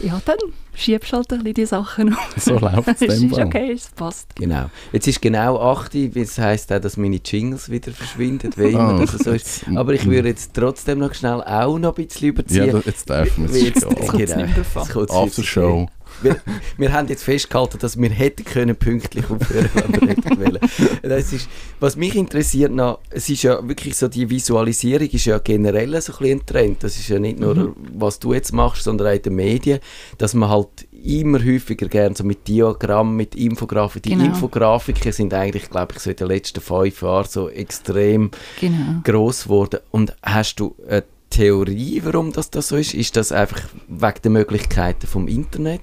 Ja, 0.00 0.20
dann 0.24 0.38
schiebst 0.74 1.12
du 1.12 1.16
halt 1.16 1.32
ein 1.32 1.38
bisschen 1.38 1.54
die 1.54 1.66
Sachen 1.66 2.14
auf. 2.14 2.36
So 2.36 2.58
läuft 2.58 2.88
es 2.88 3.02
Es 3.02 3.18
dem 3.20 3.30
ist 3.30 3.38
okay, 3.38 3.72
es 3.72 3.88
passt. 3.90 4.34
Genau. 4.36 4.70
Jetzt 4.92 5.06
ist 5.06 5.22
genau 5.22 5.58
8 5.60 5.94
Uhr, 5.94 6.08
das 6.08 6.38
heisst 6.38 6.72
auch, 6.72 6.80
dass 6.80 6.96
meine 6.96 7.20
Jingles 7.24 7.70
wieder 7.70 7.92
verschwinden, 7.92 8.52
wie 8.56 8.70
immer 8.70 8.98
das 9.00 9.12
so 9.12 9.30
ist. 9.30 9.64
Aber 9.74 9.92
ich 9.94 10.06
würde 10.06 10.28
jetzt 10.28 10.54
trotzdem 10.54 10.98
noch 10.98 11.14
schnell 11.14 11.42
auch 11.42 11.78
noch 11.78 11.96
ein 11.96 12.06
bisschen 12.06 12.28
überziehen. 12.28 12.66
Ja, 12.66 12.72
da, 12.72 12.82
jetzt 12.84 13.08
dürfen 13.08 13.44
wir 13.44 13.50
Weil 13.50 13.56
es. 13.56 13.62
jetzt. 13.62 13.86
Jetzt 14.18 14.34
genau, 14.34 14.46
jetzt 14.46 14.90
kommt's 14.92 15.12
After 15.12 15.40
nicht 15.40 15.50
Show. 15.50 15.88
Wir, 16.22 16.36
wir 16.78 16.92
haben 16.92 17.08
jetzt 17.08 17.24
festgehalten, 17.24 17.78
dass 17.78 17.98
wir 17.98 18.10
hätten 18.10 18.44
können 18.44 18.76
pünktlich 18.76 19.24
aufhören, 19.30 19.68
wenn 19.74 20.00
wir 20.00 20.08
hätten 20.08 20.38
wollen. 20.38 20.58
Das 21.02 21.32
ist, 21.32 21.48
was 21.80 21.96
mich 21.96 22.14
interessiert 22.16 22.72
noch, 22.72 23.00
es 23.10 23.28
ist 23.28 23.42
ja 23.42 23.66
wirklich 23.66 23.96
so, 23.96 24.08
die 24.08 24.28
Visualisierung 24.30 25.08
ist 25.08 25.24
ja 25.24 25.38
generell 25.38 26.00
so 26.00 26.12
ein 26.12 26.18
bisschen 26.18 26.40
ein 26.40 26.46
Trend. 26.46 26.84
Das 26.84 26.96
ist 26.96 27.08
ja 27.08 27.18
nicht 27.18 27.38
nur, 27.38 27.54
Mhm. 27.54 27.74
was 27.94 28.18
du 28.18 28.32
jetzt 28.34 28.52
machst, 28.52 28.84
sondern 28.84 29.08
auch 29.08 29.12
in 29.16 29.22
den 29.22 29.34
Medien, 29.34 29.80
dass 30.18 30.34
man 30.34 30.48
halt 30.48 30.68
immer 31.04 31.38
häufiger 31.44 31.88
gerne 31.88 32.14
so 32.16 32.24
mit 32.24 32.46
Diagrammen, 32.46 33.16
mit 33.16 33.34
Infografik, 33.34 34.04
die 34.04 34.10
Genau. 34.10 34.24
Infografiken 34.26 35.12
sind 35.12 35.34
eigentlich, 35.34 35.68
glaube 35.68 35.94
ich, 35.96 36.00
so 36.00 36.10
in 36.10 36.16
den 36.16 36.28
letzten 36.28 36.60
fünf 36.60 37.02
Jahren 37.02 37.26
so 37.28 37.48
extrem 37.48 38.30
Genau. 38.60 39.00
groß 39.04 39.44
geworden. 39.44 39.80
Und 39.90 40.14
hast 40.22 40.56
du 40.60 40.74
eine 40.88 41.02
Theorie, 41.30 42.00
warum 42.04 42.32
das, 42.32 42.50
das 42.50 42.68
so 42.68 42.76
ist? 42.76 42.94
Ist 42.94 43.16
das 43.16 43.32
einfach 43.32 43.60
wegen 43.88 44.22
der 44.22 44.30
Möglichkeiten 44.30 45.06
vom 45.06 45.28
Internet? 45.28 45.80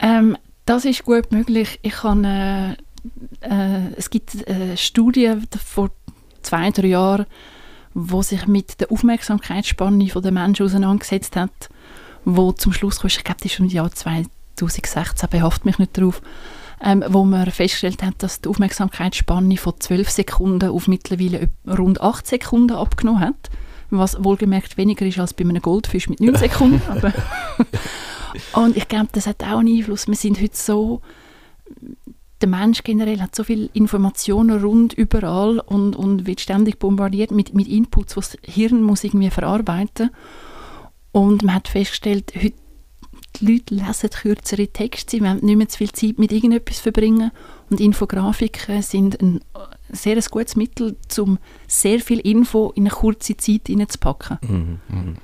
Ähm, 0.00 0.36
das 0.64 0.84
ist 0.84 1.04
gut 1.04 1.30
möglich. 1.32 1.78
Ich 1.82 2.02
habe, 2.02 2.26
äh, 2.26 2.72
äh, 3.40 3.92
es 3.96 4.10
gibt 4.10 4.46
eine 4.48 4.76
Studie 4.76 5.34
vor 5.64 5.90
zwei, 6.42 6.70
drei 6.70 6.88
Jahren, 6.88 7.26
wo 7.94 8.22
sich 8.22 8.46
mit 8.46 8.80
der 8.80 8.92
Aufmerksamkeitsspanne 8.92 10.06
der 10.06 10.32
Menschen 10.32 10.66
auseinandergesetzt 10.66 11.36
hat, 11.36 11.70
wo 12.24 12.52
zum 12.52 12.72
Schluss 12.72 13.00
kam, 13.00 13.08
ich 13.08 13.24
glaube, 13.24 13.38
das 13.40 13.46
ist 13.46 13.54
schon 13.54 13.66
im 13.66 13.72
Jahr 13.72 13.90
2016, 13.90 15.28
behaft 15.30 15.64
mich 15.64 15.78
nicht 15.78 15.96
darauf, 15.96 16.20
ähm, 16.84 17.04
wo 17.08 17.24
man 17.24 17.50
festgestellt 17.50 18.02
hat, 18.02 18.14
dass 18.18 18.40
die 18.40 18.48
Aufmerksamkeitsspanne 18.48 19.56
von 19.56 19.74
12 19.78 20.10
Sekunden 20.10 20.68
auf 20.68 20.88
mittlerweile 20.88 21.48
rund 21.66 22.00
8 22.00 22.26
Sekunden 22.26 22.76
abgenommen 22.76 23.20
hat, 23.20 23.50
was 23.90 24.22
wohlgemerkt 24.22 24.76
weniger 24.76 25.06
ist 25.06 25.18
als 25.18 25.32
bei 25.32 25.44
einem 25.44 25.62
Goldfisch 25.62 26.08
mit 26.08 26.20
9 26.20 26.34
Sekunden, 26.36 26.82
und 28.52 28.76
ich 28.76 28.88
glaube, 28.88 29.08
das 29.12 29.26
hat 29.26 29.42
auch 29.42 29.58
einen 29.58 29.76
Einfluss. 29.76 30.08
Wir 30.08 30.14
sind 30.14 30.40
heute 30.40 30.56
so, 30.56 31.00
der 32.40 32.48
Mensch 32.48 32.82
generell 32.82 33.20
hat 33.20 33.34
so 33.34 33.44
viele 33.44 33.68
Informationen 33.72 34.62
rund 34.62 34.92
überall 34.92 35.58
und, 35.60 35.96
und 35.96 36.26
wird 36.26 36.40
ständig 36.40 36.78
bombardiert 36.78 37.30
mit, 37.30 37.54
mit 37.54 37.68
Inputs, 37.68 38.14
die 38.14 38.20
das 38.20 38.36
Hirn 38.42 38.82
muss 38.82 39.04
irgendwie 39.04 39.30
verarbeiten 39.30 40.10
Und 41.12 41.42
man 41.42 41.54
hat 41.54 41.68
festgestellt, 41.68 42.32
heute 42.36 42.54
die 43.40 43.52
Leute 43.52 43.74
lesen 43.74 44.10
kürzere 44.10 44.68
Texte, 44.68 45.16
sie 45.16 45.22
wollen 45.22 45.44
nicht 45.44 45.56
mehr 45.56 45.68
zu 45.68 45.78
viel 45.78 45.92
Zeit 45.92 46.18
mit 46.18 46.32
irgendetwas 46.32 46.78
verbringen 46.78 47.30
und 47.70 47.80
Infografiken 47.80 48.82
sind 48.82 49.20
ein 49.20 49.40
sehr 49.90 50.16
ein 50.16 50.24
gutes 50.30 50.56
Mittel, 50.56 50.96
um 51.18 51.38
sehr 51.66 52.00
viel 52.00 52.20
Info 52.20 52.72
in 52.74 52.84
eine 52.84 52.90
kurze 52.90 53.36
Zeit 53.36 53.66
hineinzupacken. 53.66 54.38
Mhm. 54.88 55.16